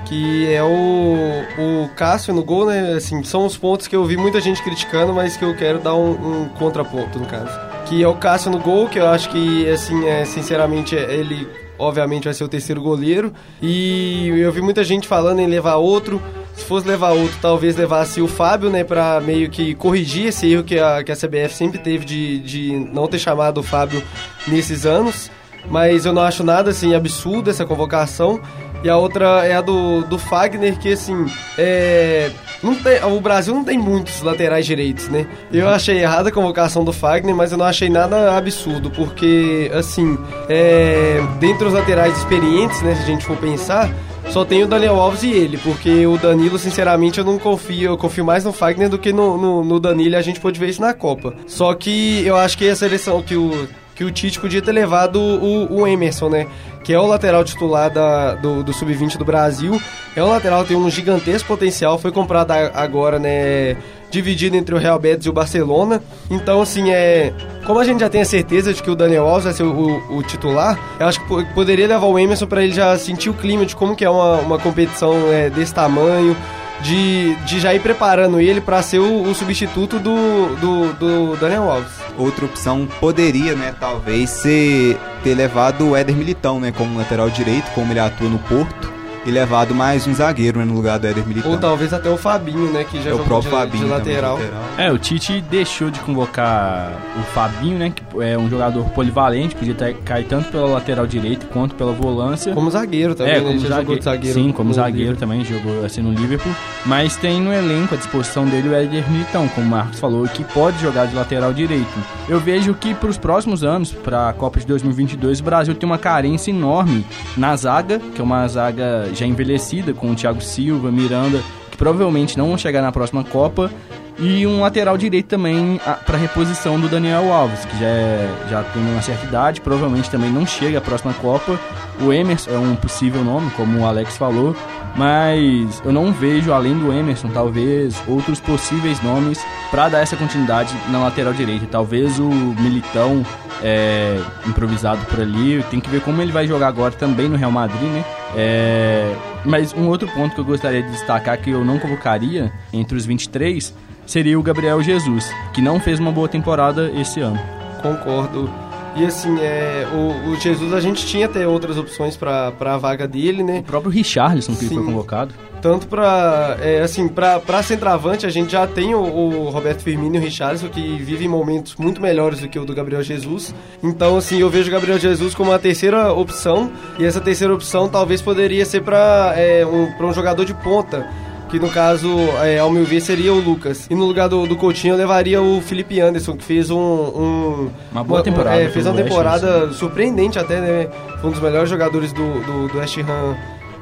que 0.05 0.53
é 0.53 0.63
o, 0.63 1.15
o 1.57 1.89
Cássio 1.95 2.33
no 2.33 2.43
gol, 2.43 2.67
né? 2.67 2.93
Assim, 2.93 3.23
são 3.23 3.45
os 3.45 3.57
pontos 3.57 3.87
que 3.87 3.95
eu 3.95 4.05
vi 4.05 4.15
muita 4.15 4.39
gente 4.39 4.61
criticando, 4.61 5.11
mas 5.11 5.35
que 5.35 5.43
eu 5.43 5.55
quero 5.55 5.79
dar 5.79 5.95
um, 5.95 6.43
um 6.43 6.49
contraponto, 6.49 7.19
no 7.19 7.25
caso. 7.25 7.51
Que 7.85 8.03
é 8.03 8.07
o 8.07 8.15
Cássio 8.15 8.51
no 8.51 8.59
gol, 8.59 8.87
que 8.87 8.99
eu 8.99 9.07
acho 9.07 9.29
que, 9.29 9.67
assim, 9.67 10.07
é, 10.07 10.23
sinceramente, 10.23 10.95
ele 10.95 11.47
obviamente 11.77 12.25
vai 12.25 12.33
ser 12.33 12.43
o 12.43 12.47
terceiro 12.47 12.81
goleiro. 12.81 13.33
E 13.61 14.29
eu 14.29 14.51
vi 14.51 14.61
muita 14.61 14.83
gente 14.83 15.07
falando 15.07 15.39
em 15.39 15.47
levar 15.47 15.75
outro. 15.75 16.21
Se 16.55 16.63
fosse 16.65 16.87
levar 16.87 17.11
outro, 17.11 17.37
talvez 17.41 17.75
levasse 17.75 18.21
o 18.21 18.27
Fábio, 18.27 18.69
né, 18.69 18.83
pra 18.83 19.19
meio 19.19 19.49
que 19.49 19.75
corrigir 19.75 20.27
esse 20.27 20.49
erro 20.51 20.63
que 20.63 20.79
a, 20.79 21.03
que 21.03 21.11
a 21.11 21.15
CBF 21.15 21.53
sempre 21.53 21.79
teve 21.79 22.05
de, 22.05 22.39
de 22.39 22.89
não 22.93 23.07
ter 23.07 23.19
chamado 23.19 23.59
o 23.59 23.63
Fábio 23.63 24.01
nesses 24.47 24.85
anos. 24.85 25.29
Mas 25.69 26.05
eu 26.05 26.13
não 26.13 26.21
acho 26.21 26.43
nada, 26.43 26.69
assim, 26.69 26.93
absurdo 26.93 27.49
essa 27.49 27.65
convocação. 27.65 28.39
E 28.83 28.89
a 28.89 28.97
outra 28.97 29.45
é 29.45 29.55
a 29.55 29.61
do, 29.61 30.03
do 30.03 30.19
Fagner, 30.19 30.77
que, 30.77 30.93
assim, 30.93 31.25
é 31.57 32.31
não 32.65 32.73
tem, 32.73 33.03
o 33.03 33.21
Brasil 33.21 33.53
não 33.53 33.63
tem 33.63 33.77
muitos 33.77 34.21
laterais 34.21 34.65
direitos, 34.65 35.07
né? 35.07 35.27
Eu 35.51 35.69
achei 35.69 35.99
errada 35.99 36.29
a 36.29 36.31
convocação 36.31 36.83
do 36.83 36.91
Fagner, 36.91 37.35
mas 37.35 37.51
eu 37.51 37.59
não 37.59 37.65
achei 37.65 37.89
nada 37.89 38.35
absurdo, 38.35 38.89
porque, 38.89 39.71
assim, 39.73 40.17
é, 40.49 41.21
dentre 41.39 41.67
os 41.67 41.73
laterais 41.73 42.17
experientes, 42.17 42.81
né, 42.81 42.95
se 42.95 43.03
a 43.03 43.05
gente 43.05 43.23
for 43.23 43.37
pensar, 43.37 43.91
só 44.29 44.43
tem 44.43 44.63
o 44.63 44.67
Daniel 44.67 44.99
Alves 44.99 45.23
e 45.23 45.31
ele, 45.31 45.57
porque 45.57 46.05
o 46.05 46.17
Danilo, 46.17 46.59
sinceramente, 46.59 47.19
eu 47.19 47.25
não 47.25 47.39
confio. 47.39 47.91
Eu 47.91 47.97
confio 47.97 48.25
mais 48.25 48.43
no 48.43 48.51
Fagner 48.51 48.89
do 48.89 48.97
que 48.97 49.13
no, 49.13 49.37
no, 49.37 49.63
no 49.63 49.79
Danilo 49.79 50.13
e 50.13 50.15
a 50.15 50.21
gente 50.21 50.39
pode 50.39 50.59
ver 50.59 50.69
isso 50.69 50.81
na 50.81 50.93
Copa. 50.93 51.33
Só 51.47 51.73
que 51.73 52.25
eu 52.25 52.35
acho 52.35 52.57
que 52.57 52.67
a 52.67 52.75
seleção 52.75 53.21
que 53.21 53.35
o, 53.35 53.67
que 53.95 54.03
o 54.03 54.11
Tite 54.11 54.39
podia 54.39 54.61
ter 54.61 54.73
levado 54.73 55.19
o, 55.19 55.81
o 55.81 55.87
Emerson, 55.87 56.29
né? 56.29 56.47
Que 56.83 56.93
é 56.93 56.99
o 56.99 57.05
lateral 57.07 57.43
titular 57.43 57.89
da, 57.89 58.35
do, 58.35 58.61
do 58.61 58.73
Sub-20 58.73 59.17
do 59.17 59.25
Brasil. 59.25 59.81
É 60.15 60.23
um 60.23 60.29
lateral 60.29 60.61
que 60.63 60.69
tem 60.69 60.77
um 60.77 60.89
gigantesco 60.89 61.47
potencial. 61.47 61.97
Foi 61.97 62.11
comprado 62.11 62.51
agora, 62.51 63.17
né? 63.17 63.77
Dividido 64.15 64.55
entre 64.55 64.73
o 64.73 64.77
Real 64.77 64.97
Betis 64.97 65.25
e 65.25 65.29
o 65.29 65.33
Barcelona. 65.33 66.01
Então, 66.29 66.61
assim, 66.61 66.89
é. 66.89 67.33
Como 67.65 67.79
a 67.79 67.83
gente 67.83 67.99
já 67.99 68.09
tem 68.09 68.21
a 68.21 68.25
certeza 68.25 68.73
de 68.73 68.81
que 68.81 68.89
o 68.89 68.95
Daniel 68.95 69.27
Alves 69.27 69.43
vai 69.43 69.53
ser 69.53 69.63
o, 69.63 69.73
o, 69.73 70.17
o 70.17 70.23
titular, 70.23 70.79
eu 70.99 71.05
acho 71.05 71.19
que 71.19 71.45
poderia 71.53 71.85
levar 71.85 72.05
o 72.05 72.17
Emerson 72.17 72.47
para 72.47 72.63
ele 72.63 72.73
já 72.73 72.97
sentir 72.97 73.29
o 73.29 73.33
clima 73.33 73.65
de 73.65 73.75
como 73.75 73.95
que 73.95 74.05
é 74.05 74.09
uma, 74.09 74.37
uma 74.37 74.57
competição 74.57 75.13
é, 75.33 75.49
desse 75.49 75.73
tamanho 75.73 76.35
de, 76.81 77.35
de 77.45 77.59
já 77.59 77.73
ir 77.73 77.81
preparando 77.81 78.39
ele 78.39 78.61
para 78.61 78.81
ser 78.81 78.99
o, 78.99 79.23
o 79.23 79.35
substituto 79.35 79.99
do, 79.99 80.55
do, 80.55 80.93
do, 80.93 81.35
Daniel 81.37 81.69
Alves. 81.69 81.91
Outra 82.17 82.45
opção 82.45 82.87
poderia, 82.99 83.53
né, 83.53 83.75
talvez, 83.77 84.29
ser 84.29 84.97
ter 85.23 85.35
levado 85.35 85.89
o 85.89 85.95
Éder 85.95 86.15
Militão, 86.15 86.59
né, 86.59 86.71
como 86.71 86.97
lateral 86.97 87.29
direito, 87.29 87.69
como 87.73 87.91
ele 87.91 87.99
atua 87.99 88.29
no 88.29 88.39
Porto 88.39 88.94
e 89.25 89.31
levado 89.31 89.73
mais 89.73 90.05
um 90.05 90.13
zagueiro 90.13 90.59
né, 90.59 90.65
no 90.65 90.73
lugar 90.73 90.99
do 90.99 91.07
Éder 91.07 91.25
Militão. 91.25 91.51
Ou 91.51 91.57
talvez 91.57 91.91
até 91.91 92.09
o 92.09 92.17
Fabinho, 92.17 92.71
né? 92.71 92.83
Que 92.83 93.01
já 93.01 93.09
é 93.09 93.13
o 93.13 93.19
próprio 93.19 93.51
de, 93.51 93.57
Fabinho 93.57 93.85
de 93.85 93.89
lateral. 93.89 94.37
lateral. 94.37 94.63
É, 94.77 94.91
o 94.91 94.99
Tite 94.99 95.41
deixou 95.41 95.89
de 95.89 95.99
convocar 96.01 96.91
o 97.19 97.23
Fabinho, 97.33 97.79
né? 97.79 97.91
Que 97.93 98.03
é 98.21 98.37
um 98.37 98.47
jogador 98.47 98.83
polivalente, 98.91 99.55
podia 99.55 99.73
ter, 99.73 99.95
cair 99.97 100.25
tanto 100.25 100.51
pela 100.51 100.67
lateral 100.67 101.07
direita 101.07 101.47
quanto 101.47 101.73
pela 101.73 101.91
volância. 101.91 102.53
Como 102.53 102.69
zagueiro 102.69 103.15
também, 103.15 103.33
é, 103.33 103.37
né? 103.37 103.41
como 103.41 103.59
Ele 103.59 103.67
zagueiro, 103.67 104.03
zagueiro. 104.03 104.39
Sim, 104.39 104.51
como 104.51 104.73
zagueiro 104.73 105.17
também, 105.17 105.43
jogou 105.43 105.83
assim 105.83 106.01
no 106.01 106.11
Liverpool. 106.11 106.53
Mas 106.85 107.15
tem 107.15 107.41
no 107.41 107.51
elenco 107.51 107.95
à 107.95 107.97
disposição 107.97 108.45
dele 108.45 108.69
o 108.69 108.75
Éder 108.75 109.09
Militão, 109.09 109.47
como 109.47 109.65
o 109.65 109.69
Marcos 109.69 109.99
falou, 109.99 110.27
que 110.27 110.43
pode 110.43 110.79
jogar 110.79 111.07
de 111.07 111.15
lateral 111.15 111.51
direito. 111.51 111.99
Eu 112.29 112.39
vejo 112.39 112.75
que 112.75 112.93
para 112.93 113.09
os 113.09 113.17
próximos 113.17 113.63
anos, 113.63 113.91
para 113.91 114.29
a 114.29 114.33
Copa 114.33 114.59
de 114.59 114.67
2022, 114.67 115.39
o 115.39 115.43
Brasil 115.43 115.73
tem 115.73 115.87
uma 115.87 115.97
carência 115.97 116.51
enorme 116.51 117.03
na 117.35 117.55
zaga, 117.55 117.99
que 118.13 118.21
é 118.21 118.23
uma 118.23 118.47
zaga 118.47 119.09
já 119.19 119.25
envelhecida, 119.25 119.93
com 119.93 120.11
o 120.11 120.15
Thiago 120.15 120.41
Silva, 120.41 120.91
Miranda, 120.91 121.41
que 121.71 121.77
provavelmente 121.77 122.37
não 122.37 122.47
vão 122.47 122.57
chegar 122.57 122.81
na 122.81 122.91
próxima 122.91 123.23
Copa. 123.23 123.71
E 124.17 124.47
um 124.47 124.61
lateral 124.61 124.97
direito 124.97 125.27
também 125.27 125.79
para 126.05 126.17
reposição 126.17 126.79
do 126.79 126.87
Daniel 126.87 127.33
Alves, 127.33 127.65
que 127.65 127.77
já, 127.77 127.85
é, 127.85 128.29
já 128.49 128.63
tem 128.63 128.81
uma 128.81 129.01
certa 129.01 129.25
idade, 129.25 129.59
provavelmente 129.59 130.09
também 130.09 130.31
não 130.31 130.45
chega 130.45 130.77
à 130.77 130.81
próxima 130.81 131.13
Copa. 131.15 131.59
O 132.01 132.13
Emerson 132.13 132.51
é 132.51 132.57
um 132.57 132.75
possível 132.75 133.23
nome, 133.23 133.51
como 133.51 133.79
o 133.79 133.85
Alex 133.85 134.15
falou, 134.15 134.55
mas 134.95 135.81
eu 135.83 135.91
não 135.91 136.13
vejo, 136.13 136.53
além 136.53 136.77
do 136.77 136.93
Emerson, 136.93 137.27
talvez 137.27 138.01
outros 138.07 138.39
possíveis 138.39 139.01
nomes 139.03 139.43
para 139.69 139.89
dar 139.89 139.99
essa 139.99 140.15
continuidade 140.15 140.73
na 140.89 140.99
lateral 140.99 141.33
direita. 141.33 141.65
Talvez 141.69 142.17
o 142.17 142.29
Militão 142.29 143.25
é, 143.61 144.21
improvisado 144.47 145.05
por 145.07 145.19
ali, 145.19 145.63
tem 145.69 145.81
que 145.81 145.89
ver 145.89 146.01
como 146.01 146.21
ele 146.21 146.31
vai 146.31 146.47
jogar 146.47 146.67
agora 146.67 146.93
também 146.93 147.27
no 147.27 147.35
Real 147.35 147.51
Madrid, 147.51 147.81
né? 147.81 148.05
É, 148.37 149.13
mas 149.43 149.73
um 149.73 149.87
outro 149.87 150.07
ponto 150.09 150.35
que 150.35 150.41
eu 150.41 150.45
gostaria 150.45 150.83
de 150.83 150.91
destacar 150.91 151.37
que 151.39 151.49
eu 151.49 151.63
não 151.63 151.79
convocaria 151.79 152.51
entre 152.73 152.97
os 152.97 153.05
23 153.05 153.73
seria 154.05 154.39
o 154.39 154.43
Gabriel 154.43 154.81
Jesus, 154.81 155.29
que 155.53 155.61
não 155.61 155.79
fez 155.79 155.99
uma 155.99 156.11
boa 156.11 156.27
temporada 156.27 156.91
esse 156.91 157.19
ano. 157.19 157.39
Concordo. 157.81 158.49
E 158.95 159.03
assim, 159.03 159.37
é, 159.41 159.85
o, 159.93 160.31
o 160.31 160.35
Jesus 160.37 160.73
a 160.73 160.79
gente 160.79 161.05
tinha 161.05 161.25
até 161.25 161.45
outras 161.45 161.77
opções 161.77 162.15
para 162.15 162.53
a 162.57 162.77
vaga 162.77 163.05
dele, 163.05 163.43
né? 163.43 163.59
O 163.59 163.63
próprio 163.63 163.91
Richarlison 163.91 164.55
que 164.55 164.67
Sim. 164.67 164.75
foi 164.75 164.85
convocado. 164.85 165.33
Tanto 165.61 165.85
para 165.87 166.57
é, 166.61 166.81
assim, 166.81 167.09
para 167.09 167.61
centroavante, 167.61 168.25
a 168.25 168.29
gente 168.29 168.53
já 168.53 168.65
tem 168.65 168.95
o, 168.95 169.01
o, 169.01 169.49
Roberto 169.49 169.81
Firmino 169.81 170.15
e 170.15 170.19
o 170.19 170.21
Richarlison 170.21 170.69
que 170.69 170.97
vivem 170.97 171.27
momentos 171.27 171.75
muito 171.75 172.01
melhores 172.01 172.39
do 172.39 172.47
que 172.47 172.57
o 172.57 172.63
do 172.63 172.73
Gabriel 172.73 173.03
Jesus. 173.03 173.53
Então, 173.83 174.15
assim, 174.15 174.39
eu 174.39 174.49
vejo 174.49 174.69
o 174.69 174.71
Gabriel 174.71 174.97
Jesus 174.97 175.35
como 175.35 175.51
a 175.51 175.59
terceira 175.59 176.13
opção, 176.13 176.71
e 176.97 177.03
essa 177.03 177.19
terceira 177.19 177.53
opção 177.53 177.89
talvez 177.89 178.21
poderia 178.21 178.65
ser 178.65 178.81
para 178.81 179.33
é, 179.35 179.65
um, 179.65 180.05
um 180.05 180.13
jogador 180.13 180.45
de 180.45 180.53
ponta 180.53 181.05
que 181.49 181.59
no 181.59 181.69
caso, 181.69 182.09
é, 182.43 182.59
ao 182.59 182.71
meu 182.71 182.83
ver, 182.85 183.01
seria 183.01 183.33
o 183.33 183.39
Lucas. 183.39 183.87
E 183.89 183.95
no 183.95 184.05
lugar 184.05 184.27
do, 184.27 184.45
do 184.45 184.55
Coutinho 184.55 184.93
eu 184.93 184.97
levaria 184.97 185.41
o 185.41 185.61
Felipe 185.61 185.99
Anderson, 185.99 186.35
que 186.35 186.43
fez 186.43 186.69
um. 186.69 186.77
um 186.77 187.69
uma 187.91 188.03
boa 188.03 188.23
temporada. 188.23 188.61
é, 188.61 188.69
fez 188.69 188.85
uma 188.85 188.95
temporada 188.95 189.71
surpreendente 189.73 190.39
até, 190.39 190.59
né? 190.59 190.89
Foi 191.21 191.29
um 191.29 191.33
dos 191.33 191.41
melhores 191.41 191.69
jogadores 191.69 192.11
do, 192.13 192.41
do, 192.43 192.67
do 192.67 192.77
West 192.77 192.97
Ham 192.97 193.35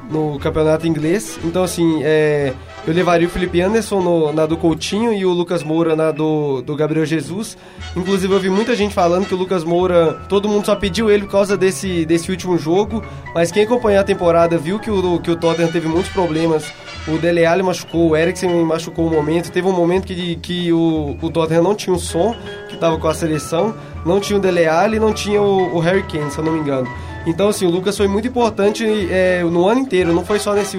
no 0.09 0.39
campeonato 0.39 0.87
inglês. 0.87 1.39
Então, 1.43 1.63
assim, 1.63 2.01
é, 2.03 2.53
eu 2.85 2.93
levaria 2.93 3.27
o 3.27 3.29
Felipe 3.29 3.61
Anderson 3.61 4.01
no, 4.01 4.33
na 4.33 4.45
do 4.45 4.57
Coutinho 4.57 5.13
e 5.13 5.25
o 5.25 5.31
Lucas 5.31 5.63
Moura 5.63 5.95
na 5.95 6.11
do, 6.11 6.61
do 6.61 6.75
Gabriel 6.75 7.05
Jesus. 7.05 7.57
Inclusive, 7.95 8.33
eu 8.33 8.39
vi 8.39 8.49
muita 8.49 8.75
gente 8.75 8.93
falando 8.93 9.25
que 9.25 9.33
o 9.33 9.37
Lucas 9.37 9.63
Moura, 9.63 10.21
todo 10.27 10.49
mundo 10.49 10.65
só 10.65 10.75
pediu 10.75 11.09
ele 11.09 11.23
por 11.23 11.31
causa 11.31 11.57
desse, 11.57 12.05
desse 12.05 12.29
último 12.29 12.57
jogo. 12.57 13.03
Mas 13.33 13.51
quem 13.51 13.63
acompanhou 13.63 14.01
a 14.01 14.03
temporada 14.03 14.57
viu 14.57 14.79
que 14.79 14.91
o, 14.91 15.19
que 15.19 15.31
o 15.31 15.35
Tottenham 15.35 15.71
teve 15.71 15.87
muitos 15.87 16.11
problemas. 16.11 16.71
O 17.07 17.17
Dele 17.17 17.45
Alli 17.45 17.63
machucou, 17.63 18.09
o 18.09 18.17
Eriksen 18.17 18.49
machucou 18.63 19.07
um 19.07 19.11
momento. 19.11 19.51
Teve 19.51 19.67
um 19.67 19.73
momento 19.73 20.05
que, 20.05 20.35
que 20.37 20.71
o, 20.71 21.17
o 21.21 21.29
Tottenham 21.29 21.63
não 21.63 21.75
tinha 21.75 21.93
o 21.93 21.99
som, 21.99 22.35
que 22.67 22.75
estava 22.75 22.97
com 22.97 23.07
a 23.07 23.13
seleção. 23.13 23.73
Não 24.05 24.19
tinha 24.19 24.37
o 24.37 24.41
Dele 24.41 24.65
Alli, 24.65 24.99
não 24.99 25.13
tinha 25.13 25.41
o, 25.41 25.75
o 25.75 25.79
Harry 25.79 26.03
Kane, 26.03 26.31
se 26.31 26.37
eu 26.37 26.43
não 26.43 26.51
me 26.51 26.59
engano. 26.59 26.87
Então, 27.25 27.49
assim, 27.49 27.65
o 27.65 27.69
Lucas 27.69 27.95
foi 27.95 28.07
muito 28.07 28.27
importante 28.27 28.85
é, 29.09 29.43
no 29.43 29.67
ano 29.67 29.81
inteiro, 29.81 30.13
não 30.13 30.25
foi 30.25 30.39
só 30.39 30.53
nesse, 30.53 30.77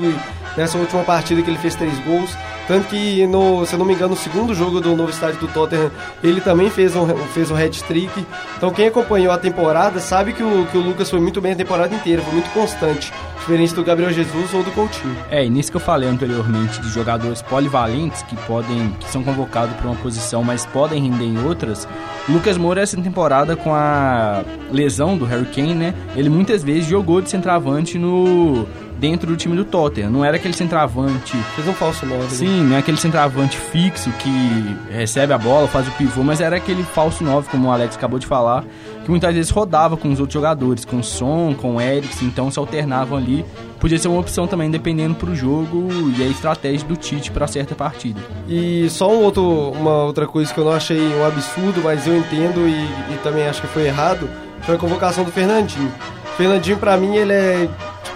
nessa 0.56 0.76
última 0.76 1.02
partida 1.02 1.40
que 1.42 1.50
ele 1.50 1.58
fez 1.58 1.74
três 1.74 1.98
gols. 2.00 2.30
Tanto 2.66 2.88
que, 2.88 3.26
no, 3.26 3.66
se 3.66 3.74
eu 3.74 3.78
não 3.78 3.84
me 3.84 3.92
engano, 3.92 4.10
no 4.10 4.16
segundo 4.16 4.54
jogo 4.54 4.80
do 4.80 4.96
novo 4.96 5.10
estádio 5.10 5.38
do 5.38 5.48
Tottenham, 5.48 5.90
ele 6.22 6.40
também 6.40 6.70
fez 6.70 6.96
um, 6.96 7.06
fez 7.34 7.50
um 7.50 7.56
hat-trick. 7.56 8.26
Então, 8.56 8.70
quem 8.70 8.86
acompanhou 8.86 9.32
a 9.32 9.38
temporada 9.38 10.00
sabe 10.00 10.32
que 10.32 10.42
o, 10.42 10.66
que 10.66 10.78
o 10.78 10.80
Lucas 10.80 11.10
foi 11.10 11.20
muito 11.20 11.40
bem 11.40 11.52
a 11.52 11.56
temporada 11.56 11.94
inteira, 11.94 12.22
foi 12.22 12.32
muito 12.32 12.50
constante. 12.52 13.12
Diferente 13.44 13.74
do 13.74 13.84
Gabriel 13.84 14.10
Jesus 14.10 14.54
ou 14.54 14.62
do 14.62 14.70
Coutinho. 14.70 15.14
É, 15.30 15.44
e 15.44 15.50
nisso 15.50 15.70
que 15.70 15.76
eu 15.76 15.80
falei 15.80 16.08
anteriormente 16.08 16.80
de 16.80 16.88
jogadores 16.88 17.42
polivalentes 17.42 18.22
que 18.22 18.34
podem, 18.46 18.88
que 18.98 19.06
são 19.10 19.22
convocados 19.22 19.76
para 19.76 19.86
uma 19.86 19.96
posição, 19.96 20.42
mas 20.42 20.64
podem 20.64 21.02
render 21.10 21.26
em 21.26 21.44
outras. 21.44 21.86
Lucas 22.26 22.56
Moura, 22.56 22.80
essa 22.80 22.96
temporada, 22.96 23.54
com 23.54 23.74
a 23.74 24.42
lesão 24.72 25.18
do 25.18 25.26
Harry 25.26 25.44
Kane, 25.44 25.74
né? 25.74 25.94
Ele 26.16 26.30
muitas 26.30 26.64
vezes 26.64 26.86
jogou 26.86 27.20
de 27.20 27.28
centroavante 27.28 27.98
no 27.98 28.66
dentro 28.98 29.26
do 29.26 29.36
time 29.36 29.56
do 29.56 29.64
Tottenham. 29.64 30.10
Não 30.10 30.24
era 30.24 30.36
aquele 30.36 30.54
centroavante. 30.54 31.36
Fez 31.54 31.66
um 31.68 31.72
falso 31.72 32.06
9. 32.06 32.34
Sim, 32.34 32.64
não 32.64 32.76
é 32.76 32.78
aquele 32.78 32.96
centroavante 32.96 33.58
fixo 33.58 34.10
que 34.12 34.76
recebe 34.90 35.32
a 35.32 35.38
bola, 35.38 35.68
faz 35.68 35.86
o 35.88 35.90
pivô, 35.92 36.22
mas 36.22 36.40
era 36.40 36.56
aquele 36.56 36.82
falso 36.82 37.24
9, 37.24 37.48
como 37.50 37.68
o 37.68 37.70
Alex 37.70 37.96
acabou 37.96 38.18
de 38.18 38.26
falar, 38.26 38.64
que 39.04 39.10
muitas 39.10 39.34
vezes 39.34 39.50
rodava 39.50 39.96
com 39.96 40.10
os 40.10 40.20
outros 40.20 40.34
jogadores, 40.34 40.84
com 40.84 40.98
o 40.98 41.04
Son, 41.04 41.54
com 41.54 41.76
o 41.76 41.80
Eriksen, 41.80 42.28
então 42.28 42.50
se 42.50 42.58
alternavam 42.58 43.18
ali. 43.18 43.44
Podia 43.78 43.98
ser 43.98 44.08
uma 44.08 44.20
opção 44.20 44.46
também, 44.46 44.70
dependendo 44.70 45.14
pro 45.14 45.34
jogo 45.34 45.88
e 46.16 46.22
a 46.22 46.26
estratégia 46.26 46.86
do 46.88 46.96
Tite 46.96 47.30
para 47.30 47.46
certa 47.46 47.74
partida. 47.74 48.18
E 48.48 48.88
só 48.88 49.10
um 49.10 49.22
outro, 49.22 49.72
uma 49.72 50.04
outra 50.04 50.26
coisa 50.26 50.52
que 50.54 50.58
eu 50.58 50.64
não 50.64 50.72
achei 50.72 51.14
um 51.14 51.26
absurdo, 51.26 51.82
mas 51.84 52.06
eu 52.06 52.16
entendo 52.16 52.66
e, 52.66 53.12
e 53.12 53.18
também 53.22 53.46
acho 53.46 53.60
que 53.60 53.66
foi 53.66 53.86
errado, 53.86 54.28
foi 54.62 54.76
a 54.76 54.78
convocação 54.78 55.22
do 55.22 55.30
Fernandinho. 55.30 55.92
O 56.32 56.36
Fernandinho, 56.36 56.78
para 56.78 56.96
mim, 56.96 57.14
ele 57.14 57.32
é 57.32 57.68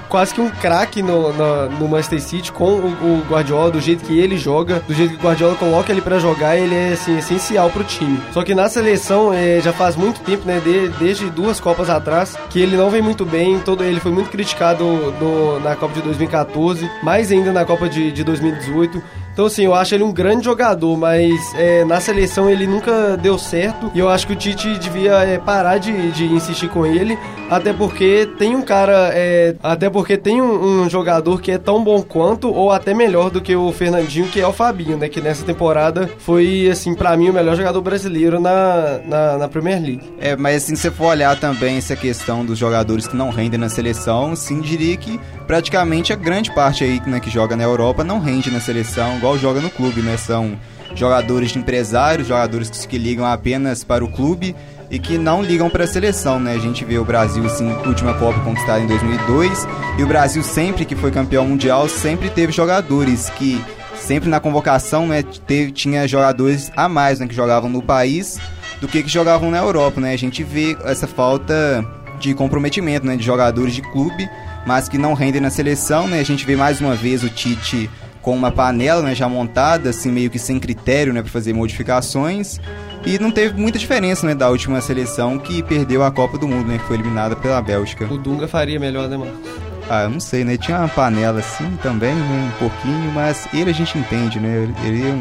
quase 0.09 0.35
que 0.35 0.41
um 0.41 0.51
craque 0.51 1.03
no, 1.03 1.33
no, 1.33 1.89
Manchester 1.89 2.21
City 2.21 2.53
com 2.53 2.65
o, 2.65 2.87
o, 2.89 3.27
Guardiola, 3.29 3.71
do 3.71 3.81
jeito 3.81 4.05
que 4.05 4.19
ele 4.19 4.37
joga, 4.37 4.81
do 4.87 4.95
jeito 4.95 5.15
que 5.15 5.21
o 5.21 5.23
Guardiola 5.23 5.55
coloca 5.55 5.93
ele 5.93 6.01
para 6.01 6.19
jogar, 6.19 6.57
ele 6.57 6.75
é 6.75 6.93
assim, 6.93 7.19
essencial 7.19 7.71
pro 7.71 7.85
time. 7.85 8.21
Só 8.33 8.43
que 8.43 8.55
na 8.55 8.69
seleção 8.69 9.33
é, 9.33 9.61
já 9.61 9.73
faz 9.73 9.97
muito 9.97 10.21
tempo, 10.21 10.47
né, 10.47 10.61
de, 10.61 10.89
desde 10.99 11.31
duas 11.31 11.61
Copas 11.61 11.91
atrás, 11.91 12.37
que 12.51 12.61
ele 12.61 12.77
não 12.77 12.91
vem 12.91 13.03
muito 13.03 13.25
bem, 13.25 13.59
todo 13.61 13.85
ele 13.85 14.01
foi 14.01 14.13
muito 14.13 14.31
criticado 14.31 14.85
no, 15.21 15.61
na 15.61 15.77
Copa 15.77 15.95
de 15.95 16.03
2014, 16.03 16.89
mais 17.03 17.31
ainda 17.31 17.53
na 17.53 17.65
Copa 17.65 17.89
de, 17.89 18.11
de 18.11 18.25
2018. 18.25 19.03
Então, 19.39 19.47
assim, 19.47 19.67
eu 19.67 19.73
acho 19.73 19.95
ele 19.95 20.03
um 20.03 20.11
grande 20.11 20.45
jogador, 20.45 20.97
mas 20.97 21.55
é, 21.55 21.85
na 21.85 22.01
seleção 22.01 22.51
ele 22.51 22.67
nunca 22.67 23.17
deu 23.17 23.39
certo. 23.39 23.89
E 23.95 24.01
eu 24.01 24.09
acho 24.09 24.27
que 24.27 24.33
o 24.33 24.37
Tite 24.37 24.77
devia 24.79 25.13
é, 25.13 25.39
parar 25.39 25.79
de, 25.79 26.11
de 26.11 26.25
insistir 26.25 26.69
com 26.69 26.85
ele, 26.85 27.17
até 27.49 27.73
porque 27.73 28.29
tem 28.37 28.57
um 28.57 28.63
cara, 28.63 29.13
é, 29.15 29.55
até 29.63 29.89
porque 29.89 30.17
tem 30.17 30.43
um, 30.43 30.83
um, 30.83 30.91
jogador 30.91 31.41
que 31.41 31.53
é 31.53 31.57
tão 31.57 31.85
bom 31.85 32.03
quanto, 32.03 32.53
ou 32.53 32.73
até 32.73 32.93
melhor 32.93 33.31
do 33.31 33.41
que 33.41 33.55
o 33.55 33.71
Fernandinho, 33.71 34.27
que 34.27 34.41
é 34.41 34.47
o 34.49 34.53
Fabinho, 34.53 34.97
né? 34.97 35.09
Que 35.09 35.21
nessa 35.21 35.45
temporada 35.45 36.11
foi, 36.19 36.69
assim, 36.69 36.93
para 36.93 37.17
mim 37.17 37.31
o 37.31 37.33
melhor 37.33 37.55
jogador 37.55 37.81
brasileiro 37.81 38.41
na, 38.41 38.99
na, 39.05 39.39
na, 39.39 39.49
Premier 39.49 39.81
League. 39.81 40.03
É, 40.19 40.35
mas 40.35 40.65
assim, 40.65 40.75
se 40.75 40.83
você 40.83 40.91
for 40.91 41.11
olhar 41.11 41.39
também 41.39 41.77
essa 41.77 41.95
questão 41.95 42.45
dos 42.45 42.59
jogadores 42.59 43.07
que 43.07 43.15
não 43.15 43.31
rendem 43.31 43.61
na 43.61 43.69
seleção, 43.69 44.35
sim, 44.35 44.61
diria 44.61 44.97
que 44.97 45.21
praticamente 45.49 46.13
a 46.13 46.17
grande 46.17 46.55
parte 46.55 46.85
aí 46.85 47.01
né, 47.07 47.19
que 47.19 47.31
joga 47.31 47.57
na 47.57 47.65
Europa 47.65 48.05
não 48.05 48.21
rende 48.21 48.51
na 48.51 48.61
seleção, 48.61 49.17
igual 49.17 49.39
joga 49.39 49.63
no 49.63 49.71
clube, 49.71 50.03
né? 50.03 50.19
São 50.19 50.61
jogadores 50.95 51.51
de 51.51 51.59
empresários, 51.59 52.29
jogadores 52.29 52.69
que, 52.87 52.99
ligam 52.99 53.25
apenas 53.25 53.83
para 53.83 54.05
o 54.05 54.13
clube 54.13 54.55
e 54.91 54.99
que 54.99 55.17
não 55.17 55.43
ligam 55.43 55.71
para 55.71 55.85
a 55.85 55.87
seleção, 55.87 56.39
né? 56.39 56.53
A 56.53 56.59
gente 56.59 56.85
vê 56.85 56.99
o 56.99 57.05
Brasil, 57.05 57.45
assim, 57.47 57.67
última 57.87 58.13
Copa 58.15 58.39
conquistada 58.41 58.81
em 58.81 58.87
2002, 58.87 59.67
e 59.99 60.03
o 60.03 60.07
Brasil 60.07 60.43
sempre 60.43 60.85
que 60.85 60.95
foi 60.95 61.11
campeão 61.11 61.47
mundial 61.47 61.89
sempre 61.89 62.29
teve 62.29 62.53
jogadores 62.53 63.31
que 63.31 63.59
sempre 63.97 64.29
na 64.29 64.41
convocação, 64.41 65.07
né, 65.07 65.23
teve, 65.47 65.73
tinha 65.73 66.07
jogadores 66.07 66.71
a 66.77 66.89
mais, 66.89 67.21
né, 67.21 67.27
que 67.27 67.35
jogavam 67.35 67.69
no 67.69 67.83
país 67.83 68.39
do 68.81 68.87
que 68.87 69.03
que 69.03 69.09
jogavam 69.09 69.51
na 69.51 69.59
Europa, 69.59 69.99
né? 69.99 70.13
A 70.13 70.19
gente 70.19 70.43
vê 70.43 70.77
essa 70.85 71.07
falta 71.07 71.85
de 72.21 72.35
comprometimento, 72.35 73.07
né, 73.07 73.17
de 73.17 73.25
jogadores 73.25 73.75
de 73.75 73.81
clube, 73.81 74.29
mas 74.69 74.87
que 74.87 74.99
não 74.99 75.15
rendem 75.15 75.41
na 75.41 75.49
seleção, 75.49 76.07
né? 76.07 76.21
A 76.21 76.23
gente 76.23 76.45
vê 76.45 76.55
mais 76.55 76.79
uma 76.79 76.95
vez 76.95 77.25
o 77.25 77.31
Tite 77.31 77.89
com 78.21 78.37
uma 78.37 78.53
panela, 78.53 79.01
né, 79.01 79.15
já 79.15 79.27
montada, 79.27 79.89
assim 79.89 80.13
meio 80.13 80.29
que 80.29 80.39
sem 80.39 80.61
critério, 80.61 81.11
né, 81.11 81.23
para 81.23 81.31
fazer 81.31 81.55
modificações. 81.55 82.61
E 83.07 83.19
não 83.19 83.31
teve 83.31 83.59
muita 83.59 83.79
diferença, 83.79 84.27
né, 84.27 84.35
da 84.35 84.51
última 84.51 84.83
seleção 84.83 85.39
que 85.39 85.63
perdeu 85.63 86.05
a 86.05 86.11
Copa 86.11 86.37
do 86.37 86.47
Mundo, 86.47 86.69
né, 86.69 86.77
que 86.77 86.85
foi 86.85 86.97
eliminada 86.97 87.35
pela 87.35 87.63
Bélgica. 87.63 88.05
O 88.13 88.19
Dunga 88.19 88.47
faria 88.47 88.79
melhor, 88.79 89.09
né, 89.09 89.17
Marcos? 89.17 89.68
Ah, 89.91 90.03
eu 90.03 90.11
não 90.11 90.21
sei, 90.21 90.45
né? 90.45 90.57
Tinha 90.57 90.79
uma 90.79 90.89
panela 90.89 91.41
assim 91.41 91.79
também, 91.83 92.15
né? 92.15 92.53
Um 92.55 92.59
pouquinho, 92.59 93.11
mas 93.13 93.49
ele 93.55 93.71
a 93.71 93.75
gente 93.75 93.97
entende, 93.97 94.39
né? 94.39 94.69
Ele 94.85 95.03
é 95.09 95.15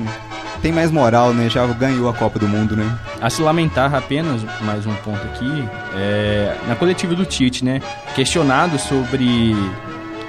tem 0.62 0.72
mais 0.72 0.92
moral, 0.92 1.34
né? 1.34 1.50
Já 1.50 1.66
ganhou 1.68 2.10
a 2.10 2.14
Copa 2.14 2.40
do 2.40 2.48
Mundo, 2.48 2.76
né? 2.76 3.00
A 3.22 3.30
se 3.30 3.42
lamentar 3.42 3.94
apenas, 3.94 4.42
mais 4.62 4.86
um 4.86 4.94
ponto 4.96 5.22
aqui, 5.28 5.68
é, 5.96 6.56
na 6.68 6.76
coletiva 6.76 7.16
do 7.16 7.26
Tite, 7.26 7.64
né? 7.64 7.82
Questionado 8.16 8.78
sobre 8.80 9.56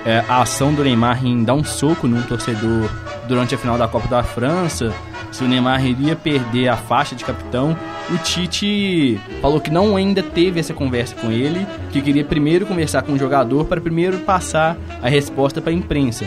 é, 0.04 0.22
a 0.28 0.42
ação 0.42 0.72
do 0.72 0.84
Neymar 0.84 1.24
em 1.24 1.42
dar 1.42 1.54
um 1.54 1.64
soco 1.64 2.06
num 2.06 2.22
torcedor 2.22 2.90
durante 3.28 3.54
a 3.54 3.58
final 3.58 3.76
da 3.76 3.86
Copa 3.86 4.08
da 4.08 4.22
França, 4.22 4.92
se 5.30 5.44
o 5.44 5.48
Neymar 5.48 5.84
iria 5.84 6.16
perder 6.16 6.68
a 6.68 6.76
faixa 6.76 7.14
de 7.14 7.24
capitão, 7.24 7.76
o 8.10 8.16
Tite 8.18 9.20
falou 9.42 9.60
que 9.60 9.70
não 9.70 9.94
ainda 9.94 10.22
teve 10.22 10.58
essa 10.58 10.72
conversa 10.72 11.14
com 11.14 11.30
ele, 11.30 11.66
que 11.92 12.00
queria 12.00 12.24
primeiro 12.24 12.64
conversar 12.64 13.02
com 13.02 13.12
o 13.12 13.18
jogador 13.18 13.66
para 13.66 13.80
primeiro 13.80 14.18
passar 14.20 14.76
a 15.02 15.08
resposta 15.08 15.60
para 15.60 15.70
a 15.70 15.74
imprensa. 15.74 16.24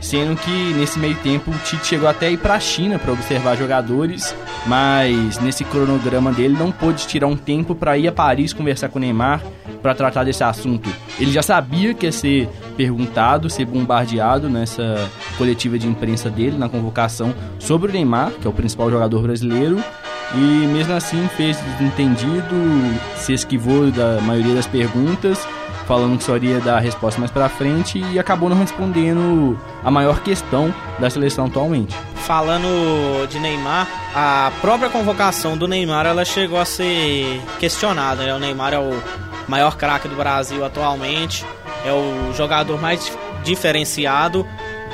Sendo 0.00 0.36
que 0.36 0.72
nesse 0.74 0.98
meio 0.98 1.16
tempo 1.16 1.50
o 1.50 1.58
Tite 1.64 1.86
chegou 1.86 2.08
até 2.08 2.28
a 2.28 2.30
ir 2.30 2.38
para 2.38 2.54
a 2.54 2.60
China 2.60 2.98
para 2.98 3.12
observar 3.12 3.56
jogadores, 3.56 4.34
mas 4.66 5.38
nesse 5.40 5.64
cronograma 5.64 6.32
dele 6.32 6.56
não 6.58 6.70
pôde 6.70 7.06
tirar 7.06 7.26
um 7.26 7.36
tempo 7.36 7.74
para 7.74 7.98
ir 7.98 8.06
a 8.08 8.12
Paris 8.12 8.52
conversar 8.52 8.88
com 8.88 8.98
o 8.98 9.00
Neymar 9.00 9.42
para 9.82 9.94
tratar 9.94 10.24
desse 10.24 10.44
assunto. 10.44 10.88
Ele 11.18 11.32
já 11.32 11.42
sabia 11.42 11.94
que 11.94 12.06
ia 12.06 12.12
ser 12.12 12.48
perguntado, 12.76 13.50
ser 13.50 13.64
bombardeado 13.64 14.48
nessa 14.48 15.10
coletiva 15.36 15.78
de 15.78 15.88
imprensa 15.88 16.30
dele, 16.30 16.56
na 16.56 16.68
convocação, 16.68 17.34
sobre 17.58 17.90
o 17.90 17.92
Neymar, 17.92 18.30
que 18.40 18.46
é 18.46 18.50
o 18.50 18.52
principal 18.52 18.90
jogador 18.90 19.22
brasileiro, 19.22 19.82
e 20.34 20.66
mesmo 20.66 20.94
assim 20.94 21.28
fez 21.36 21.58
entendido, 21.80 22.54
se 23.16 23.32
esquivou 23.32 23.90
da 23.90 24.20
maioria 24.20 24.54
das 24.54 24.66
perguntas, 24.66 25.46
falando 25.88 26.18
que 26.18 26.24
só 26.24 26.36
iria 26.36 26.60
dar 26.60 26.76
a 26.76 26.80
resposta 26.80 27.18
mais 27.18 27.30
pra 27.30 27.48
frente 27.48 27.98
e 27.98 28.18
acabou 28.18 28.50
não 28.50 28.58
respondendo 28.58 29.58
a 29.82 29.90
maior 29.90 30.20
questão 30.20 30.72
da 30.98 31.08
seleção 31.08 31.46
atualmente. 31.46 31.96
Falando 32.16 33.26
de 33.26 33.40
Neymar, 33.40 33.88
a 34.14 34.52
própria 34.60 34.90
convocação 34.90 35.56
do 35.56 35.66
Neymar 35.66 36.04
ela 36.04 36.26
chegou 36.26 36.60
a 36.60 36.66
ser 36.66 37.40
questionada. 37.58 38.22
Né? 38.22 38.34
O 38.34 38.38
Neymar 38.38 38.74
é 38.74 38.78
o 38.78 39.02
maior 39.48 39.78
craque 39.78 40.06
do 40.06 40.14
Brasil 40.14 40.62
atualmente, 40.62 41.42
é 41.86 41.90
o 41.90 42.34
jogador 42.34 42.78
mais 42.78 43.10
diferenciado. 43.42 44.46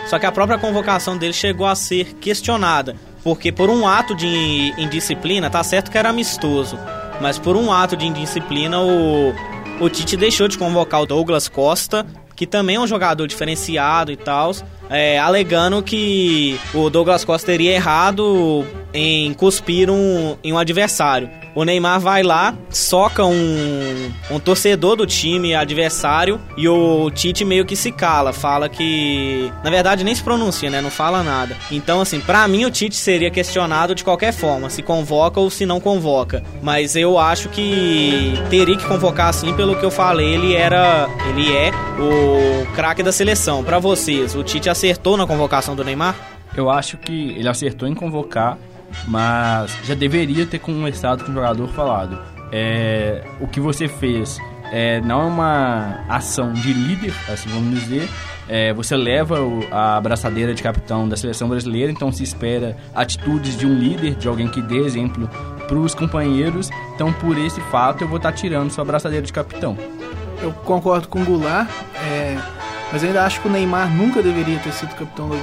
Só 0.06 0.16
que 0.18 0.26
a 0.26 0.30
própria 0.30 0.58
convocação 0.58 1.18
dele 1.18 1.32
chegou 1.32 1.66
a 1.66 1.74
ser 1.74 2.14
questionada, 2.20 2.94
porque 3.24 3.50
por 3.50 3.68
um 3.68 3.88
ato 3.88 4.14
de 4.14 4.72
indisciplina, 4.78 5.50
tá 5.50 5.64
certo 5.64 5.90
que 5.90 5.98
era 5.98 6.10
amistoso, 6.10 6.78
mas 7.20 7.36
por 7.36 7.56
um 7.56 7.72
ato 7.72 7.96
de 7.96 8.06
indisciplina 8.06 8.80
o, 8.80 9.34
o 9.80 9.88
Tite 9.88 10.16
deixou 10.16 10.48
de 10.48 10.56
convocar 10.56 11.02
o 11.02 11.06
Douglas 11.06 11.48
Costa, 11.48 12.06
que 12.34 12.46
também 12.46 12.76
é 12.76 12.80
um 12.80 12.86
jogador 12.86 13.26
diferenciado 13.26 14.10
e 14.12 14.16
tal, 14.16 14.52
é, 14.90 15.18
alegando 15.18 15.82
que 15.82 16.58
o 16.72 16.90
Douglas 16.90 17.24
Costa 17.24 17.46
teria 17.46 17.72
errado 17.72 18.64
em 18.92 19.32
cuspir 19.34 19.90
um, 19.90 20.36
em 20.42 20.52
um 20.52 20.58
adversário. 20.58 21.30
O 21.54 21.64
Neymar 21.64 22.00
vai 22.00 22.22
lá, 22.22 22.54
soca 22.70 23.24
um, 23.24 24.12
um 24.30 24.40
torcedor 24.40 24.96
do 24.96 25.06
time 25.06 25.54
adversário 25.54 26.40
e 26.56 26.68
o 26.68 27.10
Tite 27.10 27.44
meio 27.44 27.64
que 27.64 27.76
se 27.76 27.92
cala, 27.92 28.32
fala 28.32 28.68
que. 28.68 29.52
Na 29.62 29.70
verdade, 29.70 30.02
nem 30.02 30.14
se 30.14 30.22
pronuncia, 30.22 30.68
né? 30.68 30.80
Não 30.80 30.90
fala 30.90 31.22
nada. 31.22 31.56
Então, 31.70 32.00
assim, 32.00 32.20
pra 32.20 32.46
mim 32.48 32.64
o 32.64 32.70
Tite 32.70 32.96
seria 32.96 33.30
questionado 33.30 33.94
de 33.94 34.02
qualquer 34.02 34.32
forma, 34.32 34.68
se 34.68 34.82
convoca 34.82 35.38
ou 35.38 35.48
se 35.48 35.64
não 35.64 35.80
convoca. 35.80 36.42
Mas 36.62 36.96
eu 36.96 37.18
acho 37.18 37.48
que 37.48 38.34
teria 38.50 38.76
que 38.76 38.86
convocar 38.86 39.32
sim, 39.32 39.54
pelo 39.54 39.76
que 39.76 39.84
eu 39.84 39.90
falei, 39.90 40.34
ele 40.34 40.54
era. 40.54 41.08
Ele 41.28 41.52
é 41.52 41.70
o 42.00 42.66
craque 42.74 43.02
da 43.02 43.12
seleção. 43.12 43.62
Pra 43.62 43.78
vocês, 43.78 44.34
o 44.34 44.42
Tite 44.42 44.68
acertou 44.68 45.16
na 45.16 45.26
convocação 45.26 45.76
do 45.76 45.84
Neymar? 45.84 46.16
Eu 46.56 46.70
acho 46.70 46.96
que 46.96 47.30
ele 47.30 47.48
acertou 47.48 47.88
em 47.88 47.94
convocar, 47.94 48.56
mas 49.06 49.76
já 49.84 49.94
deveria 49.94 50.46
ter 50.46 50.58
conversado 50.58 51.24
com 51.24 51.30
o 51.30 51.34
jogador 51.34 51.68
falado. 51.68 52.18
É, 52.52 53.24
o 53.40 53.46
que 53.48 53.60
você 53.60 53.88
fez 53.88 54.38
é, 54.72 55.00
não 55.00 55.22
é 55.22 55.24
uma 55.24 56.00
ação 56.08 56.52
de 56.52 56.72
líder, 56.72 57.12
assim 57.28 57.48
vamos 57.48 57.80
dizer. 57.80 58.08
É, 58.48 58.72
você 58.74 58.94
leva 58.96 59.40
o- 59.40 59.66
a 59.70 59.96
abraçadeira 59.96 60.52
de 60.54 60.62
capitão 60.62 61.08
da 61.08 61.16
seleção 61.16 61.48
brasileira, 61.48 61.90
então 61.90 62.12
se 62.12 62.22
espera 62.22 62.76
atitudes 62.94 63.56
de 63.56 63.66
um 63.66 63.74
líder, 63.74 64.14
de 64.14 64.28
alguém 64.28 64.48
que 64.48 64.60
dê 64.60 64.78
exemplo 64.84 65.28
para 65.66 65.76
os 65.76 65.94
companheiros. 65.94 66.68
Então, 66.94 67.10
por 67.12 67.38
esse 67.38 67.60
fato, 67.70 68.04
eu 68.04 68.08
vou 68.08 68.18
estar 68.18 68.32
tirando 68.32 68.70
sua 68.70 68.82
abraçadeira 68.82 69.24
de 69.24 69.32
capitão. 69.32 69.76
Eu 70.42 70.52
concordo 70.52 71.08
com 71.08 71.22
o 71.22 71.24
Goulart, 71.24 71.68
é, 71.96 72.36
mas 72.94 73.02
eu 73.02 73.08
ainda 73.08 73.24
acho 73.24 73.40
que 73.40 73.48
o 73.48 73.50
Neymar 73.50 73.90
nunca 73.92 74.22
deveria 74.22 74.56
ter 74.60 74.72
sido 74.72 74.94
capitão 74.94 75.28
da, 75.28 75.34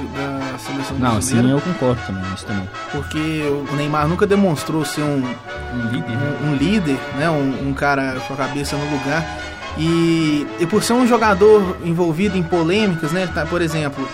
da 0.52 0.58
seleção 0.58 0.96
Não, 0.98 1.10
brasileira. 1.10 1.48
sim, 1.48 1.52
eu 1.52 1.60
concordo 1.60 2.00
também, 2.06 2.24
isso 2.34 2.46
também. 2.46 2.66
Porque 2.90 3.42
o 3.70 3.76
Neymar 3.76 4.08
nunca 4.08 4.26
demonstrou 4.26 4.86
ser 4.86 5.02
um, 5.02 5.22
Um 5.22 5.90
líder, 5.92 6.16
né? 6.16 6.38
um, 6.40 6.46
um 6.48 6.56
líder, 6.56 6.96
né? 7.18 7.28
Um, 7.28 7.68
um 7.68 7.74
cara 7.74 8.16
com 8.26 8.32
a 8.32 8.36
cabeça 8.38 8.74
no 8.74 8.84
lugar. 8.90 9.22
E, 9.76 10.46
e 10.60 10.66
por 10.66 10.82
ser 10.82 10.94
um 10.94 11.06
jogador 11.06 11.76
envolvido 11.84 12.38
em 12.38 12.42
polêmicas, 12.42 13.12
né? 13.12 13.26
Tá, 13.26 13.44
por 13.44 13.60
exemplo, 13.60 14.08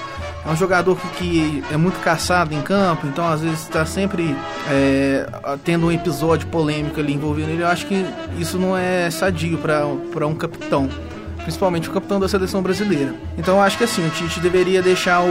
é 0.44 0.50
um 0.50 0.56
jogador 0.56 0.96
que, 0.96 1.08
que 1.16 1.64
é 1.72 1.76
muito 1.76 2.00
caçado 2.00 2.52
em 2.52 2.60
campo, 2.60 3.06
então 3.06 3.24
às 3.24 3.40
vezes 3.40 3.60
está 3.60 3.86
sempre 3.86 4.34
é, 4.68 5.28
tendo 5.62 5.86
um 5.86 5.92
episódio 5.92 6.48
polêmico 6.48 6.98
ali 6.98 7.14
envolvendo 7.14 7.50
ele. 7.50 7.62
Eu 7.62 7.68
acho 7.68 7.86
que 7.86 8.04
isso 8.36 8.58
não 8.58 8.76
é 8.76 9.08
sadio 9.12 9.58
para 9.58 10.26
um 10.26 10.34
capitão. 10.34 10.88
Principalmente 11.48 11.88
o 11.88 11.92
capitão 11.92 12.20
da 12.20 12.28
seleção 12.28 12.60
brasileira. 12.60 13.14
Então 13.38 13.56
eu 13.56 13.62
acho 13.62 13.78
que 13.78 13.84
assim, 13.84 14.06
o 14.06 14.10
Tite 14.10 14.38
deveria 14.38 14.82
deixar 14.82 15.22
o, 15.22 15.28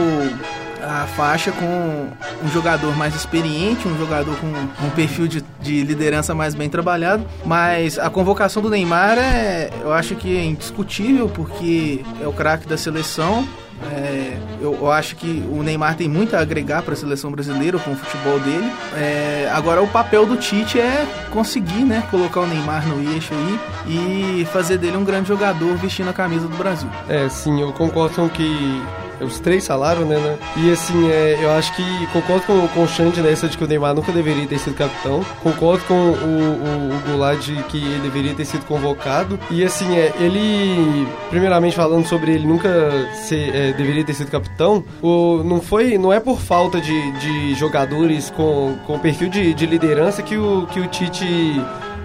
a 0.82 1.06
faixa 1.06 1.52
com 1.52 2.08
um 2.44 2.48
jogador 2.52 2.96
mais 2.96 3.14
experiente, 3.14 3.86
um 3.86 3.96
jogador 3.96 4.36
com 4.40 4.48
um 4.84 4.90
perfil 4.90 5.28
de, 5.28 5.44
de 5.60 5.84
liderança 5.84 6.34
mais 6.34 6.56
bem 6.56 6.68
trabalhado. 6.68 7.24
Mas 7.44 8.00
a 8.00 8.10
convocação 8.10 8.60
do 8.60 8.68
Neymar 8.68 9.16
é, 9.16 9.70
eu 9.80 9.92
acho 9.92 10.16
que 10.16 10.36
é 10.36 10.44
indiscutível, 10.44 11.28
porque 11.28 12.04
é 12.20 12.26
o 12.26 12.32
craque 12.32 12.66
da 12.66 12.76
seleção. 12.76 13.46
É, 13.82 14.36
eu, 14.60 14.74
eu 14.74 14.90
acho 14.90 15.16
que 15.16 15.44
o 15.50 15.62
Neymar 15.62 15.96
tem 15.96 16.08
muito 16.08 16.34
a 16.34 16.40
agregar 16.40 16.82
para 16.82 16.94
a 16.94 16.96
seleção 16.96 17.30
brasileira 17.30 17.78
com 17.78 17.92
o 17.92 17.96
futebol 17.96 18.38
dele. 18.40 18.70
É, 18.96 19.50
agora, 19.52 19.82
o 19.82 19.88
papel 19.88 20.26
do 20.26 20.36
Tite 20.36 20.80
é 20.80 21.06
conseguir 21.30 21.84
né, 21.84 22.02
colocar 22.10 22.40
o 22.40 22.46
Neymar 22.46 22.86
no 22.88 23.00
eixo 23.12 23.32
aí 23.34 24.40
e 24.40 24.44
fazer 24.46 24.78
dele 24.78 24.96
um 24.96 25.04
grande 25.04 25.28
jogador 25.28 25.76
vestindo 25.76 26.10
a 26.10 26.12
camisa 26.12 26.48
do 26.48 26.56
Brasil. 26.56 26.88
É, 27.08 27.28
sim, 27.28 27.60
eu 27.60 27.72
concordo 27.72 28.14
com 28.16 28.28
que 28.28 28.82
os 29.20 29.40
três 29.40 29.66
falaram, 29.66 30.04
né, 30.04 30.16
né? 30.16 30.38
E 30.56 30.70
assim, 30.70 31.10
é, 31.10 31.38
eu 31.42 31.50
acho 31.52 31.74
que 31.74 32.06
concordo 32.12 32.46
com, 32.46 32.68
com 32.68 32.82
o 32.82 32.88
Xande 32.88 33.20
nessa 33.20 33.48
de 33.48 33.56
que 33.56 33.64
o 33.64 33.66
Neymar 33.66 33.94
nunca 33.94 34.12
deveria 34.12 34.46
ter 34.46 34.58
sido 34.58 34.76
capitão. 34.76 35.24
Concordo 35.42 35.84
com 35.84 35.94
o, 35.94 36.14
o, 36.14 36.94
o 36.94 37.10
Goulart 37.10 37.40
de 37.40 37.62
que 37.64 37.78
ele 37.78 38.00
deveria 38.00 38.34
ter 38.34 38.44
sido 38.44 38.64
convocado. 38.64 39.38
E 39.50 39.64
assim, 39.64 39.96
é, 39.96 40.12
ele, 40.18 41.06
primeiramente 41.30 41.76
falando 41.76 42.06
sobre 42.06 42.32
ele 42.32 42.46
nunca 42.46 42.68
ser, 43.14 43.54
é, 43.54 43.72
deveria 43.72 44.04
ter 44.04 44.14
sido 44.14 44.30
capitão, 44.30 44.84
o, 45.02 45.42
não 45.44 45.60
foi, 45.60 45.98
não 45.98 46.12
é 46.12 46.20
por 46.20 46.38
falta 46.40 46.80
de, 46.80 47.12
de 47.18 47.54
jogadores 47.54 48.30
com, 48.30 48.76
com 48.86 48.98
perfil 48.98 49.28
de, 49.28 49.54
de 49.54 49.66
liderança 49.66 50.22
que 50.22 50.36
o, 50.36 50.66
que 50.66 50.80
o 50.80 50.86
Tite 50.86 51.24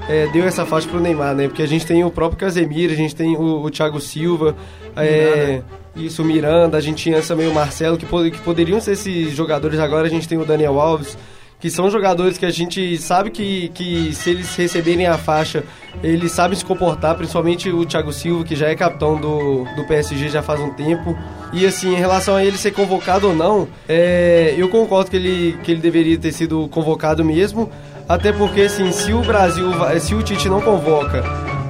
é, 0.10 0.28
deu 0.28 0.46
essa 0.46 0.66
faixa 0.66 0.88
pro 0.88 1.00
Neymar, 1.00 1.34
né? 1.34 1.48
Porque 1.48 1.62
a 1.62 1.68
gente 1.68 1.86
tem 1.86 2.04
o 2.04 2.12
próprio 2.12 2.40
Casemiro, 2.40 2.94
a 2.94 2.96
gente 2.96 3.16
tem 3.16 3.36
o, 3.36 3.64
o 3.64 3.70
Thiago 3.70 4.00
Silva, 4.00 4.56
é, 4.96 5.62
isso, 5.96 6.22
o 6.22 6.26
Miranda, 6.26 6.78
a 6.78 6.82
gente 6.82 7.04
tinha 7.04 7.22
também 7.22 7.48
o 7.48 7.54
Marcelo, 7.54 7.98
que, 7.98 8.06
pod- 8.06 8.32
que 8.32 8.40
poderiam 8.42 8.80
ser 8.82 8.94
esses 8.94 9.36
jogadores 9.36 9.80
agora, 9.80 10.08
a 10.08 10.10
gente 10.10 10.28
tem 10.28 10.38
o 10.38 10.46
Daniel 10.46 10.80
Alves, 10.80 11.18
que 11.60 11.70
são 11.70 11.90
jogadores 11.90 12.38
que 12.38 12.46
a 12.46 12.50
gente 12.50 12.98
sabe 12.98 13.30
que, 13.30 13.70
que 13.70 14.14
se 14.14 14.32
eles 14.32 14.54
receberem 14.54 15.06
a 15.08 15.18
faixa, 15.18 15.64
eles 16.04 16.32
sabem 16.34 16.58
se 16.58 16.66
comportar, 16.66 17.16
principalmente 17.16 17.70
o 17.70 17.86
Thiago 17.86 18.12
Silva, 18.12 18.44
que 18.44 18.54
já 18.54 18.68
é 18.68 18.76
capitão 18.76 19.16
do, 19.16 19.64
do 19.76 19.86
PSG 19.88 20.28
já 20.28 20.42
faz 20.42 20.60
um 20.60 20.72
tempo. 20.74 21.18
E 21.54 21.66
assim, 21.66 21.94
em 21.94 21.98
relação 21.98 22.36
a 22.36 22.44
ele 22.44 22.58
ser 22.58 22.72
convocado 22.72 23.30
ou 23.30 23.36
não, 23.36 23.68
é, 23.88 24.54
eu 24.58 24.68
concordo 24.68 25.10
que 25.10 25.16
ele, 25.16 25.58
que 25.64 25.72
ele 25.72 25.80
deveria 25.80 26.18
ter 26.18 26.34
sido 26.34 26.68
convocado 26.68 27.24
mesmo, 27.24 27.72
até 28.10 28.34
porque 28.34 28.62
assim, 28.64 28.92
se 28.92 29.14
o 29.14 29.22
Brasil, 29.22 29.68
se 30.02 30.14
o 30.14 30.22
Tite 30.22 30.50
não 30.50 30.60
convoca 30.60 31.24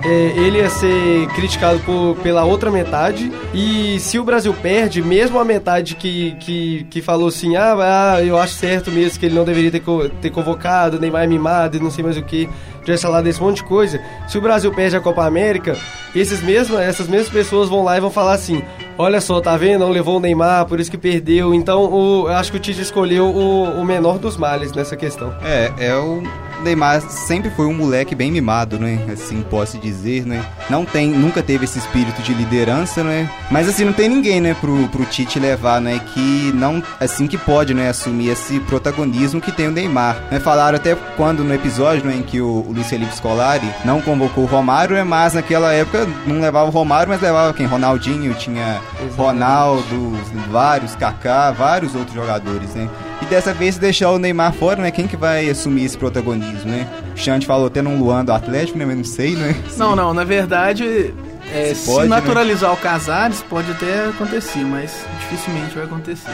ele 0.10 0.58
ia 0.58 0.70
ser 0.70 1.28
criticado 1.30 1.80
por, 1.80 2.16
pela 2.18 2.44
outra 2.44 2.70
metade. 2.70 3.32
E 3.54 4.00
se 4.00 4.20
o 4.20 4.24
Brasil 4.24 4.54
perde, 4.54 5.02
mesmo 5.02 5.40
a 5.40 5.46
metade 5.46 5.96
que, 5.96 6.36
que, 6.40 6.86
que 6.90 7.02
falou 7.02 7.28
assim: 7.28 7.56
ah, 7.56 7.76
ah, 8.16 8.24
eu 8.24 8.38
acho 8.38 8.56
certo 8.56 8.92
mesmo 8.92 9.20
que 9.20 9.26
ele 9.26 9.36
não 9.36 9.46
deveria 9.46 9.72
ter, 9.72 9.82
ter 10.22 10.30
convocado, 10.30 11.00
Neymar 11.00 11.24
é 11.24 11.28
mimado 11.28 11.78
e 11.78 11.80
não 11.80 11.90
sei 11.90 12.04
mais 12.04 12.18
o 12.18 12.24
que, 12.24 12.50
já 12.86 12.98
falar 12.98 13.22
desse 13.22 13.42
monte 13.42 13.58
de 13.58 13.64
coisa. 13.64 14.02
Se 14.28 14.38
o 14.38 14.42
Brasil 14.42 14.72
perde 14.74 14.96
a 14.96 15.00
Copa 15.00 15.26
América, 15.26 15.78
esses 16.16 16.42
mesmos, 16.42 16.80
essas 16.80 17.08
mesmas 17.08 17.30
pessoas 17.30 17.70
vão 17.70 17.84
lá 17.84 17.98
e 17.98 18.02
vão 18.02 18.12
falar 18.12 18.34
assim: 18.34 18.62
olha 18.98 19.22
só, 19.22 19.40
tá 19.40 19.56
vendo? 19.56 19.82
Não 19.82 19.92
levou 19.92 20.18
o 20.18 20.20
Neymar, 20.20 20.66
por 20.66 20.80
isso 20.80 20.92
que 20.92 20.98
perdeu. 20.98 21.54
Então, 21.54 21.86
o, 21.86 22.28
eu 22.28 22.36
acho 22.36 22.52
que 22.52 22.58
o 22.58 22.60
Tite 22.60 22.82
escolheu 22.82 23.26
o, 23.26 23.82
o 23.82 23.86
menor 23.86 24.18
dos 24.18 24.38
males 24.38 24.74
nessa 24.74 24.96
questão. 24.96 25.34
É, 25.44 25.72
é 25.78 25.96
o 25.96 26.22
Neymar 26.64 27.02
sempre 27.02 27.50
foi 27.52 27.66
um 27.66 27.74
moleque 27.74 28.16
bem 28.16 28.32
mimado, 28.32 28.80
né? 28.80 29.00
Assim, 29.12 29.44
posso 29.50 29.78
dizer, 29.78 30.26
né? 30.26 30.44
Não 30.70 30.86
tem, 30.86 31.10
nunca 31.10 31.44
teve 31.44 31.66
esse 31.66 31.80
espírito 31.80 32.22
de 32.22 32.34
liderança, 32.34 33.04
né? 33.04 33.30
Mas 33.52 33.68
assim, 33.68 33.86
não 33.86 33.94
tem 33.94 34.10
ninguém, 34.10 34.42
né, 34.42 34.56
pro, 34.60 34.88
pro 34.88 35.06
Tite 35.06 35.40
levar, 35.40 35.82
né? 35.82 36.00
Que 36.14 36.52
não, 36.54 36.82
assim, 37.00 37.28
que 37.28 37.38
pode, 37.38 37.74
né, 37.74 37.90
assumir 37.90 38.30
esse 38.30 38.60
protagonismo 38.62 39.42
que 39.42 39.52
tem 39.52 39.68
o 39.68 39.72
Neymar. 39.72 40.18
Né? 40.32 40.40
Falaram 40.40 40.78
até 40.78 40.96
quando 41.18 41.44
no 41.44 41.54
episódio, 41.54 42.06
né, 42.06 42.16
em 42.16 42.24
que 42.24 42.42
o, 42.42 42.66
o 42.68 42.72
Luiz 42.72 42.88
Felipe 42.88 43.16
Scolari 43.16 43.70
não 43.86 44.02
convocou 44.02 44.44
o 44.44 44.48
Romário, 44.48 44.96
né? 44.96 45.04
Mas 45.04 45.34
naquela 45.34 45.72
época 45.74 46.08
não 46.26 46.40
levava 46.40 46.68
o 46.70 46.72
Romário, 46.72 47.10
mas 47.10 47.22
levava 47.22 47.54
quem? 47.54 47.66
Ronaldinho, 47.66 48.34
tinha 48.34 48.82
Ronaldo, 49.18 50.14
vários, 50.52 50.96
Kaká, 50.96 51.52
vários 51.52 51.96
outros 51.96 52.14
jogadores, 52.14 52.74
né? 52.76 52.90
E 53.22 53.26
dessa 53.26 53.54
vez 53.54 53.78
deixar 53.78 54.12
o 54.12 54.20
Neymar 54.20 54.54
fora, 54.54 54.82
né? 54.82 54.92
Quem 54.92 55.08
que 55.08 55.16
vai 55.16 55.50
assumir 55.50 55.86
esse 55.86 55.98
protagonismo, 55.98 56.70
né? 56.70 56.88
O 57.16 57.18
Xande 57.18 57.46
falou 57.46 57.70
tendo 57.70 57.90
um 57.90 58.00
Luan 58.00 58.26
do 58.26 58.34
Atlético, 58.34 58.78
né? 58.78 58.86
Mas 58.86 58.98
não 58.98 59.04
sei, 59.04 59.36
né? 59.36 59.56
Não, 59.78 59.96
não, 59.96 60.14
na 60.14 60.24
verdade, 60.24 61.14
é, 61.54 61.74
se, 61.74 61.86
pode, 61.86 62.10
né? 62.10 62.16
naturalizar 62.16 62.72
né? 62.72 62.76
o 62.76 62.82
Casares, 62.82 63.42
pode 63.44 63.72
até 63.72 64.08
acontecer, 64.08 64.64
mas 64.66 65.06
dificilmente 65.20 65.76
vai 65.76 65.86
acontecer. 65.86 66.32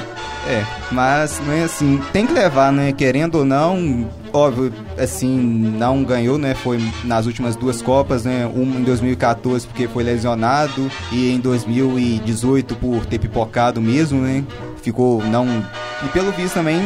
É, 0.48 0.64
mas 0.92 1.40
não 1.46 1.54
é 1.54 1.64
assim, 1.64 2.02
tem 2.14 2.26
que 2.26 2.34
levar, 2.34 2.72
né? 2.72 2.94
Querendo 2.94 3.40
ou 3.40 3.46
não, 3.46 4.10
óbvio, 4.32 4.74
assim, 4.98 5.38
não 5.38 6.04
ganhou, 6.04 6.38
né? 6.38 6.54
Foi 6.54 6.80
nas 7.04 7.26
últimas 7.26 7.56
duas 7.56 7.82
Copas, 7.82 8.24
né? 8.24 8.50
Uma 8.54 8.80
em 8.80 8.84
2014 8.84 9.68
porque 9.68 9.88
foi 9.88 10.04
lesionado 10.04 10.90
e 11.12 11.32
em 11.32 11.40
2018 11.40 12.76
por 12.76 13.06
ter 13.06 13.20
pipocado 13.20 13.82
mesmo, 13.82 14.22
né? 14.22 14.44
Ficou 14.82 15.22
não 15.24 15.46
e 16.04 16.08
pelo 16.10 16.32
visto 16.32 16.54
também 16.54 16.80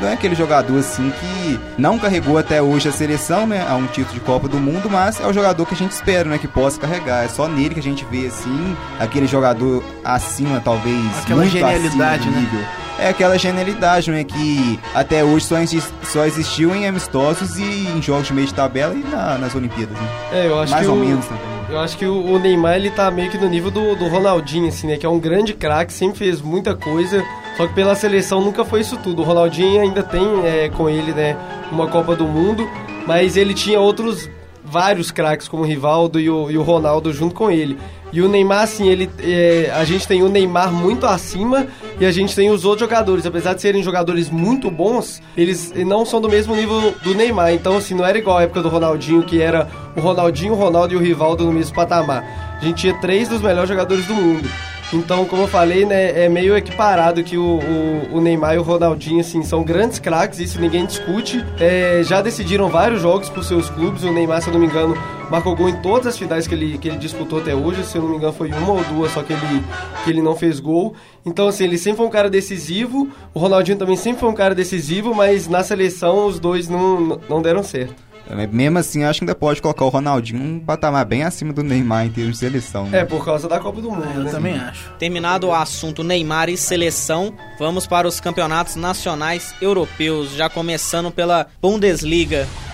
não 0.00 0.08
é 0.08 0.12
aquele 0.12 0.34
jogador 0.34 0.78
assim 0.78 1.10
que 1.10 1.60
não 1.76 1.98
carregou 1.98 2.38
até 2.38 2.62
hoje 2.62 2.88
a 2.88 2.92
seleção, 2.92 3.46
né, 3.46 3.66
a 3.68 3.74
um 3.74 3.86
título 3.86 4.14
de 4.14 4.20
Copa 4.20 4.48
do 4.48 4.58
Mundo, 4.58 4.88
mas 4.90 5.20
é 5.20 5.26
o 5.26 5.32
jogador 5.32 5.66
que 5.66 5.74
a 5.74 5.76
gente 5.76 5.92
espera, 5.92 6.28
né, 6.28 6.38
que 6.38 6.48
possa 6.48 6.80
carregar. 6.80 7.24
É 7.24 7.28
só 7.28 7.48
nele 7.48 7.74
que 7.74 7.80
a 7.80 7.82
gente 7.82 8.04
vê 8.10 8.26
assim, 8.26 8.76
aquele 8.98 9.26
jogador 9.26 9.82
acima 10.04 10.60
talvez 10.60 11.04
aquela 11.22 11.46
genialidade, 11.46 12.28
né? 12.28 12.68
É 13.00 13.08
aquela 13.10 13.38
genialidade, 13.38 14.10
né, 14.10 14.24
que 14.24 14.78
até 14.94 15.22
hoje 15.22 15.46
só, 15.46 15.56
só 16.02 16.26
existiu 16.26 16.74
em 16.74 16.86
amistosos 16.86 17.56
e 17.56 17.62
em 17.62 18.02
jogos 18.02 18.26
de 18.26 18.34
meio 18.34 18.46
de 18.46 18.54
tabela 18.54 18.94
e 18.94 19.04
na, 19.04 19.38
nas 19.38 19.54
Olimpíadas, 19.54 19.96
né? 19.96 20.08
É, 20.32 20.46
eu 20.46 20.60
acho 20.60 20.72
Mais 20.72 20.84
que 20.84 20.90
ou 20.90 20.96
o... 20.96 21.00
menos 21.00 21.24
também. 21.26 21.57
Eu 21.68 21.78
acho 21.78 21.98
que 21.98 22.06
o 22.06 22.38
Neymar 22.38 22.76
ele 22.76 22.90
tá 22.90 23.10
meio 23.10 23.30
que 23.30 23.36
no 23.36 23.46
nível 23.46 23.70
do, 23.70 23.94
do 23.94 24.08
Ronaldinho, 24.08 24.68
assim, 24.68 24.86
né? 24.86 24.96
Que 24.96 25.04
é 25.04 25.08
um 25.08 25.18
grande 25.18 25.52
craque, 25.52 25.92
sempre 25.92 26.18
fez 26.18 26.40
muita 26.40 26.74
coisa, 26.74 27.22
só 27.58 27.66
que 27.66 27.74
pela 27.74 27.94
seleção 27.94 28.40
nunca 28.40 28.64
foi 28.64 28.80
isso 28.80 28.96
tudo. 28.96 29.20
O 29.20 29.24
Ronaldinho 29.24 29.82
ainda 29.82 30.02
tem 30.02 30.46
é, 30.46 30.70
com 30.70 30.88
ele, 30.88 31.12
né, 31.12 31.36
uma 31.70 31.86
Copa 31.86 32.16
do 32.16 32.24
Mundo, 32.26 32.66
mas 33.06 33.36
ele 33.36 33.52
tinha 33.52 33.78
outros 33.78 34.30
vários 34.64 35.10
craques 35.10 35.46
como 35.46 35.62
o 35.62 35.66
Rivaldo 35.66 36.18
e 36.18 36.30
o, 36.30 36.50
e 36.50 36.56
o 36.56 36.62
Ronaldo 36.62 37.12
junto 37.12 37.34
com 37.34 37.50
ele. 37.50 37.78
E 38.12 38.22
o 38.22 38.28
Neymar, 38.28 38.62
assim, 38.62 38.88
ele, 38.88 39.10
é, 39.20 39.70
a 39.74 39.84
gente 39.84 40.08
tem 40.08 40.22
o 40.22 40.28
Neymar 40.28 40.72
muito 40.72 41.06
acima 41.06 41.66
e 42.00 42.06
a 42.06 42.10
gente 42.10 42.34
tem 42.34 42.50
os 42.50 42.64
outros 42.64 42.88
jogadores. 42.88 43.26
Apesar 43.26 43.54
de 43.54 43.60
serem 43.60 43.82
jogadores 43.82 44.30
muito 44.30 44.70
bons, 44.70 45.20
eles 45.36 45.72
não 45.74 46.06
são 46.06 46.20
do 46.20 46.28
mesmo 46.28 46.56
nível 46.56 46.94
do 47.02 47.14
Neymar. 47.14 47.52
Então, 47.52 47.76
assim, 47.76 47.94
não 47.94 48.04
era 48.04 48.16
igual 48.16 48.38
a 48.38 48.42
época 48.42 48.62
do 48.62 48.68
Ronaldinho, 48.68 49.22
que 49.22 49.40
era 49.42 49.68
o 49.94 50.00
Ronaldinho, 50.00 50.54
o 50.54 50.56
Ronaldo 50.56 50.94
e 50.94 50.96
o 50.96 51.00
Rivaldo 51.00 51.44
no 51.44 51.52
mesmo 51.52 51.74
patamar. 51.74 52.24
A 52.60 52.64
gente 52.64 52.80
tinha 52.80 52.94
três 52.94 53.28
dos 53.28 53.42
melhores 53.42 53.68
jogadores 53.68 54.06
do 54.06 54.14
mundo. 54.14 54.48
Então, 54.90 55.26
como 55.26 55.42
eu 55.42 55.48
falei, 55.48 55.84
né, 55.84 56.24
é 56.24 56.28
meio 56.30 56.56
equiparado 56.56 57.22
que 57.22 57.36
o, 57.36 57.58
o, 57.58 58.16
o 58.16 58.20
Neymar 58.22 58.54
e 58.54 58.58
o 58.58 58.62
Ronaldinho, 58.62 59.20
assim, 59.20 59.42
são 59.42 59.62
grandes 59.62 59.98
craques, 59.98 60.38
isso 60.38 60.58
ninguém 60.58 60.86
discute. 60.86 61.44
É, 61.60 62.00
já 62.02 62.22
decidiram 62.22 62.70
vários 62.70 63.02
jogos 63.02 63.28
por 63.28 63.44
seus 63.44 63.68
clubes. 63.68 64.02
O 64.02 64.10
Neymar, 64.10 64.40
se 64.40 64.48
eu 64.48 64.54
não 64.54 64.60
me 64.60 64.66
engano, 64.66 64.96
marcou 65.30 65.54
gol 65.54 65.68
em 65.68 65.76
todas 65.82 66.06
as 66.06 66.16
finais 66.16 66.46
que 66.46 66.54
ele, 66.54 66.78
que 66.78 66.88
ele 66.88 66.96
disputou 66.96 67.38
até 67.38 67.54
hoje. 67.54 67.84
Se 67.84 67.98
eu 67.98 68.02
não 68.02 68.08
me 68.08 68.16
engano, 68.16 68.32
foi 68.32 68.50
uma 68.50 68.72
ou 68.72 68.84
duas, 68.84 69.12
só 69.12 69.22
que 69.22 69.34
ele, 69.34 69.62
que 70.04 70.10
ele 70.10 70.22
não 70.22 70.34
fez 70.34 70.58
gol. 70.58 70.94
Então, 71.24 71.48
assim, 71.48 71.64
ele 71.64 71.76
sempre 71.76 71.98
foi 71.98 72.06
um 72.06 72.10
cara 72.10 72.30
decisivo. 72.30 73.10
O 73.34 73.38
Ronaldinho 73.38 73.76
também 73.76 73.96
sempre 73.96 74.20
foi 74.20 74.30
um 74.30 74.34
cara 74.34 74.54
decisivo, 74.54 75.14
mas 75.14 75.48
na 75.48 75.62
seleção 75.62 76.26
os 76.26 76.40
dois 76.40 76.66
não, 76.66 77.20
não 77.28 77.42
deram 77.42 77.62
certo. 77.62 78.07
Mesmo 78.50 78.78
assim, 78.78 79.04
acho 79.04 79.20
que 79.20 79.24
ainda 79.24 79.34
pode 79.34 79.62
colocar 79.62 79.84
o 79.84 79.88
Ronaldinho 79.88 80.42
um 80.42 80.60
patamar 80.60 81.04
bem 81.04 81.22
acima 81.22 81.52
do 81.52 81.62
Neymar 81.62 82.06
em 82.06 82.10
termos 82.10 82.34
de 82.34 82.38
seleção. 82.38 82.86
Né? 82.86 83.00
É, 83.00 83.04
por 83.04 83.24
causa 83.24 83.48
da 83.48 83.58
Copa 83.58 83.80
do 83.80 83.90
Mundo. 83.90 84.04
É, 84.04 84.16
eu 84.16 84.24
né? 84.24 84.30
também 84.30 84.58
acho. 84.58 84.92
Terminado 84.98 85.48
o 85.48 85.54
assunto 85.54 86.04
Neymar 86.04 86.48
e 86.48 86.56
seleção, 86.56 87.32
vamos 87.58 87.86
para 87.86 88.06
os 88.06 88.20
campeonatos 88.20 88.76
nacionais 88.76 89.54
europeus, 89.60 90.32
já 90.32 90.48
começando 90.48 91.10
pela 91.10 91.46
Bundesliga. 91.60 91.88
Bundesliga. 91.88 92.67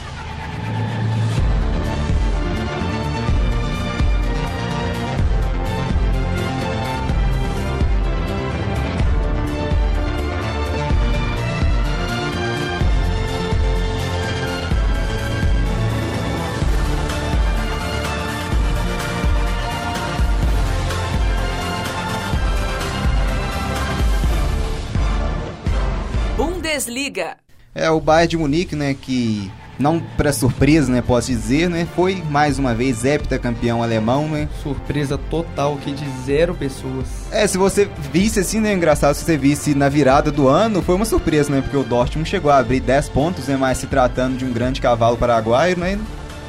O 27.94 28.00
Bayern 28.00 28.28
de 28.28 28.36
Munique, 28.36 28.76
né, 28.76 28.94
que 28.94 29.50
não 29.78 30.00
para 30.16 30.32
surpresa, 30.32 30.90
né, 30.90 31.02
posso 31.02 31.28
dizer, 31.28 31.68
né, 31.68 31.86
foi 31.94 32.22
mais 32.30 32.58
uma 32.58 32.74
vez 32.74 33.02
campeão 33.42 33.82
alemão, 33.82 34.28
né? 34.28 34.48
Surpresa 34.62 35.18
total 35.18 35.76
que 35.76 35.92
de 35.92 36.04
zero 36.24 36.54
pessoas. 36.54 37.06
É, 37.30 37.46
se 37.46 37.58
você 37.58 37.88
visse 38.12 38.40
assim, 38.40 38.60
né, 38.60 38.72
engraçado 38.72 39.14
se 39.14 39.24
você 39.24 39.36
visse 39.36 39.74
na 39.74 39.88
virada 39.88 40.30
do 40.30 40.48
ano, 40.48 40.80
foi 40.80 40.94
uma 40.94 41.04
surpresa, 41.04 41.52
né, 41.52 41.60
porque 41.60 41.76
o 41.76 41.82
Dortmund 41.82 42.28
chegou 42.28 42.50
a 42.50 42.58
abrir 42.58 42.80
10 42.80 43.08
pontos, 43.08 43.48
né, 43.48 43.56
mas 43.56 43.78
se 43.78 43.86
tratando 43.86 44.36
de 44.36 44.44
um 44.44 44.52
grande 44.52 44.80
cavalo 44.80 45.16
paraguaio, 45.16 45.76
né, 45.78 45.98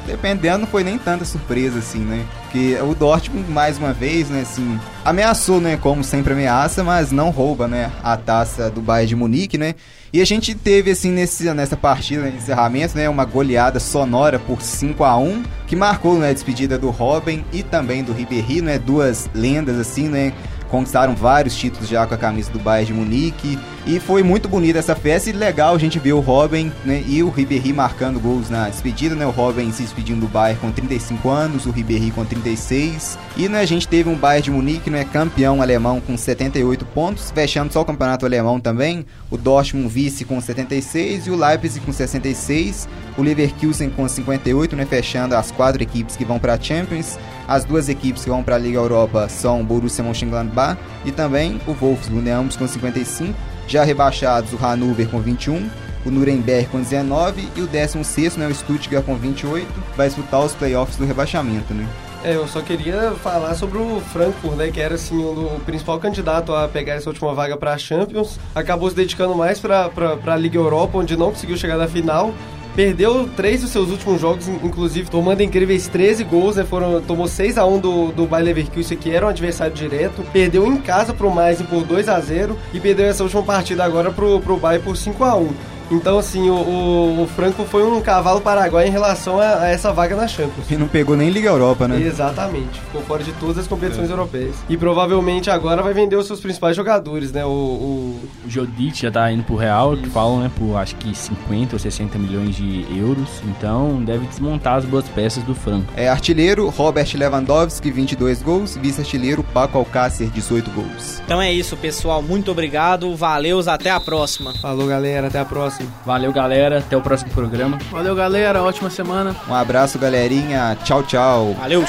dependendo, 0.06 0.58
não 0.58 0.66
foi 0.66 0.84
nem 0.84 0.96
tanta 0.96 1.24
surpresa 1.24 1.78
assim, 1.78 1.98
né? 1.98 2.24
Porque 2.42 2.76
o 2.80 2.94
Dortmund, 2.94 3.50
mais 3.50 3.76
uma 3.76 3.92
vez, 3.92 4.30
né, 4.30 4.42
assim, 4.42 4.78
ameaçou, 5.04 5.60
né, 5.60 5.76
como 5.76 6.02
sempre 6.02 6.32
ameaça, 6.32 6.82
mas 6.82 7.12
não 7.12 7.30
rouba, 7.30 7.66
né, 7.68 7.90
a 8.02 8.16
taça 8.16 8.70
do 8.70 8.80
Bayern 8.80 9.08
de 9.08 9.16
Munique, 9.16 9.58
né? 9.58 9.74
E 10.12 10.20
a 10.22 10.24
gente 10.24 10.54
teve, 10.54 10.92
assim, 10.92 11.10
nesse, 11.10 11.52
nessa 11.52 11.76
partida, 11.76 12.28
encerramento, 12.28 12.96
né, 12.96 13.08
uma 13.08 13.24
goleada 13.24 13.78
sonora 13.78 14.38
por 14.38 14.62
5 14.62 15.04
a 15.04 15.16
1 15.18 15.42
que 15.66 15.76
marcou, 15.76 16.18
né, 16.18 16.30
a 16.30 16.32
despedida 16.32 16.78
do 16.78 16.90
Robin 16.90 17.44
e 17.52 17.62
também 17.62 18.02
do 18.02 18.12
Ribéry, 18.12 18.62
né, 18.62 18.78
duas 18.78 19.28
lendas, 19.34 19.78
assim, 19.78 20.08
né, 20.08 20.32
conquistaram 20.70 21.14
vários 21.14 21.54
títulos 21.56 21.88
já 21.88 22.06
com 22.06 22.14
a 22.14 22.18
camisa 22.18 22.50
do 22.50 22.58
Bayern 22.58 22.86
de 22.86 22.92
Munique. 22.92 23.58
E 23.86 24.00
foi 24.00 24.22
muito 24.22 24.48
bonita 24.48 24.80
essa 24.80 24.96
festa 24.96 25.30
e 25.30 25.32
legal 25.32 25.74
a 25.74 25.78
gente 25.78 25.98
ver 25.98 26.12
o 26.12 26.20
Robin 26.20 26.72
né, 26.84 27.04
e 27.06 27.22
o 27.22 27.30
Ribéry 27.30 27.72
marcando 27.72 28.18
gols 28.18 28.50
na 28.50 28.68
despedida, 28.68 29.14
né? 29.14 29.24
O 29.24 29.30
Robin 29.30 29.70
se 29.70 29.82
despedindo 29.82 30.22
do 30.22 30.26
Bayern 30.26 30.60
com 30.60 30.72
35 30.72 31.30
anos, 31.30 31.66
o 31.66 31.70
Ribéry 31.70 32.10
com 32.10 32.24
36. 32.24 33.16
E 33.36 33.48
né, 33.48 33.60
a 33.60 33.64
gente 33.64 33.86
teve 33.86 34.08
um 34.08 34.16
Bayern 34.16 34.42
de 34.42 34.50
Munique, 34.50 34.90
né, 34.90 35.04
campeão 35.04 35.62
alemão 35.62 36.00
com 36.00 36.16
78 36.16 36.84
pontos, 36.86 37.30
fechando 37.30 37.72
só 37.72 37.82
o 37.82 37.84
campeonato 37.84 38.26
alemão 38.26 38.58
também. 38.58 39.06
O 39.30 39.36
Dortmund 39.36 39.88
vice 39.88 40.24
com 40.24 40.40
76 40.40 41.28
e 41.28 41.30
o 41.30 41.36
Leipzig 41.36 41.84
com 41.86 41.92
66. 41.92 42.88
O 43.16 43.22
Leverkusen 43.22 43.88
com 43.90 44.08
58, 44.08 44.74
né, 44.74 44.84
fechando 44.84 45.36
as 45.36 45.52
quatro 45.52 45.82
equipes 45.82 46.16
que 46.16 46.24
vão 46.24 46.40
para 46.40 46.54
a 46.54 46.60
Champions. 46.60 47.18
As 47.48 47.64
duas 47.64 47.88
equipes 47.88 48.24
que 48.24 48.30
vão 48.30 48.42
para 48.42 48.56
a 48.56 48.58
Liga 48.58 48.78
Europa 48.78 49.28
são 49.28 49.60
o 49.60 49.64
Borussia 49.64 50.02
Mönchengladbach 50.02 50.78
e 51.04 51.12
também 51.12 51.60
o 51.66 51.72
Wolfsburg, 51.72 52.24
né, 52.24 52.32
ambos 52.32 52.56
com 52.56 52.66
55. 52.66 53.34
Já 53.68 53.84
rebaixados 53.84 54.52
o 54.52 54.56
Hannover 54.56 55.08
com 55.08 55.20
21, 55.20 55.68
o 56.04 56.10
Nuremberg 56.10 56.68
com 56.68 56.78
19 56.78 57.48
e 57.56 57.60
o 57.60 57.66
16 57.66 58.36
né, 58.36 58.46
o 58.46 58.54
Stuttgart 58.54 59.04
com 59.04 59.16
28, 59.16 59.66
vai 59.96 60.06
disputar 60.06 60.40
os 60.44 60.54
playoffs 60.54 60.96
do 60.96 61.04
rebaixamento, 61.04 61.74
né? 61.74 61.86
É, 62.24 62.34
eu 62.34 62.48
só 62.48 62.60
queria 62.60 63.12
falar 63.22 63.54
sobre 63.54 63.78
o 63.78 64.00
Frankfurt, 64.12 64.56
né, 64.56 64.70
que 64.70 64.80
era 64.80 64.96
assim 64.96 65.22
o, 65.22 65.60
principal 65.64 65.98
candidato 66.00 66.52
a 66.52 66.66
pegar 66.66 66.94
essa 66.94 67.08
última 67.08 67.32
vaga 67.32 67.56
para 67.56 67.72
a 67.72 67.78
Champions. 67.78 68.38
Acabou 68.54 68.90
se 68.90 68.96
dedicando 68.96 69.34
mais 69.34 69.60
para 69.60 69.90
a 70.26 70.36
Liga 70.36 70.58
Europa, 70.58 70.98
onde 70.98 71.16
não 71.16 71.30
conseguiu 71.30 71.56
chegar 71.56 71.76
na 71.76 71.86
final. 71.86 72.34
Perdeu 72.76 73.26
três 73.34 73.62
dos 73.62 73.70
seus 73.70 73.88
últimos 73.88 74.20
jogos, 74.20 74.46
inclusive 74.48 75.08
tomando 75.08 75.42
incríveis 75.42 75.88
13 75.88 76.24
gols, 76.24 76.56
né? 76.56 76.64
Foram, 76.64 77.00
tomou 77.00 77.26
6 77.26 77.56
a 77.56 77.64
1 77.64 77.78
do, 77.78 78.12
do 78.12 78.26
Bayer 78.26 78.44
Leverkusen, 78.44 78.98
que 78.98 79.10
era 79.10 79.24
um 79.24 79.30
adversário 79.30 79.74
direto. 79.74 80.22
Perdeu 80.30 80.66
em 80.66 80.76
casa 80.76 81.14
pro 81.14 81.34
Mais 81.34 81.62
por 81.62 81.84
2 81.84 82.06
a 82.06 82.20
0 82.20 82.54
e 82.74 82.78
perdeu 82.78 83.06
essa 83.06 83.22
última 83.22 83.42
partida 83.42 83.82
agora 83.82 84.12
pro, 84.12 84.38
pro 84.40 84.58
Bayern 84.58 84.84
por 84.84 84.94
5 84.94 85.24
a 85.24 85.36
1 85.36 85.75
então, 85.90 86.18
assim, 86.18 86.50
o, 86.50 86.54
o, 86.54 87.22
o, 87.22 87.26
Franco 87.28 87.64
foi 87.64 87.84
um 87.84 88.00
cavalo 88.00 88.40
paraguai 88.40 88.88
em 88.88 88.90
relação 88.90 89.40
a, 89.40 89.62
a, 89.62 89.68
essa 89.68 89.92
vaga 89.92 90.16
na 90.16 90.26
Champions. 90.26 90.68
E 90.70 90.76
não 90.76 90.88
pegou 90.88 91.16
nem 91.16 91.30
Liga 91.30 91.48
Europa, 91.48 91.86
né? 91.86 92.00
Exatamente. 92.00 92.80
Ficou 92.80 93.02
fora 93.02 93.22
de 93.22 93.32
todas 93.34 93.58
as 93.58 93.66
competições 93.66 94.10
é. 94.10 94.12
europeias. 94.12 94.56
E 94.68 94.76
provavelmente 94.76 95.48
agora 95.48 95.82
vai 95.82 95.94
vender 95.94 96.16
os 96.16 96.26
seus 96.26 96.40
principais 96.40 96.74
jogadores, 96.76 97.30
né? 97.32 97.44
O, 97.44 97.48
o... 97.48 98.20
o 98.44 98.50
Jodic 98.50 99.00
já 99.02 99.10
tá 99.10 99.30
indo 99.30 99.44
pro 99.44 99.54
Real, 99.54 99.94
Isso. 99.94 100.02
que 100.02 100.10
falam, 100.10 100.40
né? 100.40 100.50
Por 100.56 100.76
acho 100.76 100.96
que 100.96 101.16
50 101.16 101.76
ou 101.76 101.78
60 101.78 102.18
milhões 102.18 102.56
de 102.56 102.84
euros. 102.98 103.28
Então, 103.44 104.02
deve 104.02 104.26
desmontar 104.26 104.76
as 104.76 104.84
boas 104.84 105.08
peças 105.08 105.42
do 105.44 105.54
Franco. 105.54 105.92
É 105.96 106.08
artilheiro, 106.08 106.68
Robert 106.68 107.08
Lewandowski, 107.14 107.90
22 107.90 108.42
gols. 108.42 108.76
Vice-artilheiro, 108.76 109.44
Paco 109.44 109.78
Alcácer, 109.78 110.28
18 110.30 110.70
gols. 110.70 111.20
Então 111.24 111.40
é 111.40 111.52
isso, 111.52 111.76
pessoal. 111.76 112.22
Muito 112.22 112.50
obrigado. 112.50 113.14
Valeus, 113.14 113.68
até 113.68 113.90
a 113.90 114.00
próxima. 114.00 114.52
Falou, 114.60 114.88
galera. 114.88 115.28
Até 115.28 115.38
a 115.38 115.44
próxima 115.44 115.75
próximo. 115.76 115.92
Valeu, 116.04 116.32
galera. 116.32 116.78
Até 116.78 116.96
o 116.96 117.02
próximo 117.02 117.30
programa. 117.30 117.78
Valeu, 117.90 118.14
galera. 118.14 118.62
Ótima 118.62 118.90
semana. 118.90 119.36
Um 119.48 119.54
abraço, 119.54 119.98
galerinha. 119.98 120.76
Tchau, 120.84 121.02
tchau. 121.02 121.54
Valeu. 121.54 121.84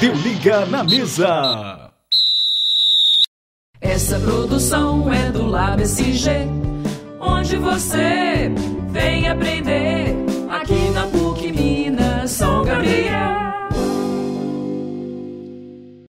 Deu 0.00 0.14
liga 0.14 0.66
na 0.66 0.82
mesa. 0.84 1.90
Essa 3.80 4.18
produção 4.18 5.12
é 5.12 5.30
do 5.30 5.46
Lab 5.46 5.82
SG, 5.82 6.48
onde 7.20 7.56
você 7.56 8.50